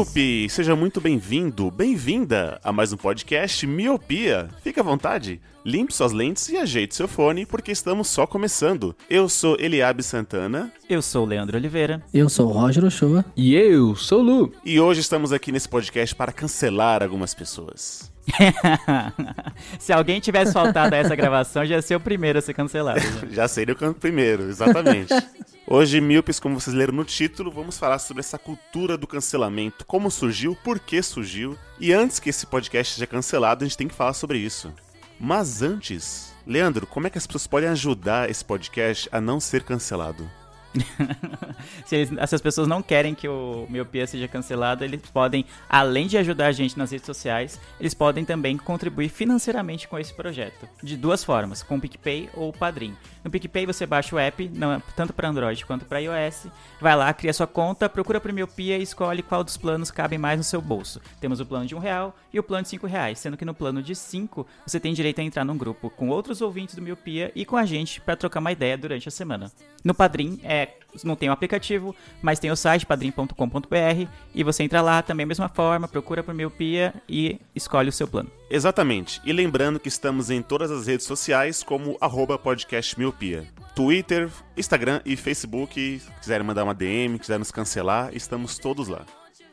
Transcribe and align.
Miope! 0.00 0.48
Seja 0.48 0.74
muito 0.74 0.98
bem-vindo, 0.98 1.70
bem-vinda 1.70 2.58
a 2.64 2.72
mais 2.72 2.90
um 2.90 2.96
podcast 2.96 3.66
Miopia. 3.66 4.48
Fique 4.62 4.80
à 4.80 4.82
vontade, 4.82 5.42
limpe 5.62 5.94
suas 5.94 6.12
lentes 6.12 6.48
e 6.48 6.56
ajeite 6.56 6.94
seu 6.94 7.06
fone, 7.06 7.44
porque 7.44 7.70
estamos 7.70 8.08
só 8.08 8.26
começando. 8.26 8.96
Eu 9.10 9.28
sou 9.28 9.58
Eliabe 9.60 10.02
Santana 10.02 10.72
Eu 10.88 11.02
sou 11.02 11.24
o 11.24 11.28
Leandro 11.28 11.58
Oliveira. 11.58 12.02
Eu 12.14 12.30
sou 12.30 12.48
o 12.48 12.52
Roger 12.52 12.82
Ochoa. 12.82 13.22
E 13.36 13.54
eu 13.54 13.94
sou 13.94 14.20
o 14.20 14.22
Lu. 14.22 14.52
e 14.64 14.80
hoje 14.80 15.00
estamos 15.00 15.34
aqui 15.34 15.52
nesse 15.52 15.68
podcast 15.68 16.14
para 16.14 16.32
cancelar 16.32 17.02
algumas 17.02 17.34
pessoas. 17.34 18.10
Se 19.78 19.92
alguém 19.92 20.18
tivesse 20.18 20.52
faltado 20.52 20.94
a 20.94 20.98
essa 20.98 21.14
gravação, 21.14 21.66
já 21.66 21.74
ia 21.74 21.82
ser 21.82 21.96
o 21.96 22.00
primeiro 22.00 22.38
a 22.38 22.42
ser 22.42 22.54
cancelado. 22.54 23.00
né? 23.00 23.28
Já 23.32 23.46
seria 23.46 23.74
o 23.74 23.94
primeiro, 23.94 24.44
exatamente. 24.44 25.12
Hoje, 25.72 26.00
Míopes, 26.00 26.40
como 26.40 26.58
vocês 26.58 26.74
leram 26.74 26.92
no 26.92 27.04
título, 27.04 27.48
vamos 27.48 27.78
falar 27.78 28.00
sobre 28.00 28.22
essa 28.22 28.36
cultura 28.36 28.98
do 28.98 29.06
cancelamento, 29.06 29.86
como 29.86 30.10
surgiu, 30.10 30.56
por 30.64 30.80
que 30.80 31.00
surgiu, 31.00 31.56
e 31.78 31.92
antes 31.92 32.18
que 32.18 32.28
esse 32.28 32.44
podcast 32.44 32.94
seja 32.94 33.06
cancelado, 33.06 33.62
a 33.62 33.68
gente 33.68 33.76
tem 33.76 33.86
que 33.86 33.94
falar 33.94 34.12
sobre 34.12 34.38
isso. 34.38 34.74
Mas 35.16 35.62
antes, 35.62 36.34
Leandro, 36.44 36.88
como 36.88 37.06
é 37.06 37.10
que 37.10 37.18
as 37.18 37.24
pessoas 37.24 37.46
podem 37.46 37.68
ajudar 37.68 38.28
esse 38.28 38.44
podcast 38.44 39.08
a 39.12 39.20
não 39.20 39.38
ser 39.38 39.62
cancelado? 39.62 40.28
se, 41.84 41.96
eles- 41.96 42.08
se 42.28 42.34
as 42.34 42.40
pessoas 42.40 42.68
não 42.68 42.82
querem 42.82 43.14
que 43.14 43.28
o 43.28 43.66
Miopia 43.68 44.06
seja 44.06 44.28
cancelado, 44.28 44.84
eles 44.84 45.00
podem, 45.12 45.44
além 45.68 46.06
de 46.06 46.16
ajudar 46.18 46.46
a 46.46 46.52
gente 46.52 46.78
nas 46.78 46.90
redes 46.90 47.06
sociais, 47.06 47.60
eles 47.78 47.94
podem 47.94 48.24
também 48.24 48.56
contribuir 48.56 49.08
financeiramente 49.08 49.88
com 49.88 49.98
esse 49.98 50.14
projeto. 50.14 50.68
De 50.82 50.96
duas 50.96 51.24
formas, 51.24 51.62
com 51.62 51.76
o 51.76 51.80
PicPay 51.80 52.30
ou 52.34 52.50
o 52.50 52.52
Padrim. 52.52 52.94
No 53.24 53.30
PicPay 53.30 53.66
você 53.66 53.84
baixa 53.86 54.14
o 54.14 54.18
app, 54.18 54.48
não- 54.54 54.80
tanto 54.96 55.12
para 55.12 55.28
Android 55.28 55.64
quanto 55.66 55.84
para 55.84 55.98
iOS, 56.00 56.46
vai 56.80 56.96
lá, 56.96 57.12
cria 57.12 57.32
sua 57.32 57.46
conta, 57.46 57.88
procura 57.88 58.20
por 58.20 58.32
Miopia 58.32 58.78
e 58.78 58.82
escolhe 58.82 59.22
qual 59.22 59.44
dos 59.44 59.56
planos 59.56 59.90
cabe 59.90 60.16
mais 60.18 60.38
no 60.38 60.44
seu 60.44 60.60
bolso. 60.60 61.00
Temos 61.20 61.40
o 61.40 61.46
plano 61.46 61.66
de 61.66 61.74
um 61.74 61.78
real 61.78 62.16
e 62.32 62.38
o 62.38 62.42
plano 62.42 62.62
de 62.62 62.68
cinco 62.68 62.86
reais, 62.86 63.18
sendo 63.18 63.36
que 63.36 63.44
no 63.44 63.54
plano 63.54 63.82
de 63.82 63.94
cinco 63.94 64.46
você 64.66 64.78
tem 64.80 64.94
direito 64.94 65.20
a 65.20 65.24
entrar 65.24 65.44
num 65.44 65.56
grupo 65.56 65.90
com 65.90 66.08
outros 66.08 66.40
ouvintes 66.40 66.74
do 66.74 66.82
Miopia 66.82 67.32
e 67.34 67.44
com 67.44 67.56
a 67.56 67.66
gente 67.66 68.00
para 68.00 68.16
trocar 68.16 68.40
uma 68.40 68.52
ideia 68.52 68.76
durante 68.78 69.08
a 69.08 69.10
semana. 69.10 69.50
No 69.84 69.94
Padrim 69.94 70.38
é 70.42 70.59
não 71.04 71.16
tem 71.16 71.28
o 71.28 71.32
aplicativo, 71.32 71.94
mas 72.20 72.38
tem 72.38 72.50
o 72.50 72.56
site 72.56 72.84
padrim.com.br 72.84 74.08
e 74.34 74.44
você 74.44 74.62
entra 74.62 74.80
lá 74.80 75.02
também 75.02 75.24
da 75.24 75.28
mesma 75.28 75.48
forma, 75.48 75.86
procura 75.86 76.22
por 76.22 76.34
Miopia 76.34 76.94
e 77.08 77.40
escolhe 77.54 77.88
o 77.88 77.92
seu 77.92 78.08
plano. 78.08 78.30
Exatamente. 78.50 79.20
E 79.24 79.32
lembrando 79.32 79.78
que 79.78 79.88
estamos 79.88 80.30
em 80.30 80.42
todas 80.42 80.70
as 80.70 80.86
redes 80.86 81.06
sociais 81.06 81.62
como 81.62 81.96
arroba 82.00 82.38
podcast 82.38 82.98
miopia. 82.98 83.46
Twitter, 83.74 84.28
Instagram 84.56 85.00
e 85.04 85.16
Facebook. 85.16 86.00
Se 86.00 86.10
quiserem 86.20 86.46
mandar 86.46 86.64
uma 86.64 86.74
DM, 86.74 87.18
quiserem 87.18 87.38
nos 87.38 87.52
cancelar, 87.52 88.10
estamos 88.12 88.58
todos 88.58 88.88
lá. 88.88 89.06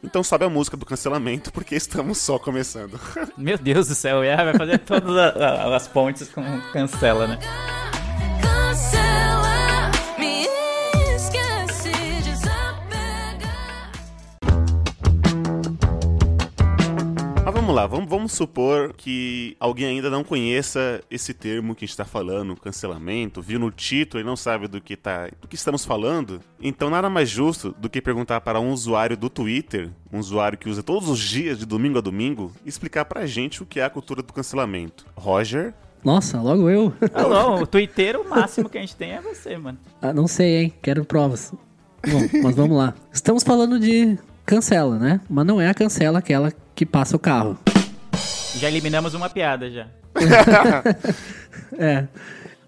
Então 0.03 0.23
sobe 0.23 0.45
a 0.45 0.49
música 0.49 0.77
do 0.77 0.85
cancelamento, 0.85 1.51
porque 1.51 1.75
estamos 1.75 2.17
só 2.19 2.37
começando. 2.37 2.99
Meu 3.37 3.57
Deus 3.57 3.87
do 3.87 3.95
céu, 3.95 4.23
é, 4.23 4.35
vai 4.35 4.53
fazer 4.53 4.79
todas 4.79 5.15
as 5.15 5.87
pontes 5.87 6.29
com 6.29 6.43
cancela, 6.71 7.27
né? 7.27 7.39
Lá, 17.77 17.85
vamos, 17.85 18.09
vamos 18.09 18.31
supor 18.31 18.91
que 18.93 19.55
alguém 19.59 19.85
ainda 19.85 20.09
não 20.09 20.23
conheça 20.23 20.99
esse 21.11 21.31
termo 21.31 21.75
que 21.75 21.85
a 21.85 21.85
gente 21.85 21.93
está 21.93 22.05
falando, 22.05 22.55
cancelamento, 22.55 23.39
viu 23.39 23.59
no 23.59 23.69
título 23.69 24.19
e 24.19 24.25
não 24.25 24.35
sabe 24.35 24.67
do 24.67 24.81
que, 24.81 24.95
tá, 24.95 25.29
do 25.39 25.47
que 25.47 25.55
estamos 25.55 25.85
falando. 25.85 26.41
Então 26.59 26.89
nada 26.89 27.07
mais 27.07 27.29
justo 27.29 27.75
do 27.77 27.87
que 27.87 28.01
perguntar 28.01 28.41
para 28.41 28.59
um 28.59 28.71
usuário 28.71 29.15
do 29.15 29.29
Twitter, 29.29 29.91
um 30.11 30.17
usuário 30.17 30.57
que 30.57 30.67
usa 30.67 30.81
todos 30.81 31.07
os 31.07 31.19
dias, 31.19 31.59
de 31.59 31.65
domingo 31.67 31.99
a 31.99 32.01
domingo, 32.01 32.51
explicar 32.65 33.05
pra 33.05 33.27
gente 33.27 33.61
o 33.61 33.65
que 33.65 33.79
é 33.79 33.83
a 33.83 33.89
cultura 33.89 34.23
do 34.23 34.33
cancelamento. 34.33 35.05
Roger? 35.15 35.73
Nossa, 36.03 36.41
logo 36.41 36.69
eu. 36.69 36.91
Não, 37.13 37.29
não, 37.29 37.61
o 37.61 37.67
Twitter, 37.67 38.19
o 38.19 38.27
máximo 38.27 38.69
que 38.69 38.77
a 38.77 38.81
gente 38.81 38.95
tem 38.95 39.11
é 39.11 39.21
você, 39.21 39.55
mano. 39.55 39.77
Ah, 40.01 40.13
não 40.13 40.27
sei, 40.27 40.63
hein? 40.63 40.73
Quero 40.81 41.05
provas. 41.05 41.53
Bom, 42.07 42.41
mas 42.41 42.55
vamos 42.55 42.77
lá. 42.77 42.95
Estamos 43.11 43.43
falando 43.43 43.79
de 43.79 44.17
cancela, 44.45 44.97
né? 44.97 45.21
Mas 45.29 45.45
não 45.45 45.59
é 45.59 45.67
a 45.67 45.73
cancela 45.73 46.19
aquela 46.19 46.51
que 46.77 46.85
passa 46.85 47.15
o 47.15 47.19
carro. 47.19 47.57
Já 48.55 48.67
eliminamos 48.67 49.15
uma 49.15 49.29
piada 49.29 49.69
já. 49.71 49.87
É. 51.77 52.07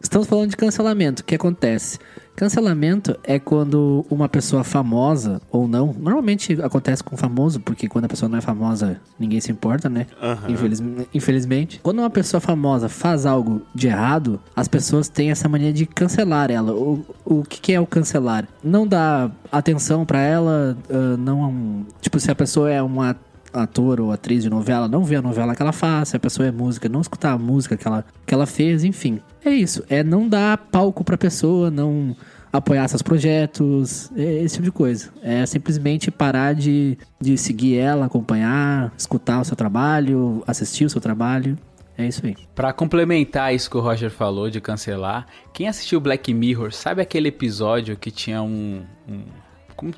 Estamos 0.01 0.27
falando 0.27 0.49
de 0.49 0.57
cancelamento. 0.57 1.21
O 1.21 1.25
que 1.25 1.35
acontece? 1.35 1.99
Cancelamento 2.35 3.17
é 3.23 3.37
quando 3.37 4.05
uma 4.09 4.29
pessoa 4.29 4.63
famosa 4.63 5.41
ou 5.51 5.67
não, 5.67 5.93
normalmente 5.97 6.53
acontece 6.61 7.03
com 7.03 7.17
famoso, 7.17 7.59
porque 7.59 7.89
quando 7.89 8.05
a 8.05 8.07
pessoa 8.07 8.29
não 8.29 8.37
é 8.37 8.41
famosa, 8.41 8.99
ninguém 9.19 9.41
se 9.41 9.51
importa, 9.51 9.89
né? 9.89 10.05
Aham. 10.21 10.49
Infeliz- 10.51 10.81
Infelizmente. 11.13 11.79
Quando 11.83 11.99
uma 11.99 12.09
pessoa 12.09 12.39
famosa 12.39 12.87
faz 12.87 13.25
algo 13.25 13.61
de 13.75 13.87
errado, 13.87 14.39
as 14.55 14.67
pessoas 14.69 15.09
têm 15.09 15.31
essa 15.31 15.49
mania 15.49 15.73
de 15.73 15.85
cancelar 15.85 16.49
ela. 16.49 16.71
O, 16.73 17.05
o 17.25 17.43
que, 17.43 17.59
que 17.59 17.73
é 17.73 17.79
o 17.79 17.85
cancelar? 17.85 18.47
Não 18.63 18.87
dar 18.87 19.29
atenção 19.51 20.05
pra 20.05 20.19
ela, 20.21 20.77
ah, 20.89 21.17
não. 21.17 21.85
Tipo, 21.99 22.19
se 22.21 22.31
a 22.31 22.35
pessoa 22.35 22.71
é 22.71 22.81
uma 22.81 23.17
ator 23.53 23.99
ou 24.01 24.11
atriz 24.11 24.43
de 24.43 24.49
novela, 24.49 24.87
não 24.87 25.03
ver 25.03 25.17
a 25.17 25.21
novela 25.21 25.55
que 25.55 25.61
ela 25.61 25.71
faz, 25.71 26.09
se 26.09 26.15
a 26.15 26.19
pessoa 26.19 26.47
é 26.47 26.51
música, 26.51 26.87
não 26.89 27.01
escutar 27.01 27.31
a 27.33 27.37
música 27.37 27.75
que 27.77 27.87
ela, 27.87 28.05
que 28.25 28.33
ela 28.33 28.45
fez, 28.45 28.83
enfim. 28.83 29.19
É 29.43 29.49
isso, 29.49 29.83
é 29.89 30.03
não 30.03 30.27
dar 30.27 30.57
palco 30.57 31.03
pra 31.03 31.17
pessoa, 31.17 31.69
não 31.71 32.15
apoiar 32.51 32.87
seus 32.87 33.01
projetos, 33.01 34.11
é 34.15 34.43
esse 34.43 34.55
tipo 34.55 34.65
de 34.65 34.71
coisa. 34.71 35.09
É 35.21 35.45
simplesmente 35.45 36.09
parar 36.11 36.53
de, 36.53 36.97
de 37.21 37.37
seguir 37.37 37.77
ela, 37.77 38.05
acompanhar, 38.05 38.91
escutar 38.97 39.39
o 39.39 39.45
seu 39.45 39.55
trabalho, 39.55 40.43
assistir 40.47 40.85
o 40.85 40.89
seu 40.89 40.99
trabalho. 41.01 41.57
É 41.97 42.07
isso 42.07 42.25
aí. 42.25 42.35
Pra 42.55 42.71
complementar 42.71 43.53
isso 43.53 43.69
que 43.69 43.75
o 43.77 43.81
Roger 43.81 44.09
falou 44.09 44.49
de 44.49 44.61
cancelar, 44.61 45.27
quem 45.53 45.67
assistiu 45.67 45.99
Black 45.99 46.33
Mirror 46.33 46.71
sabe 46.71 47.01
aquele 47.01 47.27
episódio 47.27 47.97
que 47.97 48.09
tinha 48.09 48.41
um. 48.41 48.81
um- 49.07 49.23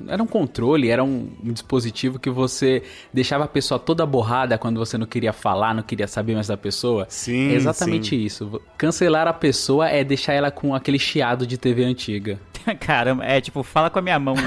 era 0.08 0.22
um 0.22 0.26
controle, 0.26 0.88
era 0.88 1.02
um, 1.02 1.30
um 1.42 1.52
dispositivo 1.52 2.18
que 2.18 2.30
você 2.30 2.82
deixava 3.12 3.44
a 3.44 3.48
pessoa 3.48 3.78
toda 3.78 4.04
borrada 4.06 4.56
quando 4.58 4.78
você 4.78 4.96
não 4.98 5.06
queria 5.06 5.32
falar, 5.32 5.74
não 5.74 5.82
queria 5.82 6.06
saber 6.06 6.34
mais 6.34 6.46
da 6.48 6.56
pessoa. 6.56 7.06
Sim, 7.08 7.50
É 7.50 7.54
exatamente 7.54 8.10
sim. 8.10 8.22
isso. 8.22 8.60
Cancelar 8.76 9.26
a 9.28 9.32
pessoa 9.32 9.88
é 9.88 10.02
deixar 10.04 10.32
ela 10.32 10.50
com 10.50 10.74
aquele 10.74 10.98
chiado 10.98 11.46
de 11.46 11.56
TV 11.58 11.84
antiga. 11.84 12.38
Caramba, 12.80 13.24
é 13.24 13.40
tipo, 13.40 13.62
fala 13.62 13.90
com 13.90 13.98
a 13.98 14.02
minha 14.02 14.18
mão, 14.18 14.34
né? 14.34 14.42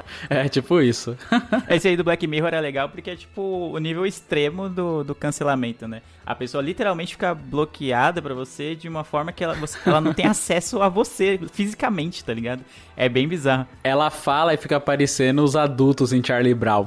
É 0.28 0.48
tipo 0.48 0.80
isso. 0.80 1.16
Esse 1.70 1.86
aí 1.88 1.96
do 1.96 2.02
Black 2.02 2.26
Mirror 2.26 2.52
é 2.52 2.60
legal 2.60 2.88
porque 2.88 3.10
é 3.10 3.16
tipo 3.16 3.40
o 3.72 3.78
nível 3.78 4.04
extremo 4.04 4.68
do, 4.68 5.04
do 5.04 5.14
cancelamento, 5.14 5.86
né? 5.86 6.02
A 6.26 6.34
pessoa 6.34 6.62
literalmente 6.62 7.12
fica 7.14 7.32
bloqueada 7.32 8.20
pra 8.20 8.34
você 8.34 8.74
de 8.74 8.88
uma 8.88 9.04
forma 9.04 9.30
que 9.32 9.42
ela, 9.44 9.54
você- 9.54 9.78
ela 9.86 10.00
não 10.00 10.12
tem 10.12 10.26
acesso 10.26 10.82
a 10.82 10.88
você 10.88 11.38
fisicamente, 11.52 12.24
tá 12.24 12.34
ligado? 12.34 12.62
É 12.96 13.08
bem 13.08 13.26
bizarro. 13.28 13.66
Ela 13.84 14.10
fala 14.10 14.52
e 14.52 14.56
fica 14.56 14.76
aparecendo 14.76 15.44
os 15.44 15.54
adultos 15.54 16.12
em 16.12 16.22
Charlie 16.22 16.54
Brown. 16.54 16.84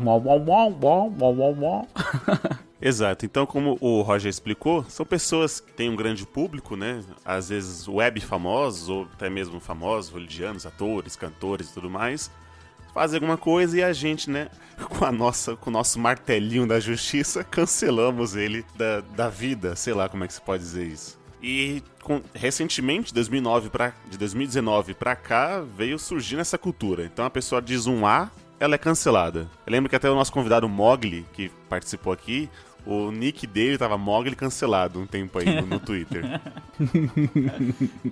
Exato. 2.85 3.25
Então, 3.25 3.45
como 3.45 3.77
o 3.79 4.01
Roger 4.01 4.29
explicou, 4.29 4.83
são 4.89 5.05
pessoas 5.05 5.61
que 5.61 5.71
têm 5.71 5.89
um 5.89 5.95
grande 5.95 6.25
público, 6.25 6.75
né? 6.75 7.01
Às 7.23 7.47
vezes 7.47 7.87
web 7.87 8.19
famosos, 8.19 8.89
ou 8.89 9.07
até 9.13 9.29
mesmo 9.29 9.57
famosos, 9.61 10.11
hollywoodianos, 10.11 10.65
atores, 10.65 11.15
cantores 11.15 11.69
e 11.69 11.73
tudo 11.73 11.89
mais. 11.89 12.29
Fazem 12.93 13.15
alguma 13.17 13.37
coisa 13.37 13.77
e 13.77 13.83
a 13.83 13.93
gente, 13.93 14.29
né, 14.29 14.49
com 14.97 15.05
a 15.05 15.11
nossa, 15.13 15.55
com 15.55 15.69
o 15.69 15.73
nosso 15.73 15.97
martelinho 15.97 16.67
da 16.67 16.77
justiça, 16.77 17.41
cancelamos 17.41 18.35
ele 18.35 18.65
da, 18.75 18.99
da 18.99 19.29
vida, 19.29 19.77
sei 19.77 19.93
lá 19.93 20.09
como 20.09 20.25
é 20.25 20.27
que 20.27 20.33
se 20.33 20.41
pode 20.41 20.61
dizer 20.61 20.85
isso. 20.85 21.17
E 21.41 21.81
com- 22.03 22.21
recentemente, 22.33 23.13
2009 23.13 23.69
pra, 23.69 23.93
de 24.09 24.17
2019 24.17 24.93
pra 24.93 25.15
cá, 25.15 25.61
veio 25.61 25.97
surgindo 25.97 26.41
essa 26.41 26.57
cultura. 26.57 27.05
Então 27.05 27.23
a 27.25 27.29
pessoa 27.29 27.61
diz 27.61 27.87
um 27.87 28.05
A, 28.05 28.29
ela 28.59 28.75
é 28.75 28.77
cancelada. 28.77 29.49
Eu 29.65 29.71
lembro 29.71 29.89
que 29.89 29.95
até 29.95 30.09
o 30.09 30.15
nosso 30.15 30.31
convidado 30.31 30.69
Mogli, 30.69 31.25
que 31.33 31.49
participou 31.67 32.13
aqui, 32.13 32.49
o 32.85 33.11
nick 33.11 33.45
dele 33.47 33.77
tava 33.77 33.97
Mogli 33.97 34.35
cancelado 34.35 34.99
um 34.99 35.05
tempo 35.05 35.39
aí 35.39 35.61
no, 35.61 35.67
no 35.67 35.79
Twitter. 35.79 36.23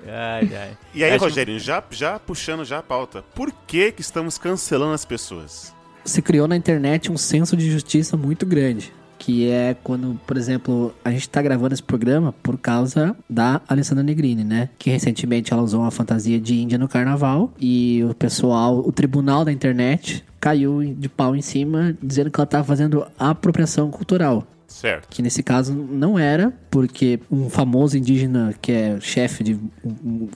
Ai, 0.08 0.50
ai. 0.56 0.78
E 0.94 1.04
aí, 1.04 1.12
Acho- 1.14 1.24
Rogério, 1.26 1.60
já, 1.60 1.84
já 1.92 2.20
puxando 2.20 2.64
já 2.66 2.80
a 2.80 2.84
pauta, 2.84 3.24
por 3.36 3.52
que 3.68 3.92
que 3.92 4.02
estamos 4.02 4.38
cancelando 4.38 4.94
as 4.94 5.06
pessoas? 5.06 5.74
se 6.04 6.20
criou 6.20 6.48
na 6.48 6.56
internet 6.58 7.12
um 7.12 7.18
senso 7.18 7.56
de 7.56 7.70
justiça 7.70 8.18
muito 8.18 8.44
grande. 8.44 8.92
Que 9.20 9.48
é 9.52 9.76
quando, 9.84 10.20
por 10.26 10.36
exemplo, 10.36 10.96
a 11.06 11.12
gente 11.12 11.30
tá 11.30 11.40
gravando 11.44 11.76
esse 11.76 11.84
programa 11.84 12.34
por 12.42 12.58
causa 12.58 13.16
da 13.30 13.62
Alessandra 13.68 14.04
Negrini, 14.04 14.44
né? 14.44 14.70
Que 14.80 14.90
recentemente 14.90 15.54
ela 15.54 15.62
usou 15.62 15.82
uma 15.82 15.92
fantasia 15.92 16.40
de 16.40 16.56
Índia 16.60 16.80
no 16.80 16.88
carnaval 16.88 17.52
e 17.60 18.04
o 18.04 18.16
pessoal, 18.16 18.80
o 18.80 18.92
tribunal 18.92 19.46
da 19.46 19.52
internet 19.52 20.26
caiu 20.40 20.82
de 20.98 21.08
pau 21.08 21.36
em 21.36 21.42
cima 21.44 21.96
dizendo 22.02 22.32
que 22.32 22.40
ela 22.40 22.48
tava 22.48 22.64
fazendo 22.64 23.06
apropriação 23.20 23.92
cultural. 23.92 24.44
Certo. 24.72 25.08
Que 25.10 25.22
nesse 25.22 25.44
caso 25.44 25.74
não 25.74 26.18
era, 26.18 26.54
porque 26.70 27.20
um 27.32 27.50
famoso 27.50 27.98
indígena 27.98 28.54
que 28.62 28.72
é 28.72 28.98
chefe 29.00 29.44
de 29.44 29.58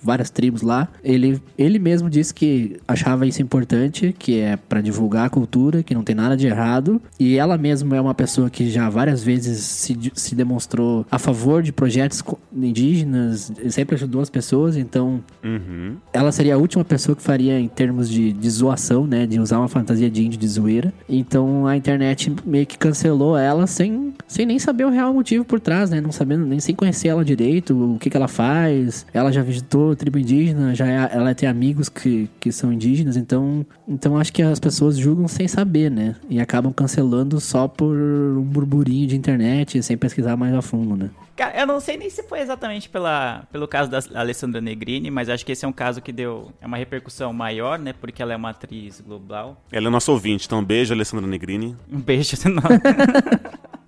várias 0.03 0.29
tribos 0.29 0.61
lá, 0.61 0.87
ele, 1.03 1.41
ele 1.57 1.79
mesmo 1.79 2.09
disse 2.09 2.33
que 2.33 2.77
achava 2.87 3.25
isso 3.25 3.41
importante, 3.41 4.13
que 4.17 4.39
é 4.39 4.55
pra 4.57 4.81
divulgar 4.81 5.25
a 5.25 5.29
cultura, 5.29 5.81
que 5.83 5.93
não 5.95 6.03
tem 6.03 6.15
nada 6.15 6.35
de 6.35 6.47
errado. 6.47 7.01
E 7.19 7.37
ela 7.37 7.57
mesma 7.57 7.95
é 7.95 8.01
uma 8.01 8.13
pessoa 8.13 8.49
que 8.49 8.69
já 8.69 8.89
várias 8.89 9.23
vezes 9.23 9.59
se, 9.63 9.97
se 10.13 10.35
demonstrou 10.35 11.05
a 11.09 11.17
favor 11.17 11.63
de 11.63 11.71
projetos 11.71 12.21
indígenas, 12.69 13.51
sempre 13.69 13.95
ajudou 13.95 14.21
as 14.21 14.29
pessoas, 14.29 14.75
então 14.77 15.23
Uhum. 15.43 15.95
ela 16.11 16.31
seria 16.31 16.55
a 16.55 16.57
última 16.57 16.83
pessoa 16.83 17.15
que 17.15 17.21
faria 17.21 17.59
em 17.59 17.67
termos 17.67 18.09
de, 18.09 18.33
de 18.33 18.49
zoação, 18.49 19.05
né? 19.07 19.25
De 19.25 19.39
usar 19.39 19.59
uma 19.59 19.67
fantasia 19.67 20.09
de 20.09 20.23
índio 20.25 20.39
de 20.39 20.47
zoeira. 20.47 20.93
Então 21.07 21.67
a 21.67 21.77
internet 21.77 22.33
meio 22.45 22.65
que 22.65 22.77
cancelou 22.77 23.37
ela 23.37 23.67
sem, 23.67 24.13
sem 24.27 24.45
nem 24.45 24.57
saber 24.59 24.85
o 24.85 24.89
real 24.89 25.13
motivo 25.13 25.45
por 25.45 25.59
trás, 25.59 25.89
né? 25.89 26.01
Não 26.01 26.11
sabendo, 26.11 26.45
nem 26.45 26.59
sem 26.59 26.75
conhecer 26.75 27.09
ela 27.09 27.23
direito, 27.23 27.95
o 27.95 27.99
que, 27.99 28.09
que 28.09 28.17
ela 28.17 28.27
faz. 28.27 29.05
Ela 29.13 29.31
já 29.31 29.41
visitou 29.41 29.95
tribo 29.95 30.17
indígena, 30.19 30.73
já 30.75 30.87
é- 30.87 31.09
ela 31.11 31.33
tem 31.35 31.47
amigos 31.47 31.89
que, 31.89 32.29
que 32.39 32.51
são 32.51 32.71
indígenas, 32.73 33.15
então, 33.17 33.65
então 33.87 34.17
acho 34.17 34.33
que 34.33 34.41
as 34.41 34.59
pessoas 34.59 34.97
julgam 34.97 35.27
sem 35.27 35.47
saber, 35.47 35.89
né? 35.91 36.15
E 36.29 36.39
acabam 36.39 36.73
cancelando 36.73 37.39
só 37.39 37.67
por 37.67 37.95
um 37.95 38.41
burburinho 38.43 39.07
de 39.07 39.15
internet, 39.15 39.81
sem 39.83 39.97
pesquisar 39.97 40.35
mais 40.35 40.53
a 40.53 40.61
fundo, 40.61 40.95
né? 40.95 41.09
Cara, 41.35 41.59
eu 41.59 41.67
não 41.67 41.81
sei 41.81 41.97
nem 41.97 42.09
se 42.09 42.23
foi 42.23 42.39
exatamente 42.39 42.87
pela, 42.87 43.43
pelo 43.51 43.67
caso 43.67 43.91
da 43.91 43.99
Alessandra 44.13 44.61
Negrini, 44.61 45.11
mas 45.11 45.27
acho 45.27 45.45
que 45.45 45.51
esse 45.51 45.65
é 45.65 45.67
um 45.67 45.73
caso 45.73 46.01
que 46.01 46.13
deu 46.13 46.49
é 46.61 46.65
uma 46.65 46.77
repercussão 46.77 47.33
maior, 47.33 47.77
né? 47.77 47.91
Porque 47.91 48.21
ela 48.21 48.31
é 48.31 48.37
uma 48.37 48.51
atriz 48.51 49.01
global. 49.05 49.61
Ela 49.69 49.87
é 49.87 49.89
nossa 49.89 50.11
ouvinte, 50.13 50.45
então 50.45 50.59
um 50.59 50.63
beijo, 50.63 50.93
Alessandra 50.93 51.27
Negrini. 51.27 51.75
Um 51.91 51.99
beijo. 51.99 52.37
Não. 52.49 52.61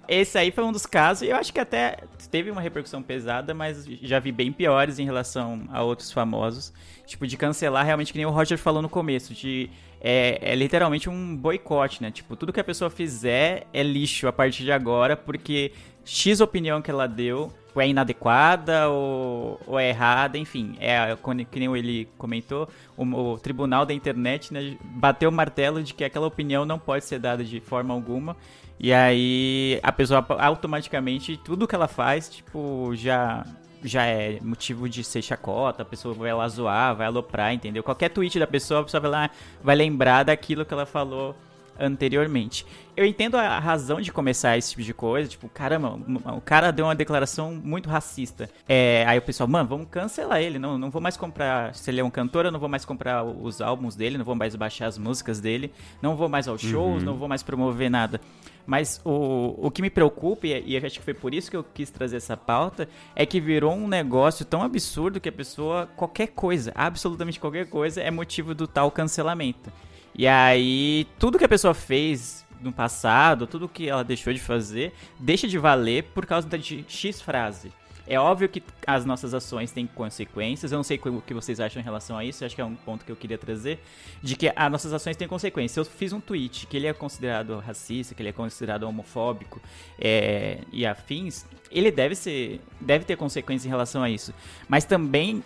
Esse 0.07 0.37
aí 0.37 0.51
foi 0.51 0.63
um 0.63 0.71
dos 0.71 0.85
casos, 0.85 1.23
e 1.23 1.27
eu 1.27 1.35
acho 1.35 1.51
que 1.51 1.59
até 1.59 1.97
teve 2.31 2.49
uma 2.49 2.61
repercussão 2.61 3.03
pesada, 3.03 3.53
mas 3.53 3.85
já 4.01 4.19
vi 4.19 4.31
bem 4.31 4.51
piores 4.51 4.99
em 4.99 5.05
relação 5.05 5.63
a 5.69 5.83
outros 5.83 6.11
famosos. 6.11 6.73
Tipo, 7.05 7.27
de 7.27 7.35
cancelar 7.35 7.85
realmente, 7.85 8.11
que 8.11 8.17
nem 8.17 8.25
o 8.25 8.31
Roger 8.31 8.57
falou 8.57 8.81
no 8.81 8.89
começo, 8.89 9.33
de. 9.33 9.69
É, 9.99 10.51
é 10.51 10.55
literalmente 10.55 11.09
um 11.09 11.35
boicote, 11.35 12.01
né? 12.01 12.11
Tipo, 12.11 12.35
tudo 12.35 12.53
que 12.53 12.59
a 12.59 12.63
pessoa 12.63 12.89
fizer 12.89 13.65
é 13.73 13.81
lixo 13.81 14.27
a 14.27 14.33
partir 14.33 14.63
de 14.63 14.71
agora, 14.71 15.17
porque 15.17 15.71
X 16.05 16.39
opinião 16.39 16.81
que 16.81 16.91
ela 16.91 17.07
deu 17.07 17.51
é 17.75 17.87
inadequada 17.87 18.89
ou, 18.89 19.59
ou 19.67 19.79
é 19.79 19.89
errada, 19.89 20.37
enfim. 20.37 20.75
É, 20.79 21.15
que 21.51 21.59
nem 21.59 21.75
ele 21.75 22.07
comentou, 22.17 22.67
o, 22.95 23.03
o 23.03 23.37
tribunal 23.37 23.85
da 23.85 23.93
internet 23.93 24.53
né, 24.53 24.77
bateu 24.81 25.29
o 25.29 25.33
martelo 25.33 25.83
de 25.83 25.93
que 25.93 26.03
aquela 26.03 26.27
opinião 26.27 26.65
não 26.65 26.79
pode 26.79 27.05
ser 27.05 27.19
dada 27.19 27.43
de 27.43 27.59
forma 27.59 27.93
alguma. 27.93 28.35
E 28.79 28.93
aí 28.93 29.79
a 29.81 29.91
pessoa 29.91 30.25
automaticamente, 30.39 31.37
tudo 31.37 31.67
que 31.67 31.75
ela 31.75 31.87
faz, 31.87 32.29
tipo, 32.29 32.91
já 32.95 33.45
já 33.83 34.05
é 34.05 34.39
motivo 34.41 34.89
de 34.89 35.03
ser 35.03 35.21
chacota, 35.21 35.83
a 35.83 35.85
pessoa 35.85 36.13
vai 36.13 36.33
lá 36.33 36.47
zoar, 36.47 36.95
vai 36.95 37.07
aloprar, 37.07 37.53
entendeu? 37.53 37.83
Qualquer 37.83 38.09
tweet 38.09 38.39
da 38.39 38.47
pessoa, 38.47 38.81
a 38.81 38.83
pessoa 38.83 39.01
vai 39.01 39.11
lá, 39.11 39.29
vai 39.63 39.75
lembrar 39.75 40.23
daquilo 40.23 40.65
que 40.65 40.73
ela 40.73 40.85
falou 40.85 41.35
anteriormente. 41.79 42.65
Eu 42.97 43.05
entendo 43.05 43.35
a 43.35 43.59
razão 43.59 44.01
de 44.01 44.11
começar 44.11 44.57
esse 44.57 44.71
tipo 44.71 44.81
de 44.81 44.91
coisa, 44.91 45.29
tipo, 45.29 45.47
caramba, 45.47 45.99
o 46.35 46.41
cara 46.41 46.71
deu 46.71 46.83
uma 46.83 46.95
declaração 46.95 47.53
muito 47.53 47.87
racista. 47.87 48.49
É, 48.67 49.05
aí 49.07 49.19
o 49.19 49.21
pessoal, 49.21 49.47
mano, 49.47 49.69
vamos 49.69 49.87
cancelar 49.91 50.41
ele, 50.41 50.57
não, 50.57 50.79
não 50.79 50.89
vou 50.89 50.99
mais 50.99 51.15
comprar, 51.15 51.75
se 51.75 51.91
ele 51.91 52.01
é 52.01 52.03
um 52.03 52.09
cantor, 52.09 52.45
eu 52.45 52.51
não 52.51 52.59
vou 52.59 52.67
mais 52.67 52.83
comprar 52.83 53.23
os 53.23 53.61
álbuns 53.61 53.95
dele, 53.95 54.17
não 54.17 54.25
vou 54.25 54.33
mais 54.33 54.55
baixar 54.55 54.87
as 54.87 54.97
músicas 54.97 55.39
dele, 55.39 55.71
não 56.01 56.15
vou 56.15 56.27
mais 56.27 56.47
aos 56.47 56.59
shows, 56.59 57.03
não 57.03 57.13
vou 57.13 57.27
mais 57.27 57.43
promover 57.43 57.87
nada. 57.87 58.19
Mas 58.65 58.99
o, 59.05 59.67
o 59.67 59.69
que 59.69 59.83
me 59.83 59.91
preocupa, 59.91 60.47
e, 60.47 60.63
e 60.65 60.77
acho 60.77 60.97
que 60.97 61.05
foi 61.05 61.13
por 61.13 61.35
isso 61.35 61.51
que 61.51 61.55
eu 61.55 61.63
quis 61.63 61.91
trazer 61.91 62.17
essa 62.17 62.35
pauta, 62.35 62.89
é 63.15 63.27
que 63.27 63.39
virou 63.39 63.75
um 63.75 63.87
negócio 63.87 64.43
tão 64.43 64.63
absurdo 64.63 65.21
que 65.21 65.29
a 65.29 65.31
pessoa, 65.31 65.85
qualquer 65.95 66.29
coisa, 66.29 66.71
absolutamente 66.73 67.39
qualquer 67.39 67.69
coisa, 67.69 68.01
é 68.01 68.09
motivo 68.09 68.55
do 68.55 68.65
tal 68.65 68.89
cancelamento. 68.89 69.71
E 70.17 70.27
aí, 70.27 71.05
tudo 71.19 71.37
que 71.37 71.45
a 71.45 71.49
pessoa 71.49 71.75
fez 71.75 72.46
no 72.61 72.71
passado, 72.71 73.47
tudo 73.47 73.67
que 73.67 73.87
ela 73.87 74.03
deixou 74.03 74.33
de 74.33 74.39
fazer, 74.39 74.93
deixa 75.19 75.47
de 75.47 75.57
valer 75.57 76.03
por 76.03 76.25
causa 76.25 76.47
da 76.47 76.57
de 76.57 76.85
X 76.87 77.21
frase. 77.21 77.71
É 78.09 78.17
óbvio 78.17 78.47
que 78.47 78.63
as 78.85 79.03
nossas 79.03 79.33
ações 79.33 79.69
têm 79.71 79.85
consequências. 79.85 80.71
Eu 80.71 80.77
não 80.77 80.83
sei 80.83 80.99
o 81.03 81.21
que 81.21 81.33
vocês 81.33 81.59
acham 81.59 81.81
em 81.81 81.83
relação 81.83 82.17
a 82.17 82.23
isso. 82.23 82.45
Acho 82.45 82.55
que 82.55 82.61
é 82.61 82.65
um 82.65 82.73
ponto 82.73 83.03
que 83.03 83.11
eu 83.11 83.17
queria 83.17 83.37
trazer. 83.37 83.79
De 84.23 84.33
que 84.33 84.51
as 84.55 84.71
nossas 84.71 84.93
ações 84.93 85.17
têm 85.17 85.27
consequências. 85.27 85.73
Se 85.73 85.79
eu 85.79 85.85
fiz 85.85 86.13
um 86.13 86.21
tweet 86.21 86.67
que 86.67 86.77
ele 86.77 86.87
é 86.87 86.93
considerado 86.93 87.59
racista, 87.59 88.15
que 88.15 88.21
ele 88.21 88.29
é 88.29 88.31
considerado 88.31 88.83
homofóbico 88.83 89.61
é, 89.99 90.59
e 90.71 90.85
afins, 90.85 91.45
ele 91.69 91.91
deve 91.91 92.15
ser. 92.15 92.61
deve 92.79 93.03
ter 93.03 93.17
consequências 93.17 93.65
em 93.65 93.69
relação 93.69 94.01
a 94.01 94.09
isso. 94.09 94.33
Mas 94.69 94.85
também 94.85 95.43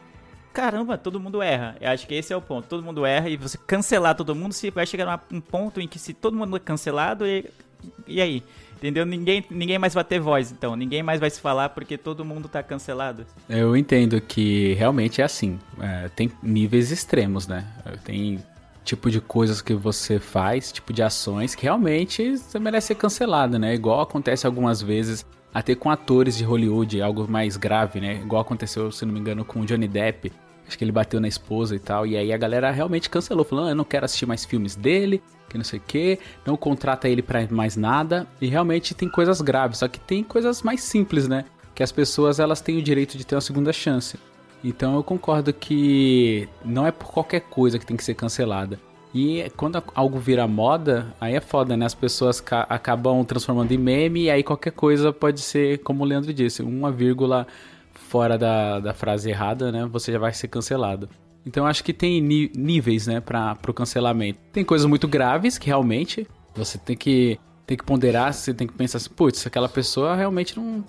Caramba, 0.53 0.97
todo 0.97 1.19
mundo 1.19 1.41
erra. 1.41 1.77
Eu 1.79 1.89
acho 1.89 2.05
que 2.05 2.13
esse 2.13 2.33
é 2.33 2.35
o 2.37 2.41
ponto. 2.41 2.67
Todo 2.67 2.83
mundo 2.83 3.05
erra 3.05 3.29
e 3.29 3.37
você 3.37 3.57
cancelar 3.57 4.15
todo 4.15 4.35
mundo, 4.35 4.53
se 4.53 4.69
vai 4.69 4.85
chegar 4.85 5.25
um 5.31 5.39
ponto 5.39 5.79
em 5.79 5.87
que 5.87 5.97
se 5.97 6.13
todo 6.13 6.35
mundo 6.35 6.55
é 6.57 6.59
cancelado, 6.59 7.25
e, 7.25 7.45
e 8.07 8.21
aí? 8.21 8.43
Entendeu? 8.75 9.05
Ninguém, 9.05 9.45
ninguém 9.49 9.77
mais 9.77 9.93
vai 9.93 10.03
ter 10.03 10.19
voz, 10.19 10.51
então. 10.51 10.75
Ninguém 10.75 11.03
mais 11.03 11.19
vai 11.19 11.29
se 11.29 11.39
falar 11.39 11.69
porque 11.69 11.99
todo 11.99 12.25
mundo 12.25 12.49
tá 12.49 12.63
cancelado. 12.63 13.27
Eu 13.47 13.77
entendo 13.77 14.19
que 14.19 14.73
realmente 14.73 15.21
é 15.21 15.23
assim. 15.23 15.59
É, 15.79 16.09
tem 16.09 16.31
níveis 16.41 16.91
extremos, 16.91 17.47
né? 17.47 17.63
Tem 18.03 18.43
tipo 18.83 19.11
de 19.11 19.21
coisas 19.21 19.61
que 19.61 19.75
você 19.75 20.19
faz, 20.19 20.71
tipo 20.71 20.91
de 20.91 21.03
ações 21.03 21.53
que 21.53 21.63
realmente 21.63 22.37
você 22.37 22.57
merece 22.57 22.87
ser 22.87 22.95
cancelado, 22.95 23.59
né? 23.59 23.75
Igual 23.75 24.01
acontece 24.01 24.47
algumas 24.47 24.81
vezes 24.81 25.23
até 25.53 25.75
com 25.75 25.89
atores 25.89 26.37
de 26.37 26.43
Hollywood, 26.43 27.01
algo 27.01 27.27
mais 27.29 27.57
grave, 27.57 27.99
né? 27.99 28.15
Igual 28.21 28.41
aconteceu, 28.41 28.91
se 28.91 29.05
não 29.05 29.13
me 29.13 29.19
engano, 29.19 29.43
com 29.43 29.61
o 29.61 29.65
Johnny 29.65 29.87
Depp. 29.87 30.31
Acho 30.67 30.77
que 30.77 30.83
ele 30.83 30.91
bateu 30.91 31.19
na 31.19 31.27
esposa 31.27 31.75
e 31.75 31.79
tal. 31.79 32.07
E 32.07 32.15
aí 32.15 32.31
a 32.31 32.37
galera 32.37 32.71
realmente 32.71 33.09
cancelou, 33.09 33.43
falando: 33.43 33.67
ah, 33.67 33.71
eu 33.71 33.75
não 33.75 33.83
quero 33.83 34.05
assistir 34.05 34.25
mais 34.25 34.45
filmes 34.45 34.75
dele, 34.75 35.21
que 35.49 35.57
não 35.57 35.65
sei 35.65 35.79
o 35.79 35.83
que, 35.85 36.17
não 36.45 36.55
contrata 36.55 37.09
ele 37.09 37.21
pra 37.21 37.45
mais 37.49 37.75
nada. 37.75 38.25
E 38.39 38.47
realmente 38.47 38.95
tem 38.95 39.09
coisas 39.09 39.41
graves, 39.41 39.79
só 39.79 39.87
que 39.87 39.99
tem 39.99 40.23
coisas 40.23 40.61
mais 40.61 40.81
simples, 40.81 41.27
né? 41.27 41.45
Que 41.75 41.83
as 41.83 41.91
pessoas 41.91 42.39
elas 42.39 42.61
têm 42.61 42.77
o 42.77 42.81
direito 42.81 43.17
de 43.17 43.25
ter 43.25 43.35
uma 43.35 43.41
segunda 43.41 43.73
chance. 43.73 44.17
Então 44.63 44.95
eu 44.95 45.03
concordo 45.03 45.51
que 45.51 46.47
não 46.63 46.85
é 46.85 46.91
por 46.91 47.11
qualquer 47.11 47.41
coisa 47.41 47.77
que 47.77 47.85
tem 47.85 47.97
que 47.97 48.03
ser 48.03 48.13
cancelada. 48.13 48.79
E 49.13 49.51
quando 49.57 49.83
algo 49.93 50.17
vira 50.19 50.47
moda, 50.47 51.13
aí 51.19 51.35
é 51.35 51.41
foda, 51.41 51.75
né? 51.75 51.85
As 51.85 51.93
pessoas 51.93 52.39
ca- 52.39 52.65
acabam 52.69 53.23
transformando 53.25 53.71
em 53.73 53.77
meme 53.77 54.23
e 54.23 54.29
aí 54.31 54.41
qualquer 54.43 54.71
coisa 54.71 55.11
pode 55.11 55.41
ser, 55.41 55.79
como 55.79 56.03
o 56.03 56.07
Leandro 56.07 56.33
disse, 56.33 56.61
uma 56.61 56.91
vírgula 56.91 57.45
fora 57.93 58.37
da, 58.37 58.79
da 58.79 58.93
frase 58.93 59.29
errada, 59.29 59.71
né? 59.71 59.85
Você 59.91 60.11
já 60.11 60.19
vai 60.19 60.33
ser 60.33 60.47
cancelado. 60.47 61.09
Então 61.45 61.65
acho 61.65 61.83
que 61.83 61.91
tem 61.91 62.21
níveis, 62.21 63.07
né, 63.07 63.19
para 63.19 63.55
pro 63.55 63.73
cancelamento. 63.73 64.39
Tem 64.53 64.63
coisas 64.63 64.85
muito 64.87 65.07
graves 65.07 65.57
que 65.57 65.67
realmente 65.67 66.27
você 66.55 66.77
tem 66.77 66.95
que 66.95 67.39
tem 67.65 67.77
que 67.77 67.85
ponderar, 67.85 68.33
você 68.33 68.53
tem 68.53 68.67
que 68.67 68.73
pensar 68.73 68.97
assim, 68.97 69.09
putz, 69.09 69.47
aquela 69.47 69.69
pessoa 69.69 70.13
realmente 70.15 70.57
não, 70.57 70.83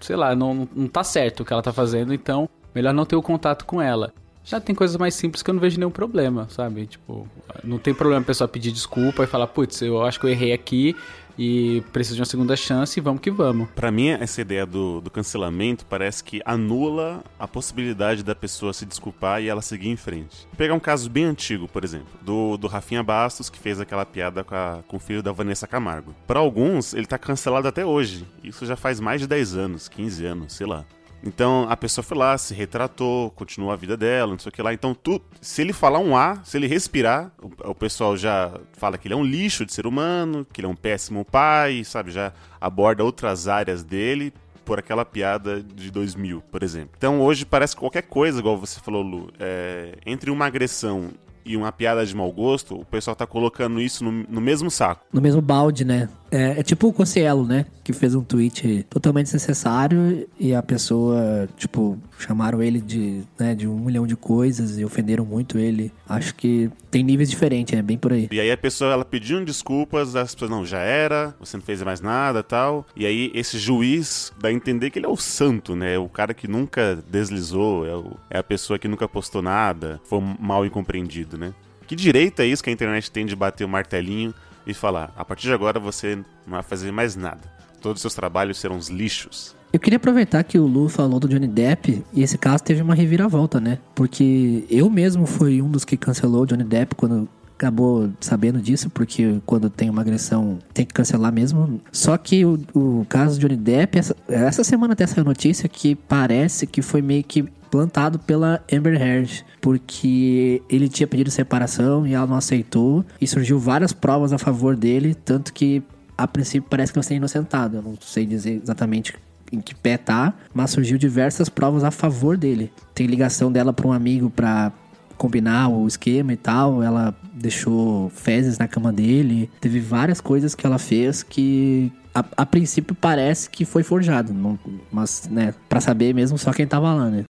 sei 0.00 0.16
lá, 0.16 0.36
não, 0.36 0.68
não 0.76 0.86
tá 0.86 1.02
certo 1.02 1.40
o 1.40 1.44
que 1.46 1.52
ela 1.52 1.62
tá 1.62 1.72
fazendo, 1.72 2.12
então 2.12 2.46
melhor 2.74 2.92
não 2.92 3.06
ter 3.06 3.16
o 3.16 3.22
contato 3.22 3.64
com 3.64 3.80
ela. 3.80 4.12
Já 4.46 4.60
tem 4.60 4.74
coisas 4.74 4.96
mais 4.96 5.14
simples 5.14 5.42
que 5.42 5.50
eu 5.50 5.54
não 5.54 5.60
vejo 5.60 5.76
nenhum 5.78 5.90
problema, 5.90 6.48
sabe? 6.48 6.86
Tipo, 6.86 7.28
não 7.64 7.78
tem 7.78 7.92
problema 7.92 8.22
a 8.22 8.24
pessoa 8.24 8.46
pedir 8.46 8.70
desculpa 8.70 9.24
e 9.24 9.26
falar, 9.26 9.48
putz, 9.48 9.82
eu 9.82 10.00
acho 10.02 10.20
que 10.20 10.26
eu 10.26 10.30
errei 10.30 10.52
aqui 10.52 10.94
e 11.38 11.82
preciso 11.92 12.14
de 12.14 12.20
uma 12.22 12.26
segunda 12.26 12.56
chance 12.56 12.98
e 12.98 13.02
vamos 13.02 13.20
que 13.20 13.30
vamos. 13.30 13.68
Pra 13.74 13.90
mim, 13.90 14.08
essa 14.08 14.40
ideia 14.40 14.64
do, 14.64 15.00
do 15.00 15.10
cancelamento 15.10 15.84
parece 15.84 16.22
que 16.24 16.40
anula 16.46 17.22
a 17.38 17.46
possibilidade 17.48 18.22
da 18.22 18.34
pessoa 18.36 18.72
se 18.72 18.86
desculpar 18.86 19.42
e 19.42 19.48
ela 19.48 19.60
seguir 19.60 19.88
em 19.88 19.96
frente. 19.96 20.46
Vou 20.46 20.56
pegar 20.56 20.74
um 20.74 20.80
caso 20.80 21.10
bem 21.10 21.24
antigo, 21.24 21.66
por 21.68 21.82
exemplo, 21.84 22.06
do, 22.22 22.56
do 22.56 22.68
Rafinha 22.68 23.02
Bastos, 23.02 23.50
que 23.50 23.58
fez 23.58 23.80
aquela 23.80 24.06
piada 24.06 24.44
com, 24.44 24.54
a- 24.54 24.78
com 24.86 24.96
o 24.96 25.00
filho 25.00 25.22
da 25.24 25.32
Vanessa 25.32 25.66
Camargo. 25.66 26.14
Para 26.26 26.38
alguns, 26.38 26.94
ele 26.94 27.06
tá 27.06 27.18
cancelado 27.18 27.66
até 27.68 27.84
hoje. 27.84 28.24
Isso 28.44 28.64
já 28.64 28.76
faz 28.76 29.00
mais 29.00 29.20
de 29.20 29.26
10 29.26 29.56
anos, 29.56 29.88
15 29.88 30.24
anos, 30.24 30.52
sei 30.54 30.66
lá. 30.68 30.84
Então 31.26 31.66
a 31.68 31.76
pessoa 31.76 32.02
foi 32.04 32.16
lá, 32.16 32.36
se 32.38 32.54
retratou, 32.54 33.30
continuou 33.30 33.72
a 33.72 33.76
vida 33.76 33.96
dela, 33.96 34.32
não 34.32 34.38
sei 34.38 34.50
o 34.50 34.52
que 34.52 34.62
lá. 34.62 34.72
Então, 34.72 34.94
tu, 34.94 35.20
se 35.40 35.62
ele 35.62 35.72
falar 35.72 35.98
um 35.98 36.16
A, 36.16 36.40
se 36.44 36.56
ele 36.56 36.66
respirar, 36.66 37.32
o, 37.40 37.70
o 37.70 37.74
pessoal 37.74 38.16
já 38.16 38.52
fala 38.72 38.96
que 38.96 39.08
ele 39.08 39.14
é 39.14 39.16
um 39.16 39.24
lixo 39.24 39.66
de 39.66 39.72
ser 39.72 39.86
humano, 39.86 40.46
que 40.52 40.60
ele 40.60 40.66
é 40.66 40.70
um 40.70 40.76
péssimo 40.76 41.24
pai, 41.24 41.84
sabe? 41.84 42.10
Já 42.10 42.32
aborda 42.60 43.04
outras 43.04 43.48
áreas 43.48 43.82
dele 43.82 44.32
por 44.64 44.78
aquela 44.80 45.04
piada 45.04 45.62
de 45.62 45.90
2000, 45.90 46.42
por 46.50 46.62
exemplo. 46.62 46.90
Então 46.98 47.20
hoje 47.20 47.46
parece 47.46 47.74
que 47.74 47.80
qualquer 47.80 48.02
coisa, 48.02 48.40
igual 48.40 48.58
você 48.58 48.80
falou, 48.80 49.00
Lu, 49.02 49.30
é, 49.38 49.96
entre 50.04 50.30
uma 50.30 50.46
agressão 50.46 51.10
e 51.46 51.56
uma 51.56 51.70
piada 51.70 52.04
de 52.04 52.14
mau 52.14 52.30
gosto, 52.32 52.74
o 52.74 52.84
pessoal 52.84 53.14
tá 53.14 53.24
colocando 53.24 53.80
isso 53.80 54.04
no, 54.04 54.10
no 54.10 54.40
mesmo 54.40 54.68
saco. 54.68 55.06
No 55.12 55.20
mesmo 55.20 55.40
balde, 55.40 55.84
né? 55.84 56.08
É, 56.30 56.58
é 56.58 56.62
tipo 56.62 56.88
o 56.88 56.92
Cossielo, 56.92 57.46
né? 57.46 57.66
Que 57.84 57.92
fez 57.92 58.14
um 58.14 58.22
tweet 58.22 58.84
totalmente 58.90 59.26
desnecessário 59.26 60.26
e 60.40 60.54
a 60.54 60.62
pessoa, 60.62 61.48
tipo, 61.56 61.98
chamaram 62.18 62.62
ele 62.62 62.80
de, 62.80 63.22
né, 63.38 63.54
de 63.54 63.68
um 63.68 63.78
milhão 63.78 64.06
de 64.06 64.16
coisas 64.16 64.76
e 64.78 64.84
ofenderam 64.84 65.24
muito 65.24 65.56
ele. 65.58 65.92
Acho 66.08 66.34
que 66.34 66.68
tem 66.90 67.04
níveis 67.04 67.30
diferentes, 67.30 67.78
é 67.78 67.82
bem 67.82 67.96
por 67.96 68.12
aí. 68.12 68.28
E 68.32 68.40
aí 68.40 68.50
a 68.50 68.56
pessoa, 68.56 68.92
ela 68.92 69.04
pediu 69.04 69.44
desculpas, 69.44 70.16
as 70.16 70.34
pessoas, 70.34 70.50
não, 70.50 70.66
já 70.66 70.78
era, 70.80 71.34
você 71.38 71.56
não 71.56 71.64
fez 71.64 71.80
mais 71.82 72.00
nada 72.00 72.42
tal. 72.42 72.84
E 72.96 73.06
aí 73.06 73.30
esse 73.34 73.58
juiz 73.58 74.32
dá 74.40 74.48
a 74.48 74.52
entender 74.52 74.90
que 74.90 74.98
ele 74.98 75.06
é 75.06 75.10
o 75.10 75.16
santo, 75.16 75.76
né? 75.76 75.94
É 75.94 75.98
o 75.98 76.08
cara 76.08 76.34
que 76.34 76.48
nunca 76.48 76.98
deslizou, 77.08 77.86
é, 77.86 77.94
o- 77.94 78.16
é 78.30 78.38
a 78.38 78.42
pessoa 78.42 78.78
que 78.78 78.88
nunca 78.88 79.08
postou 79.08 79.42
nada, 79.42 80.00
foi 80.04 80.20
mal 80.40 80.66
incompreendido, 80.66 81.38
né? 81.38 81.52
Que 81.86 81.94
direito 81.94 82.40
é 82.40 82.46
isso 82.46 82.64
que 82.64 82.70
a 82.70 82.72
internet 82.72 83.08
tem 83.12 83.24
de 83.24 83.36
bater 83.36 83.64
o 83.64 83.68
martelinho 83.68 84.34
e 84.66 84.74
falar, 84.74 85.12
a 85.16 85.24
partir 85.24 85.46
de 85.46 85.52
agora 85.52 85.78
você 85.78 86.16
não 86.16 86.24
vai 86.54 86.62
fazer 86.62 86.90
mais 86.90 87.14
nada. 87.16 87.40
Todos 87.80 87.98
os 87.98 88.02
seus 88.02 88.14
trabalhos 88.14 88.58
serão 88.58 88.76
uns 88.76 88.88
lixos. 88.88 89.54
Eu 89.72 89.80
queria 89.80 89.96
aproveitar 89.98 90.42
que 90.42 90.58
o 90.58 90.66
Lu 90.66 90.88
falou 90.88 91.20
do 91.20 91.28
Johnny 91.28 91.46
Depp 91.46 92.02
e 92.12 92.22
esse 92.22 92.38
caso 92.38 92.64
teve 92.64 92.80
uma 92.80 92.94
reviravolta, 92.94 93.60
né? 93.60 93.78
Porque 93.94 94.64
eu 94.70 94.88
mesmo 94.88 95.26
fui 95.26 95.60
um 95.60 95.70
dos 95.70 95.84
que 95.84 95.96
cancelou 95.96 96.42
o 96.42 96.46
Johnny 96.46 96.64
Depp 96.64 96.94
quando 96.94 97.28
acabou 97.56 98.10
sabendo 98.20 98.60
disso, 98.60 98.90
porque 98.90 99.40
quando 99.46 99.70
tem 99.70 99.88
uma 99.88 100.02
agressão 100.02 100.58
tem 100.74 100.84
que 100.84 100.92
cancelar 100.92 101.32
mesmo. 101.32 101.80
Só 101.90 102.16
que 102.16 102.44
o, 102.44 102.58
o 102.74 103.06
caso 103.08 103.38
do 103.38 103.42
Johnny 103.42 103.56
Depp, 103.56 103.98
essa, 103.98 104.16
essa 104.28 104.62
semana 104.62 104.92
até 104.92 105.06
saiu 105.06 105.24
notícia 105.24 105.68
que 105.68 105.94
parece 105.94 106.66
que 106.66 106.82
foi 106.82 107.00
meio 107.00 107.24
que 107.24 107.44
plantado 107.66 108.18
pela 108.18 108.62
Amber 108.72 109.00
Heard, 109.00 109.44
porque 109.60 110.62
ele 110.68 110.88
tinha 110.88 111.06
pedido 111.06 111.30
separação 111.30 112.06
e 112.06 112.14
ela 112.14 112.26
não 112.26 112.36
aceitou 112.36 113.04
e 113.20 113.26
surgiu 113.26 113.58
várias 113.58 113.92
provas 113.92 114.32
a 114.32 114.38
favor 114.38 114.76
dele, 114.76 115.14
tanto 115.14 115.52
que 115.52 115.82
a 116.16 116.26
princípio 116.26 116.68
parece 116.70 116.92
que 116.92 117.02
você 117.02 117.14
é 117.14 117.16
inocentado. 117.18 117.76
Eu 117.76 117.82
não 117.82 117.94
sei 118.00 118.24
dizer 118.24 118.60
exatamente 118.62 119.14
em 119.52 119.60
que 119.60 119.74
pé 119.74 119.96
tá, 119.96 120.32
mas 120.54 120.70
surgiu 120.70 120.96
diversas 120.98 121.48
provas 121.48 121.84
a 121.84 121.90
favor 121.90 122.36
dele. 122.36 122.72
Tem 122.94 123.06
ligação 123.06 123.52
dela 123.52 123.72
para 123.72 123.86
um 123.86 123.92
amigo 123.92 124.30
pra 124.30 124.72
combinar 125.16 125.68
o 125.68 125.86
esquema 125.86 126.32
e 126.32 126.36
tal. 126.36 126.82
Ela 126.82 127.14
deixou 127.34 128.08
fezes 128.10 128.58
na 128.58 128.66
cama 128.66 128.92
dele. 128.92 129.50
Teve 129.60 129.78
várias 129.78 130.20
coisas 130.20 130.54
que 130.54 130.66
ela 130.66 130.78
fez 130.78 131.22
que 131.22 131.92
a, 132.14 132.24
a 132.38 132.46
princípio 132.46 132.94
parece 132.94 133.48
que 133.50 133.64
foi 133.64 133.82
forjado, 133.82 134.32
não- 134.32 134.58
mas 134.90 135.28
né, 135.30 135.52
para 135.68 135.80
saber 135.80 136.14
mesmo 136.14 136.38
só 136.38 136.50
quem 136.52 136.66
tava 136.66 136.92
lá, 136.94 137.10
né? 137.10 137.24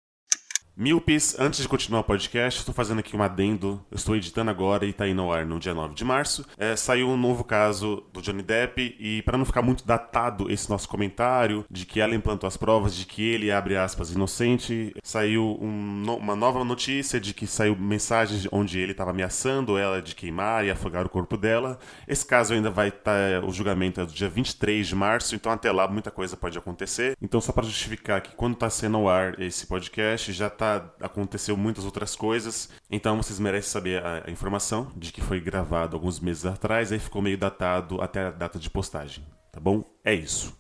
Milpes, 0.79 1.35
antes 1.39 1.63
de 1.63 1.69
continuar 1.69 2.01
o 2.01 2.05
podcast, 2.05 2.61
estou 2.61 2.75
fazendo 2.75 2.99
aqui 2.99 3.17
um 3.17 3.23
adendo. 3.23 3.83
Eu 3.91 3.97
estou 3.97 4.15
editando 4.15 4.51
agora 4.51 4.85
e 4.85 4.91
está 4.91 5.09
indo 5.09 5.23
ao 5.23 5.33
ar 5.33 5.47
no 5.47 5.59
dia 5.59 5.73
9 5.73 5.95
de 5.95 6.05
março. 6.05 6.45
É, 6.59 6.77
saiu 6.77 7.09
um 7.09 7.17
novo 7.17 7.43
caso 7.45 8.05
do 8.13 8.21
Johnny 8.21 8.43
Depp 8.43 8.95
e 9.01 9.23
para 9.23 9.39
não 9.39 9.47
ficar 9.47 9.63
muito 9.63 9.87
datado 9.87 10.53
esse 10.53 10.69
nosso 10.69 10.87
comentário 10.87 11.65
de 11.71 11.87
que 11.87 11.99
ela 11.99 12.15
implantou 12.15 12.47
as 12.47 12.59
provas, 12.59 12.95
de 12.95 13.07
que 13.07 13.23
ele, 13.27 13.51
abre 13.51 13.75
aspas, 13.75 14.11
inocente, 14.11 14.95
saiu 15.03 15.57
um 15.63 15.73
no- 16.05 16.17
uma 16.19 16.37
nova 16.37 16.63
notícia 16.63 17.19
de 17.19 17.33
que 17.33 17.47
saiu 17.47 17.75
mensagens 17.75 18.47
onde 18.53 18.79
ele 18.79 18.93
estava 18.93 19.13
ameaçando 19.13 19.79
ela 19.79 20.03
de 20.03 20.15
queimar 20.15 20.63
e 20.67 20.71
afogar 20.71 21.07
o 21.07 21.09
corpo 21.09 21.39
dela. 21.39 21.79
Esse 22.07 22.27
caso 22.27 22.53
ainda 22.53 22.69
vai 22.71 22.89
estar, 22.89 23.43
o 23.45 23.51
julgamento 23.51 24.03
é 24.03 24.05
do 24.05 24.13
dia 24.13 24.29
23 24.29 24.87
de 24.87 24.95
março, 24.95 25.35
então 25.35 25.51
até 25.51 25.73
lá 25.73 25.89
muita 25.89 26.11
coisa 26.11 26.37
pode 26.37 26.59
acontecer. 26.59 27.17
Então 27.23 27.41
só 27.41 27.51
para 27.51 27.65
justificar 27.65 28.21
que 28.21 28.35
quando 28.37 28.53
está 28.53 28.69
sendo 28.69 28.99
ao 28.99 29.09
ar 29.09 29.41
esse 29.41 29.67
podcast, 29.67 30.31
já 30.35 30.49
tá 30.67 31.07
aconteceu 31.07 31.57
muitas 31.57 31.85
outras 31.85 32.15
coisas. 32.15 32.69
Então 32.91 33.17
vocês 33.17 33.39
merecem 33.39 33.71
saber 33.71 34.05
a, 34.05 34.25
a 34.27 34.31
informação 34.31 34.91
de 34.97 35.13
que 35.13 35.21
foi 35.21 35.41
gravado 35.41 35.97
alguns 35.97 36.21
meses 36.21 36.45
atrás, 36.47 36.93
aí 36.93 36.99
ficou 36.99 37.23
meio 37.23 37.39
datado 37.39 38.01
até 38.01 38.27
a 38.27 38.31
data 38.31 38.59
de 38.59 38.71
postagem, 38.71 39.25
tá 39.53 39.61
bom? 39.61 39.85
É 40.05 40.15
isso. 40.15 40.57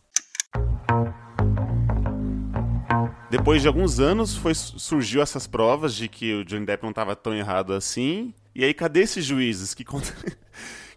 Depois 3.28 3.60
de 3.60 3.68
alguns 3.68 3.98
anos, 3.98 4.36
foi, 4.36 4.54
surgiu 4.54 5.20
essas 5.20 5.46
provas 5.46 5.94
de 5.94 6.08
que 6.08 6.32
o 6.32 6.44
Johnny 6.44 6.64
Depp 6.64 6.84
não 6.84 6.90
estava 6.90 7.16
tão 7.16 7.34
errado 7.34 7.72
assim. 7.72 8.32
E 8.54 8.64
aí, 8.64 8.72
cadê 8.72 9.00
esses 9.00 9.24
juízes 9.24 9.74
que, 9.74 9.84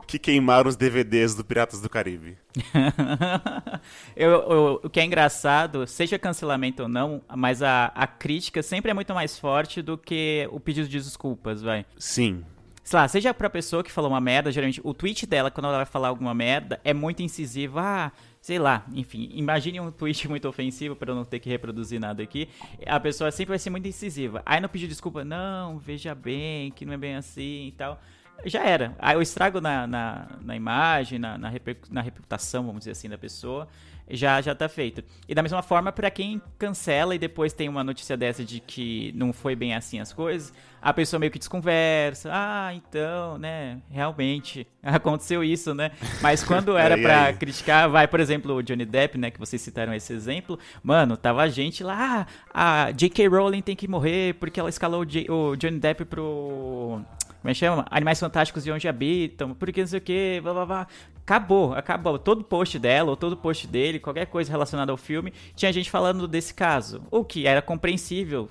que 0.09 0.17
queimaram 0.17 0.67
os 0.67 0.75
DVDs 0.75 1.35
do 1.35 1.45
Piratas 1.45 1.79
do 1.81 1.87
Caribe? 1.89 2.35
Eu- 4.15 4.31
eu- 4.31 4.81
o 4.83 4.89
que 4.89 4.99
é 4.99 5.05
engraçado, 5.05 5.85
seja 5.87 6.17
cancelamento 6.19 6.83
ou 6.83 6.89
não, 6.89 7.21
mas 7.35 7.61
a, 7.63 7.85
a 7.95 8.05
crítica 8.07 8.61
sempre 8.63 8.91
é 8.91 8.93
muito 8.93 9.13
mais 9.13 9.37
forte 9.37 9.81
do 9.81 9.97
que 9.97 10.47
o 10.51 10.59
pedido 10.59 10.87
de 10.87 10.97
desculpas, 10.97 11.61
vai. 11.61 11.85
Sim. 11.97 12.43
Sei 12.83 12.97
lá, 12.99 13.07
seja 13.07 13.33
pra 13.33 13.49
pessoa 13.49 13.83
que 13.83 13.91
falou 13.91 14.09
uma 14.09 14.19
merda, 14.19 14.51
geralmente 14.51 14.81
o 14.83 14.93
tweet 14.93 15.25
dela, 15.27 15.51
quando 15.51 15.65
ela 15.65 15.77
vai 15.77 15.85
falar 15.85 16.07
alguma 16.07 16.33
merda, 16.33 16.79
é 16.83 16.91
muito 16.93 17.21
incisivo. 17.21 17.77
Ah, 17.77 18.11
sei 18.41 18.57
lá, 18.57 18.83
enfim, 18.93 19.29
imagine 19.33 19.79
um 19.79 19.91
tweet 19.91 20.27
muito 20.27 20.47
ofensivo 20.47 20.95
pra 20.95 21.11
eu 21.11 21.15
não 21.15 21.23
ter 21.23 21.39
que 21.39 21.49
reproduzir 21.49 21.99
nada 21.99 22.23
aqui. 22.23 22.49
A 22.87 22.99
pessoa 22.99 23.31
sempre 23.31 23.49
vai 23.49 23.59
ser 23.59 23.69
muito 23.69 23.87
incisiva. 23.87 24.41
Aí 24.45 24.59
não 24.59 24.67
pedir 24.69 24.87
desculpa, 24.87 25.23
não, 25.23 25.77
veja 25.77 26.15
bem, 26.15 26.71
que 26.71 26.83
não 26.83 26.93
é 26.93 26.97
bem 26.97 27.15
assim 27.15 27.67
e 27.67 27.71
tal. 27.77 28.01
Já 28.45 28.63
era. 28.63 28.95
Aí 28.99 29.15
o 29.17 29.21
estrago 29.21 29.59
na, 29.61 29.85
na, 29.87 30.27
na 30.41 30.55
imagem, 30.55 31.19
na, 31.19 31.37
na, 31.37 31.49
reper- 31.49 31.77
na 31.91 32.01
reputação, 32.01 32.63
vamos 32.65 32.79
dizer 32.79 32.91
assim, 32.91 33.09
da 33.09 33.17
pessoa, 33.17 33.67
já, 34.09 34.41
já 34.41 34.55
tá 34.55 34.67
feito. 34.69 35.03
E 35.27 35.35
da 35.35 35.43
mesma 35.43 35.61
forma, 35.61 35.91
pra 35.91 36.09
quem 36.09 36.41
cancela 36.57 37.13
e 37.13 37.19
depois 37.19 37.53
tem 37.53 37.67
uma 37.69 37.83
notícia 37.83 38.15
dessa 38.17 38.43
de 38.43 38.59
que 38.59 39.11
não 39.15 39.31
foi 39.33 39.55
bem 39.55 39.75
assim 39.75 39.99
as 39.99 40.11
coisas, 40.13 40.51
a 40.81 40.91
pessoa 40.93 41.19
meio 41.19 41.31
que 41.31 41.37
desconversa. 41.37 42.29
Ah, 42.33 42.73
então, 42.73 43.37
né, 43.37 43.77
realmente 43.91 44.65
aconteceu 44.81 45.43
isso, 45.43 45.75
né? 45.75 45.91
Mas 46.21 46.43
quando 46.43 46.75
era 46.77 46.97
pra 46.97 47.25
aí? 47.25 47.33
criticar, 47.33 47.87
vai, 47.89 48.07
por 48.07 48.19
exemplo, 48.19 48.55
o 48.55 48.63
Johnny 48.63 48.85
Depp, 48.85 49.17
né, 49.17 49.29
que 49.29 49.39
vocês 49.39 49.61
citaram 49.61 49.93
esse 49.93 50.11
exemplo, 50.13 50.57
mano, 50.81 51.15
tava 51.17 51.43
a 51.43 51.47
gente 51.49 51.83
lá, 51.83 52.25
ah, 52.53 52.85
a 52.85 52.91
J.K. 52.91 53.27
Rowling 53.27 53.61
tem 53.61 53.75
que 53.75 53.87
morrer 53.87 54.33
porque 54.35 54.59
ela 54.59 54.69
escalou 54.69 55.01
o, 55.01 55.05
J- 55.05 55.29
o 55.29 55.55
Johnny 55.55 55.77
Depp 55.77 56.05
pro... 56.05 57.01
Como 57.41 57.49
é 57.49 57.53
que 57.53 57.59
chama? 57.59 57.85
Animais 57.89 58.19
Fantásticos 58.19 58.63
de 58.63 58.71
Onde 58.71 58.87
Habitam, 58.87 59.53
porque 59.53 59.79
não 59.81 59.87
sei 59.87 59.99
o 59.99 60.01
que, 60.01 60.39
blá 60.43 60.53
blá 60.53 60.65
blá. 60.65 60.87
Acabou, 61.21 61.73
acabou. 61.73 62.19
Todo 62.19 62.43
post 62.43 62.77
dela, 62.79 63.11
ou 63.11 63.15
todo 63.15 63.37
post 63.37 63.65
dele, 63.67 63.99
qualquer 63.99 64.25
coisa 64.25 64.51
relacionada 64.51 64.91
ao 64.91 64.97
filme, 64.97 65.31
tinha 65.55 65.71
gente 65.71 65.89
falando 65.89 66.27
desse 66.27 66.53
caso. 66.53 67.01
O 67.11 67.23
que 67.23 67.47
era 67.47 67.61
compreensível 67.61 68.49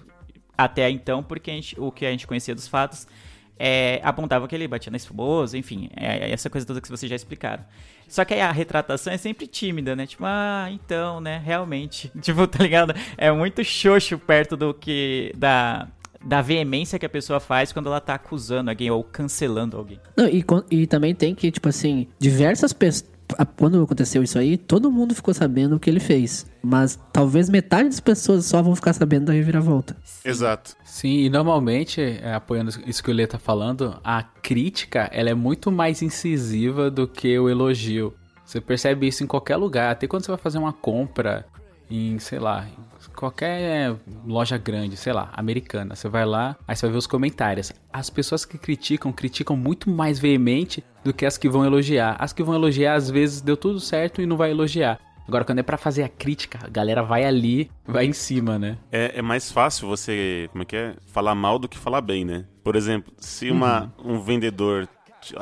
até 0.57 0.89
então, 0.89 1.23
porque 1.23 1.51
gente- 1.53 1.79
o 1.79 1.91
que 1.93 2.07
a 2.07 2.11
gente 2.11 2.27
conhecia 2.27 2.55
dos 2.55 2.67
fatos 2.69 3.07
é, 3.61 4.01
apontava 4.05 4.47
que 4.47 4.55
ele 4.55 4.69
batia 4.69 4.91
na 4.91 4.97
esposa, 4.97 5.59
enfim, 5.59 5.91
é, 5.97 6.29
é 6.29 6.31
essa 6.31 6.49
coisa 6.49 6.65
toda 6.67 6.81
que 6.81 6.89
vocês 6.89 7.11
já 7.11 7.17
explicaram. 7.17 7.65
Só 8.07 8.25
que 8.25 8.33
aí 8.33 8.41
a 8.41 8.53
retratação 8.53 9.13
é 9.13 9.17
sempre 9.17 9.47
tímida, 9.49 9.95
né? 9.97 10.07
Tipo, 10.07 10.25
ah, 10.25 10.69
então, 10.71 11.21
né, 11.21 11.43
realmente. 11.45 12.11
Tipo, 12.23 12.47
tá 12.47 12.63
ligado? 12.63 12.95
É 13.17 13.31
muito 13.33 13.63
xoxo 13.65 14.17
perto 14.19 14.57
do 14.57 14.73
que. 14.73 15.33
da. 15.37 15.89
Da 16.25 16.43
veemência 16.43 16.99
que 16.99 17.07
a 17.07 17.09
pessoa 17.09 17.41
faz 17.41 17.73
quando 17.73 17.87
ela 17.87 18.01
tá 18.01 18.15
acusando 18.15 18.71
alguém 18.71 18.91
ou 18.91 19.05
cancelando 19.05 19.77
alguém. 19.77 20.01
Não, 20.17 20.27
e, 20.27 20.45
e 20.71 20.87
também 20.87 21.15
tem 21.15 21.35
que, 21.35 21.51
tipo 21.51 21.69
assim, 21.69 22.09
diversas 22.19 22.73
pessoas. 22.73 23.11
Quando 23.57 23.83
aconteceu 23.83 24.23
isso 24.23 24.39
aí, 24.39 24.57
todo 24.57 24.91
mundo 24.91 25.15
ficou 25.15 25.35
sabendo 25.35 25.77
o 25.77 25.79
que 25.79 25.91
ele 25.91 26.01
fez. 26.01 26.51
Mas 26.63 26.99
talvez 27.13 27.51
metade 27.51 27.91
das 27.91 28.01
pessoas 28.01 28.47
só 28.47 28.63
vão 28.63 28.75
ficar 28.75 28.95
sabendo 28.95 29.27
da 29.27 29.35
reviravolta. 29.35 29.95
Exato. 30.25 30.75
Sim, 30.83 31.19
e 31.19 31.29
normalmente, 31.29 32.01
é, 32.01 32.33
apoiando 32.33 32.71
isso 32.87 33.05
que 33.05 33.11
o 33.11 33.15
Lê 33.15 33.27
tá 33.27 33.39
falando, 33.39 34.01
a 34.03 34.23
crítica 34.23 35.11
ela 35.13 35.29
é 35.29 35.35
muito 35.35 35.71
mais 35.71 36.01
incisiva 36.01 36.91
do 36.91 37.07
que 37.07 37.39
o 37.39 37.51
elogio. 37.51 38.15
Você 38.47 38.63
percebe 38.63 39.07
isso 39.07 39.23
em 39.23 39.27
qualquer 39.27 39.57
lugar, 39.57 39.91
até 39.91 40.07
quando 40.07 40.25
você 40.25 40.31
vai 40.31 40.39
fazer 40.39 40.57
uma 40.57 40.73
compra 40.73 41.45
em, 41.91 42.19
sei 42.19 42.39
lá, 42.39 42.67
em 42.67 42.88
qualquer 43.19 43.97
loja 44.25 44.57
grande, 44.57 44.97
sei 44.97 45.13
lá, 45.13 45.31
americana. 45.33 45.97
Você 45.97 46.09
vai 46.09 46.25
lá, 46.25 46.57
aí 46.67 46.77
você 46.77 46.87
vai 46.87 46.93
ver 46.93 46.99
os 46.99 47.07
comentários. 47.07 47.73
As 47.93 48.09
pessoas 48.09 48.45
que 48.45 48.57
criticam, 48.57 49.13
criticam 49.13 49.57
muito 49.57 49.91
mais 49.91 50.21
veemente 50.21 50.85
do 51.03 51.13
que 51.13 51.27
as 51.27 51.37
que 51.37 51.49
vão 51.49 51.65
elogiar. 51.65 52.17
As 52.21 52.33
que 52.33 52.45
vão 52.45 52.55
elogiar, 52.55 52.95
às 52.95 53.11
vezes, 53.11 53.41
deu 53.41 53.57
tudo 53.57 53.81
certo 53.81 54.23
e 54.23 54.27
não 54.27 54.37
vai 54.37 54.53
elogiar. 54.53 55.01
Agora, 55.27 55.45
quando 55.45 55.59
é 55.59 55.63
pra 55.63 55.77
fazer 55.77 56.05
a 56.05 56.09
crítica, 56.09 56.61
a 56.63 56.69
galera 56.69 57.03
vai 57.03 57.25
ali, 57.25 57.71
vai 57.87 58.07
em 58.07 58.13
cima, 58.13 58.59
né? 58.59 58.79
É, 58.91 59.19
é 59.19 59.23
mais 59.23 59.51
fácil 59.51 59.89
você, 59.89 60.49
como 60.53 60.63
é 60.63 60.65
que 60.65 60.77
é? 60.77 60.95
Falar 61.09 61.35
mal 61.35 61.59
do 61.59 61.69
que 61.69 61.77
falar 61.77 62.01
bem, 62.01 62.25
né? 62.25 62.47
Por 62.63 62.77
exemplo, 62.77 63.13
se 63.19 63.51
uma, 63.51 63.93
um 64.03 64.21
vendedor 64.21 64.89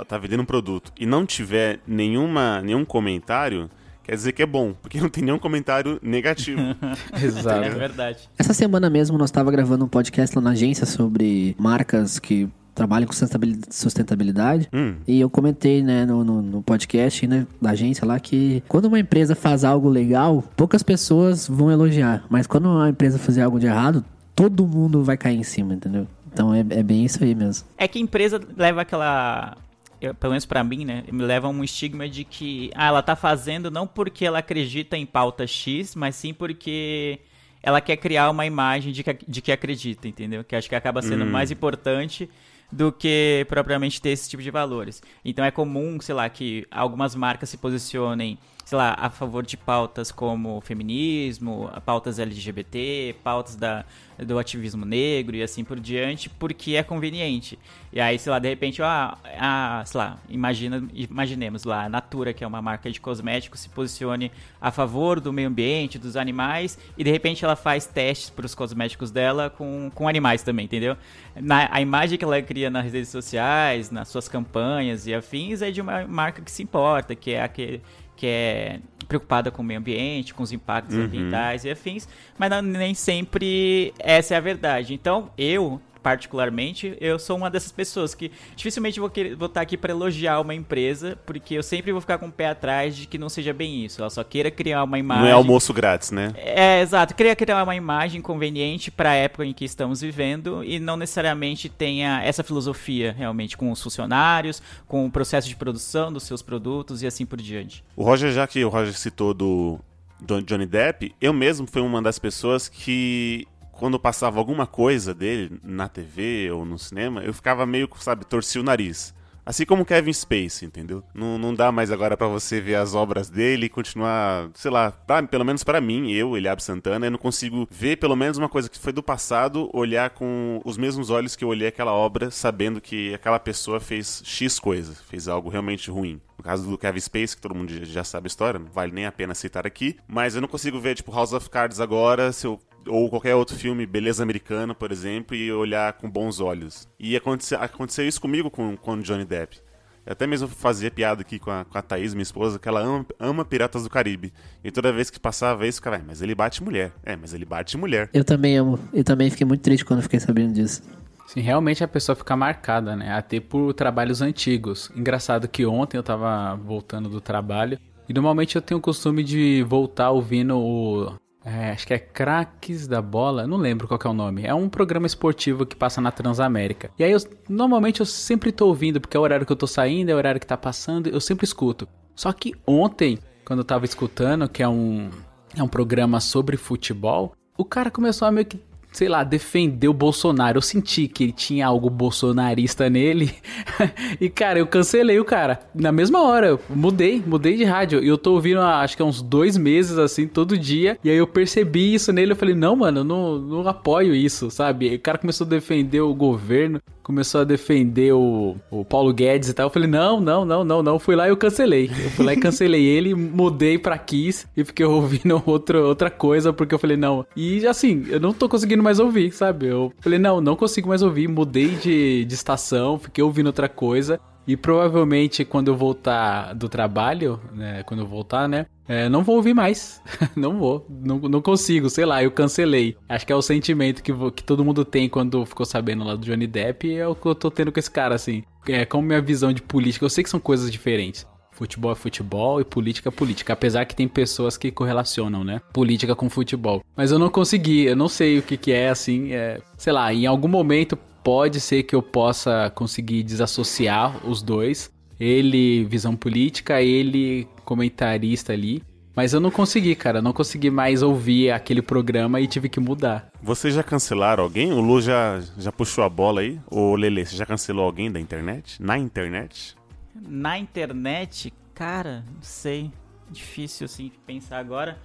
tá 0.08 0.18
vendendo 0.18 0.40
um 0.40 0.46
produto 0.46 0.92
e 0.98 1.06
não 1.06 1.26
tiver 1.26 1.78
nenhuma, 1.86 2.60
nenhum 2.62 2.84
comentário, 2.84 3.70
quer 4.06 4.14
dizer 4.14 4.32
que 4.32 4.42
é 4.42 4.46
bom, 4.46 4.72
porque 4.80 5.00
não 5.00 5.08
tem 5.08 5.24
nenhum 5.24 5.38
comentário 5.38 5.98
negativo. 6.02 6.60
É 7.20 7.24
Exato. 7.24 7.76
verdade. 7.76 8.28
Essa 8.38 8.54
semana 8.54 8.88
mesmo 8.88 9.18
nós 9.18 9.28
estava 9.30 9.50
gravando 9.50 9.84
um 9.84 9.88
podcast 9.88 10.36
lá 10.36 10.42
na 10.42 10.50
agência 10.50 10.86
sobre 10.86 11.56
marcas 11.58 12.18
que 12.18 12.48
trabalham 12.74 13.06
com 13.06 13.12
sustentabil- 13.12 13.58
sustentabilidade. 13.70 14.68
Hum. 14.72 14.96
E 15.08 15.18
eu 15.20 15.28
comentei, 15.30 15.82
né, 15.82 16.04
no, 16.04 16.22
no, 16.22 16.42
no 16.42 16.62
podcast 16.62 17.26
né, 17.26 17.46
da 17.60 17.70
agência 17.70 18.06
lá 18.06 18.20
que 18.20 18.62
quando 18.68 18.84
uma 18.84 18.98
empresa 19.00 19.34
faz 19.34 19.64
algo 19.64 19.88
legal, 19.88 20.44
poucas 20.56 20.82
pessoas 20.82 21.48
vão 21.48 21.70
elogiar. 21.70 22.24
Mas 22.28 22.46
quando 22.46 22.66
uma 22.66 22.88
empresa 22.90 23.18
fizer 23.18 23.42
algo 23.42 23.58
de 23.58 23.66
errado, 23.66 24.04
todo 24.34 24.66
mundo 24.66 25.02
vai 25.02 25.16
cair 25.16 25.38
em 25.38 25.42
cima, 25.42 25.74
entendeu? 25.74 26.06
Então 26.32 26.52
é, 26.54 26.60
é 26.60 26.82
bem 26.82 27.04
isso 27.04 27.24
aí 27.24 27.34
mesmo. 27.34 27.66
É 27.78 27.88
que 27.88 27.98
a 27.98 28.02
empresa 28.02 28.38
leva 28.56 28.82
aquela. 28.82 29.56
Eu- 30.00 30.14
pelo 30.14 30.32
menos 30.32 30.44
pra 30.46 30.62
mim, 30.64 30.84
né? 30.84 31.04
Me 31.10 31.22
leva 31.24 31.48
um 31.48 31.64
estigma 31.64 32.08
de 32.08 32.24
que 32.24 32.70
ah, 32.74 32.86
ela 32.88 33.02
tá 33.02 33.16
fazendo 33.16 33.70
não 33.70 33.86
porque 33.86 34.24
ela 34.24 34.38
acredita 34.38 34.96
em 34.96 35.06
pauta 35.06 35.46
X, 35.46 35.94
mas 35.94 36.14
sim 36.16 36.32
porque 36.34 37.20
ela 37.62 37.80
quer 37.80 37.96
criar 37.96 38.30
uma 38.30 38.46
imagem 38.46 38.92
de 38.92 39.02
que, 39.02 39.18
de 39.26 39.42
que 39.42 39.50
acredita, 39.52 40.06
entendeu? 40.06 40.44
Que 40.44 40.54
acho 40.56 40.68
que 40.68 40.74
acaba 40.74 41.02
sendo 41.02 41.24
mais 41.26 41.50
importante 41.50 42.28
do 42.70 42.90
que 42.92 43.46
propriamente 43.48 44.00
ter 44.00 44.10
esse 44.10 44.28
tipo 44.28 44.42
de 44.42 44.50
valores. 44.50 45.02
Então 45.24 45.44
é 45.44 45.50
comum, 45.50 46.00
sei 46.00 46.14
lá, 46.14 46.28
que 46.28 46.66
algumas 46.70 47.14
marcas 47.14 47.48
se 47.48 47.56
posicionem, 47.56 48.38
sei 48.66 48.76
lá, 48.76 48.96
a 48.98 49.08
favor 49.08 49.46
de 49.46 49.56
pautas 49.56 50.10
como 50.10 50.60
feminismo, 50.60 51.70
pautas 51.84 52.18
LGBT, 52.18 53.14
pautas 53.22 53.54
da, 53.54 53.84
do 54.18 54.40
ativismo 54.40 54.84
negro 54.84 55.36
e 55.36 55.42
assim 55.42 55.62
por 55.62 55.78
diante, 55.78 56.28
porque 56.28 56.74
é 56.74 56.82
conveniente. 56.82 57.56
E 57.92 58.00
aí, 58.00 58.18
sei 58.18 58.32
lá, 58.32 58.40
de 58.40 58.48
repente, 58.48 58.82
ah, 58.82 59.16
ah, 59.38 59.84
sei 59.86 59.98
lá, 59.98 60.18
imagina, 60.28 60.82
imaginemos 60.92 61.62
lá, 61.62 61.84
a 61.84 61.88
Natura, 61.88 62.32
que 62.32 62.42
é 62.42 62.46
uma 62.46 62.60
marca 62.60 62.90
de 62.90 63.00
cosméticos, 63.00 63.60
se 63.60 63.68
posicione 63.68 64.32
a 64.60 64.72
favor 64.72 65.20
do 65.20 65.32
meio 65.32 65.46
ambiente, 65.46 65.96
dos 65.96 66.16
animais, 66.16 66.76
e 66.98 67.04
de 67.04 67.10
repente 67.12 67.44
ela 67.44 67.54
faz 67.54 67.86
testes 67.86 68.30
para 68.30 68.46
os 68.46 68.54
cosméticos 68.54 69.12
dela 69.12 69.48
com, 69.48 69.92
com 69.94 70.08
animais 70.08 70.42
também, 70.42 70.64
entendeu? 70.64 70.96
Na, 71.36 71.68
a 71.70 71.80
imagem 71.80 72.18
que 72.18 72.24
ela 72.24 72.42
cria 72.42 72.68
nas 72.68 72.84
redes 72.92 73.10
sociais, 73.10 73.92
nas 73.92 74.08
suas 74.08 74.26
campanhas 74.26 75.06
e 75.06 75.14
afins, 75.14 75.62
é 75.62 75.70
de 75.70 75.80
uma 75.80 76.04
marca 76.04 76.42
que 76.42 76.50
se 76.50 76.64
importa, 76.64 77.14
que 77.14 77.30
é 77.30 77.44
aquele 77.44 77.80
que 78.16 78.26
é 78.26 78.80
preocupada 79.06 79.50
com 79.50 79.62
o 79.62 79.64
meio 79.64 79.78
ambiente, 79.78 80.34
com 80.34 80.42
os 80.42 80.50
impactos 80.52 80.96
ambientais 81.04 81.64
e 81.64 81.70
afins, 81.70 82.08
mas 82.36 82.50
não- 82.50 82.60
nem 82.62 82.92
sempre 82.94 83.92
essa 83.98 84.34
é 84.34 84.36
a 84.36 84.40
verdade. 84.40 84.94
Então, 84.94 85.30
eu, 85.38 85.80
particularmente, 86.06 86.96
eu 87.00 87.18
sou 87.18 87.36
uma 87.36 87.50
dessas 87.50 87.72
pessoas 87.72 88.14
que 88.14 88.30
dificilmente 88.54 89.00
vou, 89.00 89.10
querer, 89.10 89.34
vou 89.34 89.46
estar 89.46 89.60
aqui 89.60 89.76
para 89.76 89.90
elogiar 89.90 90.40
uma 90.40 90.54
empresa, 90.54 91.18
porque 91.26 91.54
eu 91.54 91.64
sempre 91.64 91.90
vou 91.90 92.00
ficar 92.00 92.16
com 92.18 92.28
o 92.28 92.30
pé 92.32 92.46
atrás 92.50 92.94
de 92.96 93.08
que 93.08 93.18
não 93.18 93.28
seja 93.28 93.52
bem 93.52 93.84
isso. 93.84 94.00
Ela 94.00 94.08
só 94.08 94.22
queira 94.22 94.48
criar 94.48 94.84
uma 94.84 95.00
imagem. 95.00 95.24
Não 95.24 95.28
é 95.28 95.32
almoço 95.32 95.74
grátis, 95.74 96.12
né? 96.12 96.32
É, 96.36 96.80
exato. 96.80 97.12
Queria 97.12 97.34
criar 97.34 97.60
uma 97.60 97.74
imagem 97.74 98.22
conveniente 98.22 98.88
para 98.88 99.10
a 99.10 99.14
época 99.14 99.44
em 99.44 99.52
que 99.52 99.64
estamos 99.64 100.00
vivendo 100.00 100.62
e 100.62 100.78
não 100.78 100.96
necessariamente 100.96 101.68
tenha 101.68 102.22
essa 102.22 102.44
filosofia 102.44 103.12
realmente 103.18 103.56
com 103.56 103.72
os 103.72 103.82
funcionários, 103.82 104.62
com 104.86 105.04
o 105.06 105.10
processo 105.10 105.48
de 105.48 105.56
produção 105.56 106.12
dos 106.12 106.22
seus 106.22 106.40
produtos 106.40 107.02
e 107.02 107.06
assim 107.08 107.26
por 107.26 107.42
diante. 107.42 107.82
O 107.96 108.04
Roger, 108.04 108.30
já 108.30 108.46
que 108.46 108.64
o 108.64 108.68
Roger 108.68 108.96
citou 108.96 109.34
do 109.34 109.80
John- 110.22 110.40
Johnny 110.42 110.66
Depp, 110.66 111.12
eu 111.20 111.32
mesmo 111.32 111.66
fui 111.66 111.82
uma 111.82 112.00
das 112.00 112.16
pessoas 112.16 112.68
que, 112.68 113.44
quando 113.76 113.98
passava 113.98 114.38
alguma 114.38 114.66
coisa 114.66 115.14
dele 115.14 115.58
na 115.62 115.88
TV 115.88 116.50
ou 116.50 116.64
no 116.64 116.78
cinema, 116.78 117.22
eu 117.22 117.32
ficava 117.32 117.64
meio, 117.66 117.88
sabe, 117.98 118.24
torcia 118.24 118.60
o 118.60 118.64
nariz. 118.64 119.14
Assim 119.48 119.64
como 119.64 119.86
Kevin 119.86 120.12
Spacey, 120.12 120.66
entendeu? 120.66 121.04
Não, 121.14 121.38
não 121.38 121.54
dá 121.54 121.70
mais 121.70 121.92
agora 121.92 122.16
pra 122.16 122.26
você 122.26 122.60
ver 122.60 122.74
as 122.74 122.96
obras 122.96 123.30
dele 123.30 123.66
e 123.66 123.68
continuar, 123.68 124.50
sei 124.54 124.72
lá, 124.72 124.90
pra- 124.90 125.22
pelo 125.22 125.44
menos 125.44 125.62
pra 125.62 125.80
mim, 125.80 126.10
eu, 126.10 126.36
Eliab 126.36 126.60
Santana, 126.60 127.06
eu 127.06 127.12
não 127.12 127.18
consigo 127.18 127.64
ver 127.70 127.96
pelo 127.96 128.16
menos 128.16 128.38
uma 128.38 128.48
coisa 128.48 128.68
que 128.68 128.76
foi 128.76 128.92
do 128.92 129.04
passado, 129.04 129.70
olhar 129.72 130.10
com 130.10 130.60
os 130.64 130.76
mesmos 130.76 131.10
olhos 131.10 131.36
que 131.36 131.44
eu 131.44 131.48
olhei 131.48 131.68
aquela 131.68 131.92
obra, 131.92 132.28
sabendo 132.28 132.80
que 132.80 133.14
aquela 133.14 133.38
pessoa 133.38 133.78
fez 133.78 134.20
X 134.24 134.58
coisa, 134.58 134.96
fez 135.08 135.28
algo 135.28 135.48
realmente 135.48 135.92
ruim. 135.92 136.20
No 136.36 136.42
caso 136.42 136.68
do 136.68 136.76
Kevin 136.76 136.98
Spacey, 136.98 137.36
que 137.36 137.42
todo 137.42 137.54
mundo 137.54 137.72
já 137.84 138.02
sabe 138.02 138.26
a 138.26 138.28
história, 138.28 138.58
não 138.58 138.66
vale 138.66 138.90
nem 138.90 139.06
a 139.06 139.12
pena 139.12 139.32
citar 139.32 139.64
aqui, 139.64 139.96
mas 140.08 140.34
eu 140.34 140.40
não 140.40 140.48
consigo 140.48 140.80
ver, 140.80 140.96
tipo, 140.96 141.12
House 141.12 141.32
of 141.32 141.48
Cards 141.50 141.78
agora, 141.78 142.32
se 142.32 142.48
eu 142.48 142.58
ou 142.86 143.08
qualquer 143.10 143.34
outro 143.34 143.56
filme, 143.56 143.86
Beleza 143.86 144.22
Americana, 144.22 144.74
por 144.74 144.92
exemplo, 144.92 145.36
e 145.36 145.52
olhar 145.52 145.92
com 145.94 146.10
bons 146.10 146.40
olhos. 146.40 146.88
E 146.98 147.16
aconteceu, 147.16 147.60
aconteceu 147.60 148.06
isso 148.06 148.20
comigo 148.20 148.50
com, 148.50 148.76
com 148.76 148.94
o 148.94 149.02
Johnny 149.02 149.24
Depp. 149.24 149.58
Eu 150.04 150.12
até 150.12 150.24
mesmo 150.24 150.46
fazia 150.46 150.88
piada 150.90 151.22
aqui 151.22 151.36
com 151.38 151.50
a, 151.50 151.64
com 151.64 151.76
a 151.76 151.82
Thaís, 151.82 152.14
minha 152.14 152.22
esposa, 152.22 152.60
que 152.60 152.68
ela 152.68 152.80
ama, 152.80 153.04
ama 153.18 153.44
Piratas 153.44 153.82
do 153.82 153.90
Caribe. 153.90 154.32
E 154.62 154.70
toda 154.70 154.92
vez 154.92 155.10
que 155.10 155.18
passava 155.18 155.66
isso, 155.66 155.78
ficava, 155.78 155.96
"É, 155.96 156.02
mas 156.06 156.22
ele 156.22 156.32
bate 156.34 156.62
mulher. 156.62 156.92
É, 157.02 157.16
mas 157.16 157.34
ele 157.34 157.44
bate 157.44 157.76
mulher. 157.76 158.08
Eu 158.14 158.24
também 158.24 158.56
amo. 158.56 158.78
Eu 158.94 159.02
também 159.02 159.28
fiquei 159.30 159.44
muito 159.44 159.62
triste 159.62 159.84
quando 159.84 160.02
fiquei 160.02 160.20
sabendo 160.20 160.52
disso. 160.54 160.80
Sim, 161.26 161.40
realmente 161.40 161.82
a 161.82 161.88
pessoa 161.88 162.14
fica 162.14 162.36
marcada, 162.36 162.94
né? 162.94 163.12
Até 163.12 163.40
por 163.40 163.74
trabalhos 163.74 164.22
antigos. 164.22 164.92
Engraçado 164.94 165.48
que 165.48 165.66
ontem 165.66 165.96
eu 165.96 166.02
tava 166.04 166.54
voltando 166.54 167.08
do 167.08 167.20
trabalho 167.20 167.76
e 168.08 168.14
normalmente 168.14 168.54
eu 168.54 168.62
tenho 168.62 168.78
o 168.78 168.82
costume 168.82 169.24
de 169.24 169.64
voltar 169.64 170.10
ouvindo 170.10 170.56
o. 170.56 171.12
é, 171.48 171.70
acho 171.70 171.86
que 171.86 171.94
é 171.94 171.98
Craques 171.98 172.88
da 172.88 173.00
Bola, 173.00 173.46
não 173.46 173.56
lembro 173.56 173.86
qual 173.86 174.00
é 174.04 174.08
o 174.08 174.12
nome. 174.12 174.44
É 174.44 174.52
um 174.52 174.68
programa 174.68 175.06
esportivo 175.06 175.64
que 175.64 175.76
passa 175.76 176.00
na 176.00 176.10
Transamérica. 176.10 176.90
E 176.98 177.04
aí 177.04 177.12
eu 177.12 177.18
normalmente 177.48 178.00
eu 178.00 178.06
sempre 178.06 178.50
tô 178.50 178.66
ouvindo, 178.66 179.00
porque 179.00 179.16
é 179.16 179.20
o 179.20 179.22
horário 179.22 179.46
que 179.46 179.52
eu 179.52 179.56
tô 179.56 179.66
saindo, 179.66 180.10
é 180.10 180.14
o 180.14 180.16
horário 180.16 180.40
que 180.40 180.46
tá 180.46 180.56
passando, 180.56 181.08
eu 181.08 181.20
sempre 181.20 181.44
escuto. 181.44 181.86
Só 182.16 182.32
que 182.32 182.52
ontem, 182.66 183.20
quando 183.44 183.60
eu 183.60 183.64
tava 183.64 183.84
escutando, 183.84 184.48
que 184.48 184.60
é 184.60 184.68
um, 184.68 185.08
é 185.56 185.62
um 185.62 185.68
programa 185.68 186.18
sobre 186.18 186.56
futebol, 186.56 187.32
o 187.56 187.64
cara 187.64 187.92
começou 187.92 188.26
a 188.26 188.32
meio 188.32 188.46
que 188.46 188.60
sei 188.96 189.10
lá, 189.10 189.22
defender 189.22 189.88
o 189.88 189.92
Bolsonaro. 189.92 190.56
Eu 190.56 190.62
senti 190.62 191.06
que 191.06 191.24
ele 191.24 191.32
tinha 191.32 191.66
algo 191.66 191.90
bolsonarista 191.90 192.88
nele. 192.88 193.30
e, 194.18 194.30
cara, 194.30 194.58
eu 194.58 194.66
cancelei 194.66 195.20
o 195.20 195.24
cara. 195.24 195.60
Na 195.74 195.92
mesma 195.92 196.22
hora, 196.22 196.46
eu 196.46 196.60
mudei, 196.70 197.22
mudei 197.26 197.58
de 197.58 197.64
rádio. 197.64 198.02
E 198.02 198.08
eu 198.08 198.16
tô 198.16 198.32
ouvindo, 198.32 198.58
acho 198.58 198.96
que 198.96 199.02
há 199.02 199.04
uns 199.04 199.20
dois 199.20 199.58
meses, 199.58 199.98
assim, 199.98 200.26
todo 200.26 200.56
dia. 200.56 200.98
E 201.04 201.10
aí 201.10 201.16
eu 201.18 201.26
percebi 201.26 201.92
isso 201.92 202.10
nele. 202.10 202.32
Eu 202.32 202.36
falei, 202.36 202.54
não, 202.54 202.74
mano, 202.74 203.00
eu 203.00 203.04
não, 203.04 203.38
não 203.38 203.68
apoio 203.68 204.14
isso, 204.14 204.50
sabe? 204.50 204.90
E 204.90 204.94
o 204.94 205.00
cara 205.00 205.18
começou 205.18 205.46
a 205.46 205.50
defender 205.50 206.00
o 206.00 206.14
governo. 206.14 206.80
Começou 207.06 207.42
a 207.42 207.44
defender 207.44 208.12
o, 208.12 208.56
o 208.68 208.84
Paulo 208.84 209.14
Guedes 209.14 209.48
e 209.48 209.54
tal. 209.54 209.66
Eu 209.66 209.70
falei, 209.70 209.88
não, 209.88 210.20
não, 210.20 210.44
não, 210.44 210.64
não, 210.64 210.82
não. 210.82 210.98
Fui 210.98 211.14
lá 211.14 211.28
e 211.28 211.30
eu 211.30 211.36
cancelei. 211.36 211.88
Eu 212.02 212.10
fui 212.10 212.26
lá 212.26 212.32
e 212.32 212.36
cancelei 212.36 212.82
ele, 212.84 213.14
mudei 213.14 213.78
pra 213.78 213.96
Kiss 213.96 214.48
e 214.56 214.64
fiquei 214.64 214.84
ouvindo 214.84 215.40
outra, 215.46 215.80
outra 215.80 216.10
coisa, 216.10 216.52
porque 216.52 216.74
eu 216.74 216.80
falei, 216.80 216.96
não. 216.96 217.24
E 217.36 217.64
assim, 217.64 218.04
eu 218.08 218.18
não 218.18 218.32
tô 218.32 218.48
conseguindo 218.48 218.82
mais 218.82 218.98
ouvir, 218.98 219.30
sabe? 219.30 219.66
Eu 219.68 219.92
falei, 220.00 220.18
não, 220.18 220.40
não 220.40 220.56
consigo 220.56 220.88
mais 220.88 221.00
ouvir. 221.00 221.28
Mudei 221.28 221.76
de, 221.76 222.24
de 222.24 222.34
estação, 222.34 222.98
fiquei 222.98 223.22
ouvindo 223.22 223.46
outra 223.46 223.68
coisa. 223.68 224.18
E 224.46 224.56
provavelmente 224.56 225.44
quando 225.44 225.68
eu 225.68 225.76
voltar 225.76 226.54
do 226.54 226.68
trabalho, 226.68 227.40
né? 227.52 227.82
Quando 227.82 228.00
eu 228.00 228.06
voltar, 228.06 228.48
né? 228.48 228.66
é, 228.88 229.08
não 229.08 229.22
vou 229.22 229.36
ouvir 229.36 229.54
mais. 229.54 230.00
não 230.36 230.58
vou. 230.58 230.86
Não, 230.88 231.18
não 231.18 231.42
consigo, 231.42 231.90
sei 231.90 232.04
lá, 232.04 232.22
eu 232.22 232.30
cancelei. 232.30 232.96
Acho 233.08 233.26
que 233.26 233.32
é 233.32 233.36
o 233.36 233.42
sentimento 233.42 234.02
que, 234.02 234.12
que 234.30 234.44
todo 234.44 234.64
mundo 234.64 234.84
tem 234.84 235.08
quando 235.08 235.44
ficou 235.44 235.66
sabendo 235.66 236.04
lá 236.04 236.14
do 236.14 236.24
Johnny 236.24 236.46
Depp. 236.46 236.86
E 236.86 236.96
é 236.96 237.06
o 237.06 237.14
que 237.14 237.26
eu 237.26 237.34
tô 237.34 237.50
tendo 237.50 237.72
com 237.72 237.80
esse 237.80 237.90
cara, 237.90 238.14
assim. 238.14 238.44
É 238.68 238.84
como 238.84 239.06
minha 239.06 239.20
visão 239.20 239.52
de 239.52 239.60
política. 239.62 240.04
Eu 240.04 240.10
sei 240.10 240.22
que 240.22 240.30
são 240.30 240.40
coisas 240.40 240.70
diferentes. 240.70 241.26
Futebol 241.50 241.90
é 241.90 241.94
futebol 241.94 242.60
e 242.60 242.64
política 242.64 243.08
é 243.08 243.12
política. 243.12 243.54
Apesar 243.54 243.84
que 243.86 243.96
tem 243.96 244.06
pessoas 244.06 244.56
que 244.56 244.70
correlacionam, 244.70 245.42
né? 245.42 245.60
Política 245.72 246.14
com 246.14 246.28
futebol. 246.28 246.82
Mas 246.94 247.10
eu 247.10 247.18
não 247.18 247.30
consegui, 247.30 247.86
eu 247.86 247.96
não 247.96 248.08
sei 248.08 248.38
o 248.38 248.42
que, 248.42 248.56
que 248.56 248.72
é, 248.72 248.90
assim. 248.90 249.32
É, 249.32 249.60
sei 249.76 249.92
lá, 249.92 250.12
em 250.12 250.26
algum 250.26 250.48
momento 250.48 250.98
pode 251.26 251.58
ser 251.58 251.82
que 251.82 251.96
eu 251.96 252.00
possa 252.00 252.70
conseguir 252.72 253.24
desassociar 253.24 254.24
os 254.24 254.42
dois. 254.42 254.92
Ele, 255.18 255.84
visão 255.86 256.14
política, 256.14 256.80
ele, 256.80 257.48
comentarista 257.64 258.52
ali. 258.52 258.80
Mas 259.12 259.32
eu 259.32 259.40
não 259.40 259.50
consegui, 259.50 259.96
cara. 259.96 260.22
Não 260.22 260.32
consegui 260.32 260.70
mais 260.70 261.02
ouvir 261.02 261.50
aquele 261.50 261.82
programa 261.82 262.40
e 262.40 262.46
tive 262.46 262.68
que 262.68 262.78
mudar. 262.78 263.28
Vocês 263.42 263.74
já 263.74 263.82
cancelaram 263.82 264.44
alguém? 264.44 264.72
O 264.72 264.80
Lu 264.80 265.00
já, 265.00 265.42
já 265.58 265.72
puxou 265.72 266.04
a 266.04 266.08
bola 266.08 266.42
aí? 266.42 266.60
Ô, 266.70 266.94
Lele, 266.94 267.26
você 267.26 267.34
já 267.34 267.44
cancelou 267.44 267.86
alguém 267.86 268.08
da 268.08 268.20
internet? 268.20 268.80
Na 268.80 268.96
internet? 268.96 269.74
Na 270.14 270.56
internet, 270.56 271.52
cara, 271.74 272.24
não 272.32 272.42
sei. 272.42 272.92
Difícil 273.28 273.86
assim 273.86 274.12
pensar 274.24 274.58
agora. 274.58 274.96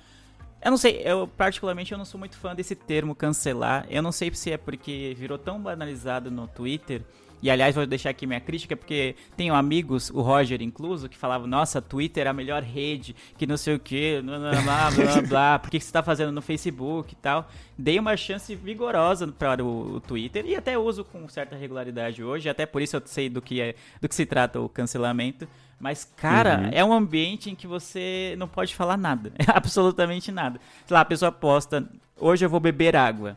Eu 0.63 0.69
não 0.69 0.77
sei, 0.77 1.01
eu 1.03 1.27
particularmente 1.27 1.91
eu 1.91 1.97
não 1.97 2.05
sou 2.05 2.19
muito 2.19 2.37
fã 2.37 2.55
desse 2.55 2.75
termo 2.75 3.15
cancelar. 3.15 3.85
Eu 3.89 4.01
não 4.03 4.11
sei 4.11 4.31
se 4.33 4.51
é 4.51 4.57
porque 4.57 5.15
virou 5.17 5.37
tão 5.37 5.59
banalizado 5.59 6.29
no 6.29 6.47
Twitter. 6.47 7.01
E 7.41 7.49
aliás, 7.49 7.73
vou 7.73 7.87
deixar 7.87 8.11
aqui 8.11 8.27
minha 8.27 8.39
crítica, 8.39 8.77
porque 8.77 9.15
tenho 9.35 9.55
amigos, 9.55 10.11
o 10.11 10.21
Roger 10.21 10.61
incluso, 10.61 11.09
que 11.09 11.17
falavam, 11.17 11.47
nossa, 11.47 11.81
Twitter 11.81 12.27
é 12.27 12.29
a 12.29 12.33
melhor 12.33 12.61
rede, 12.61 13.15
que 13.35 13.47
não 13.47 13.57
sei 13.57 13.73
o 13.73 13.79
que, 13.79 14.21
blá 14.21 14.37
blá 14.37 14.51
blá 14.51 14.91
blá, 14.91 15.21
blá 15.21 15.59
por 15.59 15.71
que 15.71 15.79
você 15.79 15.91
tá 15.91 16.03
fazendo 16.03 16.31
no 16.31 16.41
Facebook 16.41 17.13
e 17.13 17.15
tal. 17.15 17.49
Dei 17.75 17.97
uma 17.97 18.15
chance 18.15 18.53
vigorosa 18.53 19.27
para 19.27 19.65
o, 19.65 19.95
o 19.95 19.99
Twitter 19.99 20.45
e 20.45 20.55
até 20.55 20.77
uso 20.77 21.03
com 21.03 21.27
certa 21.27 21.55
regularidade 21.55 22.23
hoje, 22.23 22.47
até 22.47 22.67
por 22.67 22.79
isso 22.79 22.95
eu 22.95 23.01
sei 23.05 23.27
do 23.27 23.41
que, 23.41 23.59
é, 23.59 23.75
do 23.99 24.07
que 24.07 24.13
se 24.13 24.25
trata 24.27 24.59
o 24.61 24.69
cancelamento. 24.69 25.47
Mas, 25.81 26.05
cara, 26.15 26.69
é 26.71 26.85
um 26.85 26.93
ambiente 26.93 27.49
em 27.49 27.55
que 27.55 27.65
você 27.67 28.35
não 28.37 28.47
pode 28.47 28.75
falar 28.75 28.95
nada. 28.97 29.31
Absolutamente 29.53 30.31
nada. 30.31 30.59
Sei 30.85 30.93
lá, 30.93 31.01
a 31.01 31.05
pessoa 31.05 31.31
posta, 31.31 31.85
hoje 32.17 32.45
eu 32.45 32.49
vou 32.49 32.59
beber 32.59 32.95
água. 32.95 33.35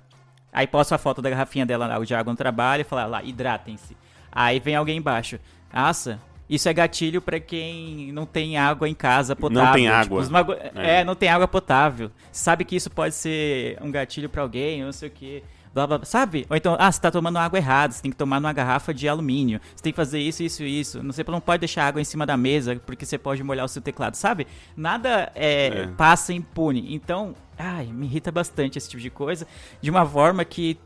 Aí 0.53 0.67
posta 0.67 0.95
a 0.95 0.99
foto 0.99 1.21
da 1.23 1.31
garrafinha 1.31 1.65
dela 1.67 1.99
de 2.05 2.15
água 2.15 2.33
no 2.33 2.37
trabalho 2.37 2.83
e 2.83 2.85
fala 2.85 3.07
lá, 3.07 3.23
hidratem-se. 3.25 3.97
Aí 4.31 4.61
vem 4.61 4.77
alguém 4.77 4.99
embaixo. 4.99 5.41
Nossa, 5.73 6.21
isso 6.49 6.69
é 6.69 6.73
gatilho 6.73 7.21
pra 7.23 7.41
quem 7.41 8.13
não 8.13 8.27
tem 8.27 8.57
água 8.59 8.89
em 8.89 8.95
casa 8.95 9.35
potável. 9.35 9.73
tem 9.73 9.85
Tipo, 9.87 9.95
água. 9.97 10.21
os 10.21 10.29
mago- 10.29 10.53
É. 10.53 11.01
é. 11.01 11.05
não 11.05 11.15
tem 11.15 11.29
água 11.31 11.49
potável. 11.49 12.11
Sabe 12.31 12.65
que 12.65 12.77
isso 12.77 12.91
pode 12.91 13.15
ser 13.15 13.79
um 13.81 13.91
gatilho 13.91 14.29
pra 14.29 14.43
alguém, 14.43 14.85
não 14.85 14.93
sei 14.93 15.09
o 15.09 15.13
quê. 15.13 15.43
Blá, 15.75 15.87
blá, 15.87 16.01
sabe? 16.05 16.47
Ou 16.49 16.57
então, 16.57 16.77
ah, 16.79 16.91
você 16.91 17.01
tá 17.01 17.11
tomando 17.11 17.37
água 17.39 17.59
errada, 17.59 17.93
você 17.93 18.01
tem 18.01 18.11
que 18.11 18.17
tomar 18.17 18.41
numa 18.41 18.53
garrafa 18.53 18.95
de 18.95 19.09
alumínio, 19.09 19.61
você 19.75 19.83
tem 19.83 19.93
que 19.93 19.97
fazer 19.97 20.21
isso, 20.21 20.43
isso, 20.43 20.63
isso. 20.63 21.03
Não 21.03 21.13
sei, 21.13 21.25
não 21.29 21.41
pode 21.41 21.61
deixar 21.61 21.87
água 21.87 22.01
em 22.01 22.05
cima 22.05 22.25
da 22.25 22.37
mesa, 22.37 22.81
porque 22.87 23.05
você 23.05 23.19
pode 23.19 23.43
molhar 23.43 23.65
o 23.65 23.69
seu 23.69 23.83
teclado, 23.83 24.15
sabe? 24.15 24.47
Nada 24.77 25.33
é, 25.35 25.67
É. 25.67 25.87
passa 25.97 26.33
impune. 26.33 26.95
Então, 26.95 27.35
ai, 27.59 27.87
me 27.87 28.07
irrita 28.07 28.31
bastante 28.31 28.79
esse 28.79 28.89
tipo 28.89 29.03
de 29.03 29.11
coisa, 29.11 29.47
de 29.83 29.91
uma 29.91 30.07
forma 30.07 30.45
que 30.45 30.79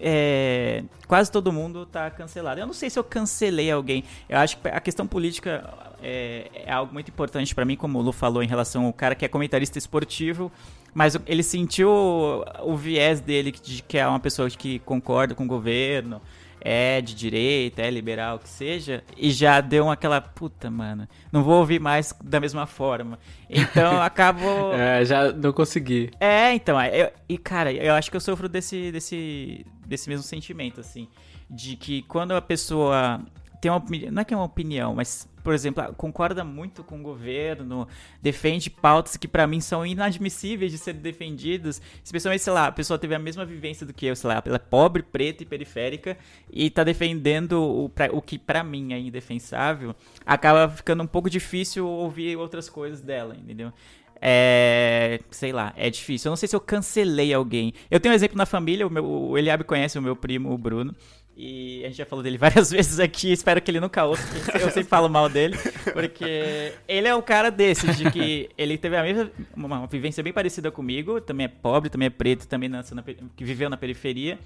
é, 0.00 0.82
quase 1.06 1.30
todo 1.30 1.52
mundo 1.52 1.86
tá 1.86 2.10
cancelado. 2.10 2.60
Eu 2.60 2.66
não 2.66 2.74
sei 2.74 2.90
se 2.90 2.98
eu 2.98 3.04
cancelei 3.04 3.70
alguém. 3.70 4.04
Eu 4.28 4.38
acho 4.38 4.58
que 4.58 4.68
a 4.68 4.80
questão 4.80 5.06
política 5.06 5.68
é, 6.02 6.50
é 6.66 6.70
algo 6.72 6.92
muito 6.92 7.08
importante 7.10 7.54
pra 7.54 7.64
mim, 7.64 7.76
como 7.76 7.98
o 7.98 8.02
Lu 8.02 8.12
falou 8.12 8.42
em 8.42 8.46
relação 8.46 8.86
ao 8.86 8.92
cara 8.92 9.14
que 9.14 9.24
é 9.24 9.28
comentarista 9.28 9.78
esportivo, 9.78 10.50
mas 10.94 11.16
ele 11.26 11.42
sentiu 11.42 11.88
o, 11.90 12.44
o 12.72 12.76
viés 12.76 13.20
dele 13.20 13.50
de 13.52 13.82
que 13.82 13.98
é 13.98 14.06
uma 14.06 14.20
pessoa 14.20 14.48
que 14.50 14.78
concorda 14.80 15.34
com 15.34 15.44
o 15.44 15.46
governo, 15.46 16.20
é 16.68 17.00
de 17.00 17.14
direita, 17.14 17.82
é 17.82 17.90
liberal, 17.90 18.36
o 18.36 18.38
que 18.40 18.48
seja, 18.48 19.04
e 19.16 19.30
já 19.30 19.60
deu 19.60 19.88
aquela 19.88 20.20
puta, 20.20 20.68
mano, 20.68 21.06
não 21.30 21.44
vou 21.44 21.58
ouvir 21.60 21.78
mais 21.78 22.12
da 22.24 22.40
mesma 22.40 22.66
forma. 22.66 23.18
Então 23.48 24.02
acabou. 24.02 24.72
É, 24.74 25.04
já 25.04 25.32
não 25.32 25.52
consegui. 25.52 26.10
É, 26.18 26.52
então, 26.54 26.80
eu- 26.82 27.12
e 27.28 27.38
cara, 27.38 27.72
eu 27.72 27.94
acho 27.94 28.10
que 28.10 28.16
eu 28.16 28.20
sofro 28.20 28.48
desse, 28.48 28.90
desse, 28.90 29.64
desse 29.86 30.08
mesmo 30.08 30.22
sentimento, 30.24 30.80
assim, 30.80 31.08
de 31.48 31.76
que 31.76 32.02
quando 32.02 32.32
a 32.32 32.42
pessoa 32.42 33.20
tem 33.60 33.70
uma 33.70 33.78
opinião, 33.78 34.12
não 34.12 34.20
é 34.20 34.24
que 34.24 34.34
é 34.34 34.36
uma 34.36 34.44
opinião, 34.44 34.94
mas, 34.94 35.26
por 35.42 35.54
exemplo, 35.54 35.82
ah, 35.82 35.92
concorda 35.92 36.44
muito 36.44 36.84
com 36.84 37.00
o 37.00 37.02
governo, 37.02 37.88
defende 38.20 38.68
pautas 38.68 39.16
que 39.16 39.26
pra 39.26 39.46
mim 39.46 39.60
são 39.62 39.84
inadmissíveis 39.84 40.70
de 40.70 40.76
serem 40.76 41.00
defendidas, 41.00 41.80
especialmente, 42.04 42.42
sei 42.42 42.52
lá, 42.52 42.66
a 42.66 42.72
pessoa 42.72 42.98
teve 42.98 43.14
a 43.14 43.18
mesma 43.18 43.46
vivência 43.46 43.86
do 43.86 43.94
que 43.94 44.04
eu, 44.06 44.14
sei 44.14 44.28
lá, 44.28 44.42
ela 44.44 44.56
é 44.56 44.58
pobre, 44.58 45.02
preta 45.02 45.42
e 45.42 45.46
periférica 45.46 46.18
e 46.52 46.68
tá 46.68 46.84
defendendo 46.84 47.62
o, 47.62 47.88
pra- 47.88 48.10
o 48.12 48.20
que 48.20 48.38
pra 48.38 48.62
mim 48.62 48.92
é 48.92 48.98
indefensável, 48.98 49.96
acaba 50.24 50.68
ficando 50.68 51.02
um 51.02 51.06
pouco 51.06 51.30
difícil 51.30 51.86
ouvir 51.88 52.36
outras 52.36 52.68
coisas 52.68 53.00
dela, 53.00 53.34
entendeu? 53.34 53.72
É. 54.20 55.20
Sei 55.30 55.52
lá, 55.52 55.72
é 55.76 55.88
difícil. 55.90 56.28
Eu 56.28 56.32
não 56.32 56.36
sei 56.36 56.48
se 56.48 56.56
eu 56.56 56.60
cancelei 56.60 57.32
alguém. 57.32 57.72
Eu 57.90 58.00
tenho 58.00 58.12
um 58.12 58.16
exemplo 58.16 58.36
na 58.36 58.46
família, 58.46 58.86
o, 58.86 58.90
meu, 58.90 59.04
o 59.04 59.38
Eliabe 59.38 59.64
conhece 59.64 59.98
o 59.98 60.02
meu 60.02 60.16
primo, 60.16 60.52
o 60.52 60.58
Bruno. 60.58 60.94
E 61.38 61.82
a 61.84 61.88
gente 61.88 61.98
já 61.98 62.06
falou 62.06 62.22
dele 62.22 62.38
várias 62.38 62.70
vezes 62.70 62.98
aqui, 62.98 63.30
espero 63.30 63.60
que 63.60 63.70
ele 63.70 63.78
nunca 63.78 64.02
ouça, 64.06 64.22
porque 64.42 64.56
eu 64.56 64.70
sempre 64.70 64.84
falo 64.88 65.06
mal 65.06 65.28
dele, 65.28 65.54
porque 65.92 66.72
ele 66.88 67.06
é 67.06 67.14
o 67.14 67.22
cara 67.22 67.50
desses, 67.50 67.94
de 67.98 68.10
que 68.10 68.48
ele 68.56 68.78
teve 68.78 68.96
a 68.96 69.02
mesma, 69.02 69.30
uma, 69.54 69.80
uma 69.80 69.86
vivência 69.86 70.22
bem 70.22 70.32
parecida 70.32 70.70
comigo, 70.70 71.20
também 71.20 71.44
é 71.44 71.48
pobre, 71.48 71.90
também 71.90 72.06
é 72.06 72.10
preto, 72.10 72.48
também 72.48 72.70
nasceu 72.70 72.96
na, 72.96 73.02
que 73.02 73.44
viveu 73.44 73.68
na 73.68 73.76
periferia, 73.76 74.38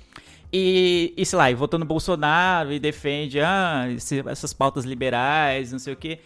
e, 0.53 1.15
e 1.17 1.25
sei 1.25 1.37
lá, 1.39 1.49
e 1.49 1.55
votou 1.55 1.79
no 1.79 1.87
Bolsonaro 1.87 2.73
e 2.73 2.81
defende 2.81 3.39
ah, 3.39 3.87
esse- 3.95 4.25
essas 4.29 4.53
pautas 4.53 4.85
liberais, 4.85 5.71
não 5.71 5.79
sei 5.79 5.93
o 5.93 5.97
quê. 5.97 6.19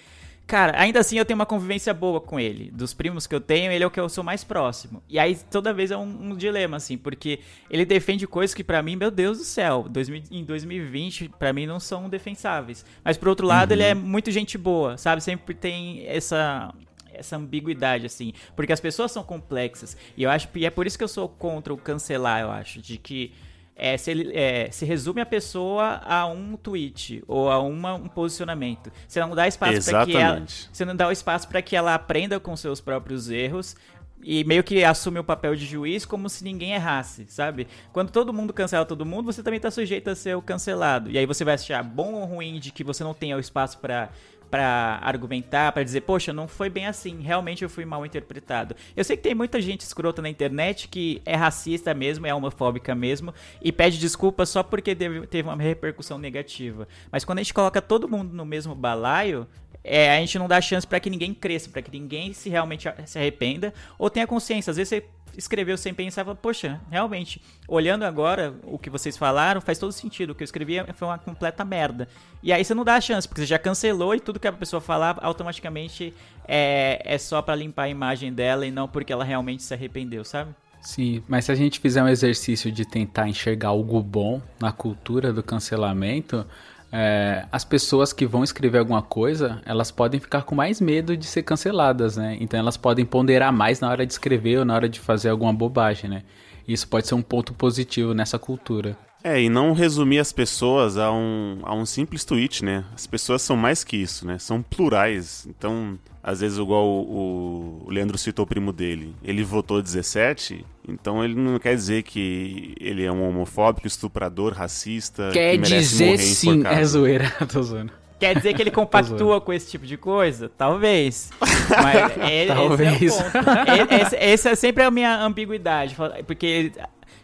Cara, 0.46 0.78
ainda 0.78 1.00
assim 1.00 1.16
eu 1.16 1.24
tenho 1.24 1.38
uma 1.38 1.46
convivência 1.46 1.94
boa 1.94 2.20
com 2.20 2.38
ele. 2.38 2.70
Dos 2.70 2.92
primos 2.92 3.26
que 3.26 3.34
eu 3.34 3.40
tenho, 3.40 3.72
ele 3.72 3.82
é 3.82 3.86
o 3.86 3.90
que 3.90 3.98
eu 3.98 4.08
sou 4.10 4.22
mais 4.22 4.44
próximo. 4.44 5.02
E 5.08 5.18
aí 5.18 5.36
toda 5.50 5.72
vez 5.72 5.90
é 5.90 5.96
um, 5.96 6.02
um 6.02 6.36
dilema, 6.36 6.76
assim, 6.76 6.98
porque 6.98 7.40
ele 7.70 7.86
defende 7.86 8.26
coisas 8.26 8.54
que 8.54 8.62
pra 8.62 8.82
mim, 8.82 8.94
meu 8.94 9.10
Deus 9.10 9.38
do 9.38 9.44
céu, 9.44 9.86
2000 9.88 10.24
em 10.30 10.44
2020, 10.44 11.30
pra 11.38 11.52
mim 11.52 11.66
não 11.66 11.80
são 11.80 12.10
defensáveis. 12.10 12.84
Mas 13.02 13.16
por 13.16 13.28
outro 13.28 13.46
lado, 13.46 13.72
ele 13.72 13.82
é 13.82 13.94
muito 13.94 14.30
gente 14.30 14.58
boa, 14.58 14.98
sabe? 14.98 15.22
Sempre 15.22 15.54
tem 15.54 16.06
essa 16.06 16.74
essa 17.14 17.36
ambiguidade, 17.36 18.06
assim. 18.06 18.32
Porque 18.56 18.72
as 18.72 18.80
pessoas 18.80 19.12
são 19.12 19.22
complexas. 19.22 19.96
E 20.16 20.24
eu 20.24 20.30
acho 20.30 20.48
e 20.54 20.66
é 20.66 20.70
por 20.70 20.86
isso 20.86 20.98
que 20.98 21.04
eu 21.04 21.08
sou 21.08 21.28
contra 21.28 21.72
o 21.72 21.78
cancelar, 21.78 22.40
eu 22.42 22.50
acho. 22.50 22.82
De 22.82 22.98
que 22.98 23.32
é, 23.76 23.96
se, 23.96 24.10
ele, 24.10 24.32
é, 24.34 24.70
se 24.70 24.84
resume 24.84 25.20
a 25.20 25.26
pessoa 25.26 26.00
a 26.04 26.26
um 26.26 26.56
tweet 26.56 27.22
ou 27.26 27.50
a 27.50 27.58
uma, 27.60 27.94
um 27.94 28.08
posicionamento. 28.08 28.90
Você 29.06 29.20
não 29.20 29.34
dá 29.34 29.48
espaço 29.48 29.90
para 29.90 30.06
que 30.06 30.16
ela, 30.16 30.44
você 30.72 30.84
não 30.84 30.96
dá 30.96 31.08
o 31.08 31.12
espaço 31.12 31.48
para 31.48 31.62
que 31.62 31.74
ela 31.74 31.94
aprenda 31.94 32.38
com 32.38 32.56
seus 32.56 32.80
próprios 32.80 33.30
erros 33.30 33.76
e 34.24 34.42
meio 34.44 34.64
que 34.64 34.82
assume 34.82 35.18
o 35.18 35.24
papel 35.24 35.54
de 35.54 35.66
juiz 35.66 36.06
como 36.06 36.28
se 36.28 36.42
ninguém 36.42 36.72
errasse, 36.72 37.26
sabe? 37.28 37.68
Quando 37.92 38.10
todo 38.10 38.32
mundo 38.32 38.52
cancela 38.52 38.84
todo 38.84 39.04
mundo, 39.04 39.26
você 39.26 39.42
também 39.42 39.60
tá 39.60 39.70
sujeito 39.70 40.08
a 40.08 40.14
ser 40.14 40.34
o 40.34 40.42
cancelado. 40.42 41.10
E 41.10 41.18
aí 41.18 41.26
você 41.26 41.44
vai 41.44 41.54
achar 41.54 41.82
bom 41.82 42.14
ou 42.14 42.24
ruim 42.24 42.58
de 42.58 42.70
que 42.70 42.82
você 42.82 43.04
não 43.04 43.12
tenha 43.12 43.36
o 43.36 43.40
espaço 43.40 43.78
para 43.78 44.08
para 44.54 45.00
argumentar, 45.02 45.72
para 45.72 45.82
dizer, 45.82 46.02
poxa, 46.02 46.32
não 46.32 46.46
foi 46.46 46.70
bem 46.70 46.86
assim, 46.86 47.20
realmente 47.20 47.64
eu 47.64 47.68
fui 47.68 47.84
mal 47.84 48.06
interpretado. 48.06 48.76
Eu 48.96 49.02
sei 49.02 49.16
que 49.16 49.22
tem 49.24 49.34
muita 49.34 49.60
gente 49.60 49.80
escrota 49.80 50.22
na 50.22 50.28
internet 50.28 50.86
que 50.86 51.20
é 51.26 51.34
racista 51.34 51.92
mesmo, 51.92 52.24
é 52.24 52.32
homofóbica 52.32 52.94
mesmo, 52.94 53.34
e 53.60 53.72
pede 53.72 53.98
desculpa 53.98 54.46
só 54.46 54.62
porque 54.62 54.94
teve, 54.94 55.42
uma 55.42 55.56
repercussão 55.56 56.18
negativa. 56.18 56.86
Mas 57.10 57.24
quando 57.24 57.40
a 57.40 57.42
gente 57.42 57.52
coloca 57.52 57.82
todo 57.82 58.08
mundo 58.08 58.32
no 58.32 58.46
mesmo 58.46 58.76
balaio, 58.76 59.44
é, 59.84 60.16
a 60.16 60.20
gente 60.20 60.38
não 60.38 60.48
dá 60.48 60.60
chance 60.60 60.86
pra 60.86 60.98
que 60.98 61.10
ninguém 61.10 61.34
cresça, 61.34 61.68
pra 61.68 61.82
que 61.82 61.90
ninguém 61.90 62.32
se 62.32 62.48
realmente 62.48 62.88
se 63.04 63.18
arrependa 63.18 63.72
ou 63.98 64.08
tenha 64.08 64.26
consciência. 64.26 64.70
Às 64.70 64.78
vezes 64.78 64.88
você 64.88 65.04
escreveu 65.36 65.76
sem 65.76 65.92
pensar 65.92 66.24
fala, 66.24 66.36
poxa, 66.36 66.80
realmente, 66.90 67.42
olhando 67.68 68.04
agora 68.04 68.54
o 68.62 68.78
que 68.78 68.88
vocês 68.88 69.16
falaram, 69.16 69.60
faz 69.60 69.78
todo 69.78 69.92
sentido. 69.92 70.30
O 70.30 70.34
que 70.34 70.42
eu 70.42 70.46
escrevi 70.46 70.76
foi 70.94 71.08
uma 71.08 71.18
completa 71.18 71.64
merda. 71.64 72.08
E 72.42 72.52
aí 72.52 72.64
você 72.64 72.72
não 72.72 72.84
dá 72.84 72.94
a 72.94 73.00
chance, 73.00 73.28
porque 73.28 73.42
você 73.42 73.46
já 73.46 73.58
cancelou 73.58 74.14
e 74.14 74.20
tudo 74.20 74.40
que 74.40 74.48
a 74.48 74.52
pessoa 74.52 74.80
falar 74.80 75.18
automaticamente 75.20 76.14
é, 76.48 77.02
é 77.04 77.18
só 77.18 77.42
pra 77.42 77.54
limpar 77.54 77.84
a 77.84 77.88
imagem 77.88 78.32
dela 78.32 78.66
e 78.66 78.70
não 78.70 78.88
porque 78.88 79.12
ela 79.12 79.24
realmente 79.24 79.62
se 79.62 79.74
arrependeu, 79.74 80.24
sabe? 80.24 80.54
Sim, 80.80 81.22
mas 81.26 81.46
se 81.46 81.52
a 81.52 81.54
gente 81.54 81.80
fizer 81.80 82.02
um 82.02 82.08
exercício 82.08 82.70
de 82.70 82.84
tentar 82.84 83.26
enxergar 83.26 83.68
algo 83.68 84.02
bom 84.02 84.42
na 84.60 84.70
cultura 84.70 85.32
do 85.32 85.42
cancelamento, 85.42 86.46
é, 86.96 87.44
as 87.50 87.64
pessoas 87.64 88.12
que 88.12 88.24
vão 88.24 88.44
escrever 88.44 88.78
alguma 88.78 89.02
coisa, 89.02 89.60
elas 89.66 89.90
podem 89.90 90.20
ficar 90.20 90.42
com 90.42 90.54
mais 90.54 90.80
medo 90.80 91.16
de 91.16 91.26
ser 91.26 91.42
canceladas, 91.42 92.16
né? 92.16 92.36
Então 92.40 92.58
elas 92.60 92.76
podem 92.76 93.04
ponderar 93.04 93.52
mais 93.52 93.80
na 93.80 93.90
hora 93.90 94.06
de 94.06 94.12
escrever 94.12 94.60
ou 94.60 94.64
na 94.64 94.76
hora 94.76 94.88
de 94.88 95.00
fazer 95.00 95.30
alguma 95.30 95.52
bobagem, 95.52 96.08
né? 96.08 96.22
Isso 96.68 96.86
pode 96.86 97.08
ser 97.08 97.16
um 97.16 97.22
ponto 97.22 97.52
positivo 97.52 98.14
nessa 98.14 98.38
cultura. 98.38 98.96
É, 99.24 99.40
e 99.40 99.48
não 99.48 99.72
resumir 99.72 100.18
as 100.18 100.34
pessoas 100.34 100.98
a 100.98 101.10
um, 101.10 101.60
a 101.62 101.74
um 101.74 101.86
simples 101.86 102.26
tweet, 102.26 102.62
né? 102.62 102.84
As 102.94 103.06
pessoas 103.06 103.40
são 103.40 103.56
mais 103.56 103.82
que 103.82 103.96
isso, 103.96 104.26
né? 104.26 104.38
São 104.38 104.60
plurais. 104.60 105.46
Então, 105.48 105.98
às 106.22 106.40
vezes, 106.40 106.58
igual 106.58 106.86
o, 106.86 107.84
o 107.86 107.90
Leandro 107.90 108.18
citou 108.18 108.44
o 108.44 108.46
primo 108.46 108.70
dele, 108.70 109.14
ele 109.24 109.42
votou 109.42 109.80
17, 109.80 110.62
então 110.86 111.24
ele 111.24 111.34
não 111.34 111.58
quer 111.58 111.74
dizer 111.74 112.02
que 112.02 112.74
ele 112.78 113.02
é 113.02 113.10
um 113.10 113.26
homofóbico, 113.26 113.86
estuprador, 113.86 114.52
racista. 114.52 115.30
Quer 115.32 115.52
que 115.52 115.70
merece 115.70 115.88
dizer 115.88 116.04
morrer 116.04 116.18
sim, 116.18 116.62
é 116.66 116.84
zoeira, 116.84 117.30
tô 117.50 117.62
zoando. 117.62 117.92
Quer 118.20 118.36
dizer 118.36 118.52
que 118.52 118.62
ele 118.62 118.70
compactua 118.72 119.40
com 119.40 119.54
esse 119.54 119.70
tipo 119.70 119.86
de 119.86 119.96
coisa? 119.96 120.50
Talvez. 120.56 121.30
Mas 121.40 122.30
ele, 122.30 122.54
Talvez. 122.54 123.02
Esse, 123.02 123.22
é 123.22 123.26
o 123.26 123.32
ponto. 123.32 123.92
E- 123.92 124.00
esse, 124.02 124.16
esse 124.16 124.48
é 124.50 124.54
sempre 124.54 124.82
a 124.82 124.90
minha 124.90 125.18
ambiguidade. 125.22 125.96
Porque 126.26 126.72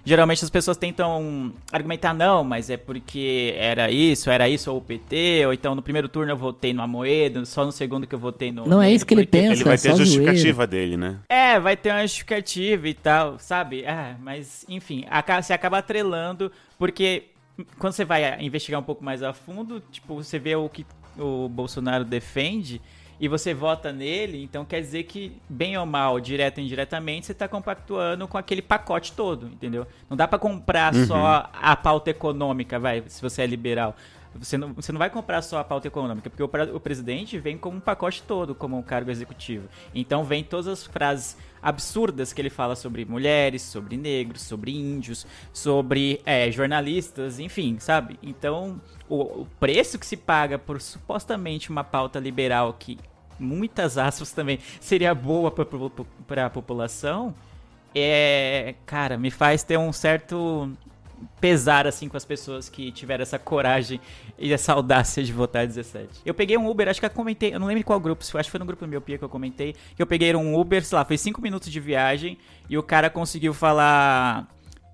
geralmente 0.05 0.45
as 0.45 0.51
pessoas 0.51 0.77
tentam 0.77 1.53
argumentar, 1.73 2.15
não, 2.15 2.43
mas 2.43 2.71
é 2.71 2.77
porque 2.77 3.55
era 3.57 3.91
isso, 3.91 4.31
era 4.31 4.49
isso, 4.49 4.71
ou 4.71 4.79
o 4.79 4.81
PT, 4.81 5.47
ou 5.47 5.53
então 5.53 5.75
no 5.75 5.83
primeiro 5.83 6.09
turno 6.09 6.33
eu 6.33 6.37
votei 6.37 6.73
no 6.73 6.83
Amoedo, 6.83 7.45
só 7.47 7.65
no 7.65 7.73
segundo 7.73 8.07
que 8.07 8.15
eu 8.15 8.19
votei 8.19 8.51
no. 8.53 8.67
Não 8.67 8.81
é 8.81 8.93
isso 8.93 9.05
que 9.05 9.15
ele 9.15 9.27
pensa. 9.27 9.55
Ele 9.55 9.65
vai 9.65 9.79
ter 9.79 9.89
só 9.89 9.95
a 9.95 9.97
justificativa 9.97 10.67
dele, 10.67 10.97
né? 10.97 11.19
É, 11.29 11.59
vai 11.61 11.77
ter 11.77 11.91
uma 11.91 12.03
justificativa 12.03 12.89
e 12.89 12.95
tal, 12.95 13.39
sabe? 13.39 13.85
Ah, 13.87 14.17
mas, 14.21 14.65
enfim, 14.69 15.05
você 15.43 15.53
acaba 15.53 15.79
atrelando, 15.79 16.51
porque 16.79 17.25
quando 17.79 17.93
você 17.93 18.05
vai 18.05 18.41
investigar 18.43 18.81
um 18.81 18.85
pouco 18.85 19.05
mais 19.05 19.23
a 19.23 19.33
fundo, 19.33 19.83
tipo, 19.91 20.15
você 20.15 20.39
vê 20.39 20.57
o 20.57 20.69
que 20.69 20.87
o 21.19 21.49
Bolsonaro 21.49 22.05
defende 22.05 22.81
e 23.21 23.29
você 23.29 23.53
vota 23.53 23.93
nele, 23.93 24.43
então 24.43 24.65
quer 24.65 24.81
dizer 24.81 25.03
que, 25.03 25.31
bem 25.47 25.77
ou 25.77 25.85
mal, 25.85 26.19
direto 26.19 26.57
ou 26.57 26.65
indiretamente, 26.65 27.27
você 27.27 27.35
tá 27.35 27.47
compactuando 27.47 28.27
com 28.27 28.39
aquele 28.39 28.63
pacote 28.63 29.13
todo, 29.13 29.47
entendeu? 29.47 29.87
Não 30.09 30.17
dá 30.17 30.27
pra 30.27 30.39
comprar 30.39 30.95
só 31.07 31.51
a 31.53 31.77
pauta 31.77 32.09
econômica, 32.09 32.79
vai, 32.79 33.05
se 33.07 33.21
você 33.21 33.43
é 33.43 33.47
liberal. 33.47 33.95
Você 34.37 34.57
não, 34.57 34.73
você 34.73 34.93
não 34.93 34.99
vai 34.99 35.11
comprar 35.11 35.43
só 35.43 35.59
a 35.59 35.65
pauta 35.65 35.89
econômica, 35.89 36.31
porque 36.31 36.43
o, 36.43 36.77
o 36.77 36.81
presidente 36.81 37.37
vem 37.39 37.59
como 37.59 37.77
um 37.77 37.81
pacote 37.81 38.23
todo, 38.23 38.55
como 38.55 38.79
um 38.79 38.83
cargo 38.83 39.11
executivo. 39.11 39.69
Então 39.95 40.25
vem 40.25 40.45
todas 40.45 40.69
as 40.69 40.87
frases 40.87 41.37
absurdas 41.61 42.33
que 42.33 42.41
ele 42.41 42.49
fala 42.49 42.77
sobre 42.77 43.05
mulheres, 43.05 43.61
sobre 43.61 43.97
negros, 43.97 44.43
sobre 44.43 44.71
índios, 44.71 45.27
sobre 45.53 46.23
é, 46.25 46.51
jornalistas, 46.51 47.41
enfim, 47.41 47.79
sabe? 47.81 48.19
Então 48.23 48.81
o, 49.09 49.43
o 49.43 49.49
preço 49.59 49.99
que 49.99 50.07
se 50.07 50.17
paga 50.17 50.59
por 50.59 50.81
supostamente 50.81 51.69
uma 51.69 51.83
pauta 51.83 52.21
liberal 52.21 52.73
que 52.79 52.99
muitas 53.41 53.99
aspas 53.99 54.31
também 54.31 54.59
seria 54.81 55.15
boa 55.15 55.51
para 56.27 56.47
a 56.47 56.51
população 56.51 57.35
é, 57.95 58.75
cara, 58.87 59.19
me 59.19 59.31
faz 59.31 59.63
ter 59.63 59.77
um 59.77 59.93
certo 59.93 60.71
pesar 61.39 61.87
assim 61.87 62.09
com 62.09 62.17
as 62.17 62.25
pessoas 62.25 62.69
que 62.69 62.91
tiveram 62.91 63.23
essa 63.23 63.39
coragem 63.39 64.01
e 64.39 64.53
essa 64.53 64.73
audácia 64.73 65.23
de 65.23 65.33
votar 65.33 65.67
17. 65.67 66.23
Eu 66.25 66.33
peguei 66.33 66.57
um 66.57 66.69
Uber, 66.69 66.89
acho 66.89 67.01
que 67.01 67.07
eu 67.07 67.11
comentei, 67.11 67.53
eu 67.55 67.61
não 67.61 67.67
lembro 67.67 67.81
em 67.81 67.85
qual 67.85 68.01
grupo, 68.01 68.23
acho 68.23 68.33
que 68.33 68.51
foi 68.51 68.61
no 68.61 68.65
grupo 68.65 68.87
do 68.87 68.89
meu 68.89 69.01
Pia 69.01 69.19
que 69.19 69.25
eu 69.25 69.29
comentei, 69.29 69.75
que 69.95 70.01
eu 70.01 70.07
peguei 70.07 70.35
um 70.35 70.59
Uber, 70.59 70.85
sei 70.85 70.97
lá, 70.97 71.05
foi 71.05 71.19
5 71.19 71.43
minutos 71.43 71.71
de 71.71 71.81
viagem 71.81 72.39
e 72.69 72.79
o 72.79 72.83
cara 72.83 73.11
conseguiu 73.11 73.53
falar 73.53 74.49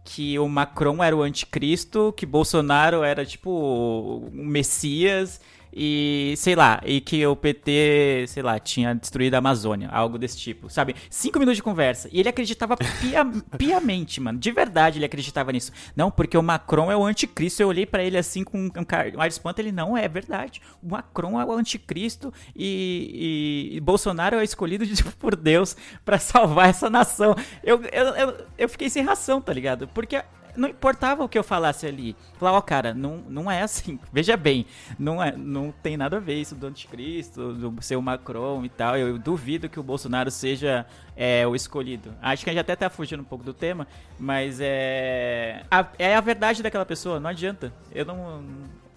que 0.04 0.38
o 0.38 0.48
Macron 0.48 1.02
era 1.02 1.16
o 1.16 1.22
anticristo, 1.22 2.12
que 2.16 2.24
Bolsonaro 2.24 3.02
era 3.02 3.24
tipo 3.24 3.50
o 3.50 4.30
Messias 4.32 5.40
e 5.78 6.32
sei 6.38 6.54
lá, 6.56 6.80
e 6.86 7.02
que 7.02 7.26
o 7.26 7.36
PT, 7.36 8.24
sei 8.28 8.42
lá, 8.42 8.58
tinha 8.58 8.94
destruído 8.94 9.34
a 9.34 9.38
Amazônia, 9.38 9.90
algo 9.90 10.16
desse 10.16 10.38
tipo, 10.38 10.70
sabe? 10.70 10.96
Cinco 11.10 11.38
minutos 11.38 11.56
de 11.56 11.62
conversa. 11.62 12.08
E 12.10 12.18
ele 12.18 12.30
acreditava 12.30 12.76
pia- 12.78 13.26
piamente, 13.58 14.18
mano. 14.18 14.38
De 14.38 14.50
verdade 14.50 14.98
ele 14.98 15.04
acreditava 15.04 15.52
nisso. 15.52 15.70
Não, 15.94 16.10
porque 16.10 16.38
o 16.38 16.42
Macron 16.42 16.90
é 16.90 16.96
o 16.96 17.04
anticristo. 17.04 17.60
Eu 17.62 17.68
olhei 17.68 17.84
pra 17.84 18.02
ele 18.02 18.16
assim 18.16 18.42
com 18.42 18.58
um 18.58 18.66
um 18.76 19.20
ar 19.20 19.28
de 19.28 19.34
espanto. 19.34 19.60
Ele 19.60 19.70
não 19.72 19.96
é 19.98 20.08
verdade. 20.08 20.62
O 20.82 20.88
Macron 20.88 21.38
é 21.38 21.44
o 21.44 21.52
anticristo 21.52 22.32
e, 22.54 23.70
e- 23.72 23.76
e 23.76 23.80
Bolsonaro 23.80 24.36
é 24.38 24.44
escolhido 24.44 24.86
de- 24.86 25.04
por 25.20 25.36
Deus 25.36 25.76
pra 26.06 26.18
salvar 26.18 26.70
essa 26.70 26.88
nação. 26.88 27.34
Eu, 27.62 27.82
eu, 27.92 28.04
eu, 28.14 28.46
eu 28.56 28.68
fiquei 28.68 28.88
sem 28.88 29.02
ração, 29.02 29.42
tá 29.42 29.52
ligado? 29.52 29.86
Porque 29.88 30.22
não 30.56 30.68
importava 30.68 31.24
o 31.24 31.28
que 31.28 31.38
eu 31.38 31.44
falasse 31.44 31.86
ali. 31.86 32.16
Falar, 32.38 32.52
ó, 32.52 32.60
cara, 32.60 32.94
não, 32.94 33.18
não 33.28 33.50
é 33.50 33.62
assim. 33.62 33.98
Veja 34.12 34.36
bem, 34.36 34.66
não, 34.98 35.22
é, 35.22 35.32
não 35.36 35.72
tem 35.82 35.96
nada 35.96 36.16
a 36.16 36.20
ver 36.20 36.40
isso 36.40 36.54
do 36.54 36.66
anticristo, 36.66 37.52
do 37.52 37.82
ser 37.82 37.96
o 37.96 38.02
Macron 38.02 38.64
e 38.64 38.68
tal. 38.68 38.96
Eu 38.96 39.18
duvido 39.18 39.68
que 39.68 39.78
o 39.78 39.82
Bolsonaro 39.82 40.30
seja 40.30 40.86
é, 41.16 41.46
o 41.46 41.54
escolhido. 41.54 42.14
Acho 42.20 42.44
que 42.44 42.50
a 42.50 42.52
gente 42.52 42.60
até 42.60 42.76
tá 42.76 42.90
fugindo 42.90 43.20
um 43.20 43.24
pouco 43.24 43.44
do 43.44 43.54
tema, 43.54 43.86
mas 44.18 44.58
é. 44.60 45.62
A, 45.70 45.86
é 45.98 46.16
a 46.16 46.20
verdade 46.20 46.62
daquela 46.62 46.86
pessoa, 46.86 47.20
não 47.20 47.30
adianta. 47.30 47.72
Eu 47.92 48.04
não. 48.04 48.42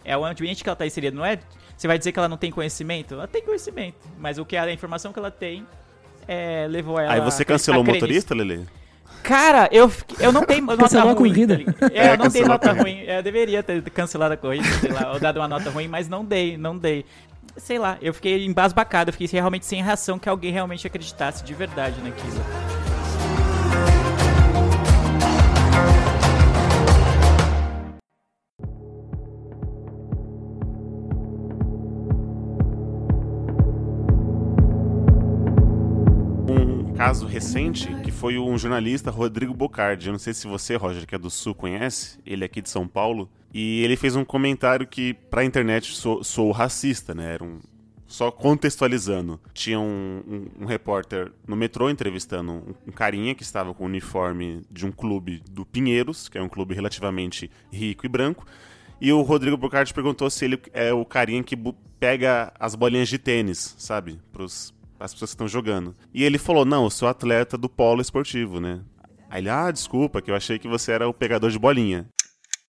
É 0.03 0.17
o 0.17 0.25
ambiente 0.25 0.63
que 0.63 0.69
ela 0.69 0.75
tá 0.75 0.85
inserida, 0.85 1.15
não 1.15 1.25
é. 1.25 1.39
Você 1.75 1.87
vai 1.87 1.97
dizer 1.97 2.11
que 2.11 2.19
ela 2.19 2.27
não 2.27 2.37
tem 2.37 2.51
conhecimento? 2.51 3.13
Ela 3.13 3.27
tem 3.27 3.41
conhecimento, 3.41 3.97
mas 4.17 4.37
o 4.37 4.45
que 4.45 4.57
a 4.57 4.71
informação 4.71 5.13
que 5.13 5.19
ela 5.19 5.31
tem 5.31 5.65
é, 6.27 6.67
levou 6.69 6.99
ela. 6.99 7.13
Aí 7.13 7.21
você 7.21 7.43
cancelou 7.43 7.81
o 7.81 7.85
motorista, 7.85 8.35
Lele? 8.35 8.67
Cara, 9.23 9.69
eu, 9.71 9.91
eu 10.19 10.31
não 10.31 10.43
tenho 10.45 10.65
nota 10.65 10.77
Cancelou 10.83 11.09
a 11.09 11.13
ruim. 11.13 11.15
corrida. 11.29 11.53
tá 11.55 11.59
ligado? 11.63 11.91
é, 11.95 12.13
eu 12.13 12.17
não 12.17 12.27
dei 12.29 12.43
a 12.43 12.47
nota 12.47 12.71
ruim. 12.73 12.99
Eu 13.01 13.23
deveria 13.23 13.61
ter 13.63 13.81
cancelado 13.89 14.33
a 14.33 14.37
corrida, 14.37 14.65
sei 14.79 14.91
lá, 14.91 15.11
ou 15.13 15.19
dado 15.19 15.37
uma 15.37 15.47
nota 15.47 15.69
ruim, 15.69 15.87
mas 15.87 16.07
não 16.07 16.23
dei, 16.25 16.57
não 16.57 16.77
dei. 16.77 17.05
Sei 17.57 17.77
lá, 17.77 17.97
eu 18.01 18.13
fiquei 18.13 18.45
embasbacado, 18.45 19.09
eu 19.09 19.13
fiquei 19.13 19.27
realmente 19.31 19.65
sem 19.65 19.83
reação 19.83 20.17
que 20.17 20.29
alguém 20.29 20.51
realmente 20.51 20.87
acreditasse 20.87 21.43
de 21.43 21.53
verdade 21.53 21.95
naquilo. 22.01 22.78
Recente 37.53 37.87
que 38.03 38.11
foi 38.11 38.37
um 38.37 38.55
jornalista, 38.59 39.09
Rodrigo 39.09 39.55
Bocardi. 39.55 40.05
Eu 40.05 40.11
não 40.11 40.19
sei 40.19 40.35
se 40.35 40.45
você, 40.45 40.75
Roger, 40.75 41.07
que 41.07 41.15
é 41.15 41.17
do 41.17 41.31
Sul, 41.31 41.55
conhece. 41.55 42.19
Ele 42.23 42.43
é 42.43 42.45
aqui 42.45 42.61
de 42.61 42.69
São 42.69 42.87
Paulo. 42.87 43.27
E 43.51 43.83
ele 43.83 43.95
fez 43.95 44.15
um 44.15 44.23
comentário 44.23 44.85
que 44.85 45.15
pra 45.31 45.43
internet 45.43 45.95
sou, 45.95 46.23
sou 46.23 46.51
racista, 46.51 47.15
né? 47.15 47.33
Era 47.33 47.43
um. 47.43 47.57
Só 48.05 48.29
contextualizando. 48.29 49.39
Tinha 49.51 49.79
um, 49.79 50.21
um- 50.27 50.63
um 50.63 50.65
repórter 50.67 51.31
no 51.47 51.55
metrô 51.55 51.89
entrevistando 51.89 52.51
um, 52.51 52.63
um 52.87 52.91
carinha 52.91 53.33
que 53.33 53.41
estava 53.41 53.73
com 53.73 53.83
o 53.83 53.87
uniforme 53.87 54.61
de 54.69 54.85
um 54.85 54.91
clube 54.91 55.41
do 55.49 55.65
Pinheiros, 55.65 56.29
que 56.29 56.37
é 56.37 56.41
um 56.43 56.49
clube 56.49 56.75
relativamente 56.75 57.49
rico 57.71 58.05
e 58.05 58.09
branco. 58.09 58.45
E 59.01 59.11
o 59.11 59.21
Rodrigo 59.23 59.57
Bocardi 59.57 59.91
perguntou 59.91 60.29
se 60.29 60.45
ele 60.45 60.61
é 60.71 60.93
o 60.93 61.03
carinha 61.03 61.41
que 61.43 61.55
pega 61.99 62.53
as 62.59 62.75
bolinhas 62.75 63.09
de 63.09 63.17
tênis, 63.17 63.73
sabe? 63.77 64.19
Pros, 64.31 64.71
as 64.99 65.13
pessoas 65.13 65.31
que 65.31 65.35
estão 65.35 65.47
jogando. 65.47 65.95
E 66.13 66.23
ele 66.23 66.37
falou: 66.37 66.65
Não, 66.65 66.83
eu 66.83 66.89
sou 66.89 67.07
atleta 67.07 67.57
do 67.57 67.69
polo 67.69 68.01
esportivo, 68.01 68.59
né? 68.59 68.81
Aí 69.29 69.41
ele, 69.41 69.49
ah, 69.49 69.71
desculpa, 69.71 70.21
que 70.21 70.31
eu 70.31 70.35
achei 70.35 70.57
que 70.57 70.67
você 70.67 70.91
era 70.91 71.07
o 71.07 71.13
pegador 71.13 71.51
de 71.51 71.59
bolinha. 71.59 72.07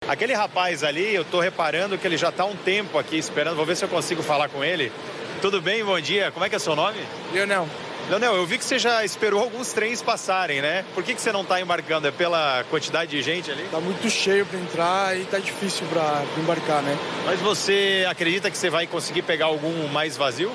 Aquele 0.07 0.35
rapaz 0.35 0.83
ali, 0.85 1.15
eu 1.15 1.25
tô 1.25 1.41
reparando 1.41 1.97
que 1.97 2.07
ele 2.07 2.17
já 2.17 2.31
tá 2.31 2.43
há 2.43 2.47
um 2.47 2.57
tempo 2.57 2.99
aqui 2.99 3.17
esperando. 3.17 3.57
Vou 3.57 3.67
ver 3.67 3.77
se 3.77 3.85
eu 3.85 3.89
consigo 3.89 4.23
falar 4.23 4.49
com 4.49 4.63
ele. 4.63 4.93
Tudo 5.41 5.61
bem? 5.61 5.85
Bom 5.85 5.99
dia. 6.01 6.31
Como 6.31 6.45
é 6.45 6.49
que 6.49 6.57
é 6.57 6.59
seu 6.59 6.77
nome? 6.77 6.99
Leonel, 7.33 7.67
Leonel, 8.11 8.35
eu 8.35 8.45
vi 8.45 8.59
que 8.59 8.65
você 8.65 8.77
já 8.77 9.05
esperou 9.05 9.41
alguns 9.41 9.73
trens 9.73 10.03
passarem, 10.03 10.61
né? 10.61 10.85
Por 10.95 11.05
que, 11.05 11.15
que 11.15 11.21
você 11.21 11.31
não 11.31 11.45
tá 11.45 11.61
embarcando? 11.61 12.09
É 12.09 12.11
pela 12.11 12.65
quantidade 12.69 13.09
de 13.09 13.23
gente 13.23 13.51
ali? 13.53 13.63
tá 13.71 13.79
muito 13.79 14.11
cheio 14.11 14.45
pra 14.45 14.59
entrar 14.59 15.17
e 15.17 15.25
tá 15.27 15.39
difícil 15.39 15.87
pra 15.87 16.25
embarcar, 16.37 16.83
né? 16.83 16.99
Mas 17.25 17.39
você 17.39 18.05
acredita 18.09 18.51
que 18.51 18.59
você 18.59 18.69
vai 18.69 18.87
conseguir 18.87 19.23
pegar 19.23 19.47
algum 19.47 19.87
mais 19.89 20.17
vazio? 20.17 20.51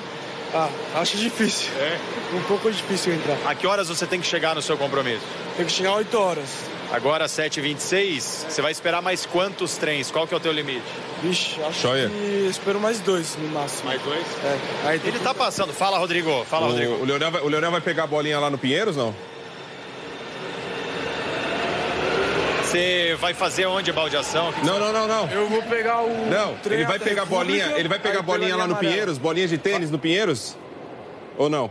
Ah, 0.54 0.68
acho 0.96 1.16
difícil. 1.16 1.68
É. 1.78 1.98
Um 2.36 2.42
pouco 2.42 2.70
difícil 2.70 3.12
entrar. 3.14 3.36
A 3.46 3.54
que 3.54 3.66
horas 3.66 3.88
você 3.88 4.06
tem 4.06 4.20
que 4.20 4.26
chegar 4.26 4.54
no 4.54 4.62
seu 4.62 4.76
compromisso? 4.76 5.22
Tem 5.56 5.66
que 5.66 5.72
chegar 5.72 5.94
8 5.94 6.14
horas. 6.18 6.48
Agora, 6.92 7.26
7h26, 7.26 8.46
você 8.48 8.62
vai 8.62 8.70
esperar 8.70 9.02
mais 9.02 9.26
quantos 9.26 9.76
trens? 9.76 10.08
Qual 10.10 10.26
que 10.26 10.32
é 10.32 10.36
o 10.36 10.40
teu 10.40 10.52
limite? 10.52 10.84
Vixe, 11.20 11.60
acho 11.64 11.80
Joia. 11.82 12.08
que 12.08 12.46
espero 12.48 12.78
mais 12.80 13.00
dois 13.00 13.36
no 13.36 13.48
máximo. 13.48 13.86
Mais 13.88 14.00
dois? 14.02 14.24
É. 14.44 14.58
Aí 14.88 15.00
Ele 15.02 15.12
que- 15.18 15.24
tá 15.24 15.34
passando. 15.34 15.72
Fala, 15.72 15.98
Rodrigo. 15.98 16.44
Fala, 16.48 16.68
Rodrigo. 16.68 16.92
O, 16.92 17.02
o, 17.02 17.04
Leonel 17.04 17.30
vai, 17.32 17.40
o 17.42 17.48
Leonel 17.48 17.70
vai 17.72 17.80
pegar 17.80 18.04
a 18.04 18.06
bolinha 18.06 18.38
lá 18.38 18.48
no 18.50 18.56
Pinheiros, 18.56 18.96
não? 18.96 19.12
Você 22.76 23.16
vai 23.18 23.32
fazer 23.32 23.64
onde 23.64 23.90
a 23.90 23.92
baldeação? 23.94 24.52
Que 24.52 24.60
que 24.60 24.66
Não, 24.66 24.78
não, 24.78 24.92
não, 24.92 25.08
não. 25.08 25.30
Eu 25.30 25.48
vou 25.48 25.62
pegar 25.62 26.02
o. 26.02 26.08
Não, 26.26 26.54
ele 26.66 26.84
vai 26.84 26.98
pegar 26.98 27.22
a 27.22 27.24
bolinha, 27.24 27.72
ele 27.74 27.88
vai 27.88 27.98
pegar 27.98 28.20
bolinha 28.20 28.54
lá 28.54 28.66
no. 28.66 28.76
Pinheiros, 28.76 29.16
bolinha 29.16 29.48
de 29.48 29.56
tênis 29.56 29.90
no 29.90 29.98
Pinheiros? 29.98 30.54
Ou 31.38 31.48
não? 31.48 31.70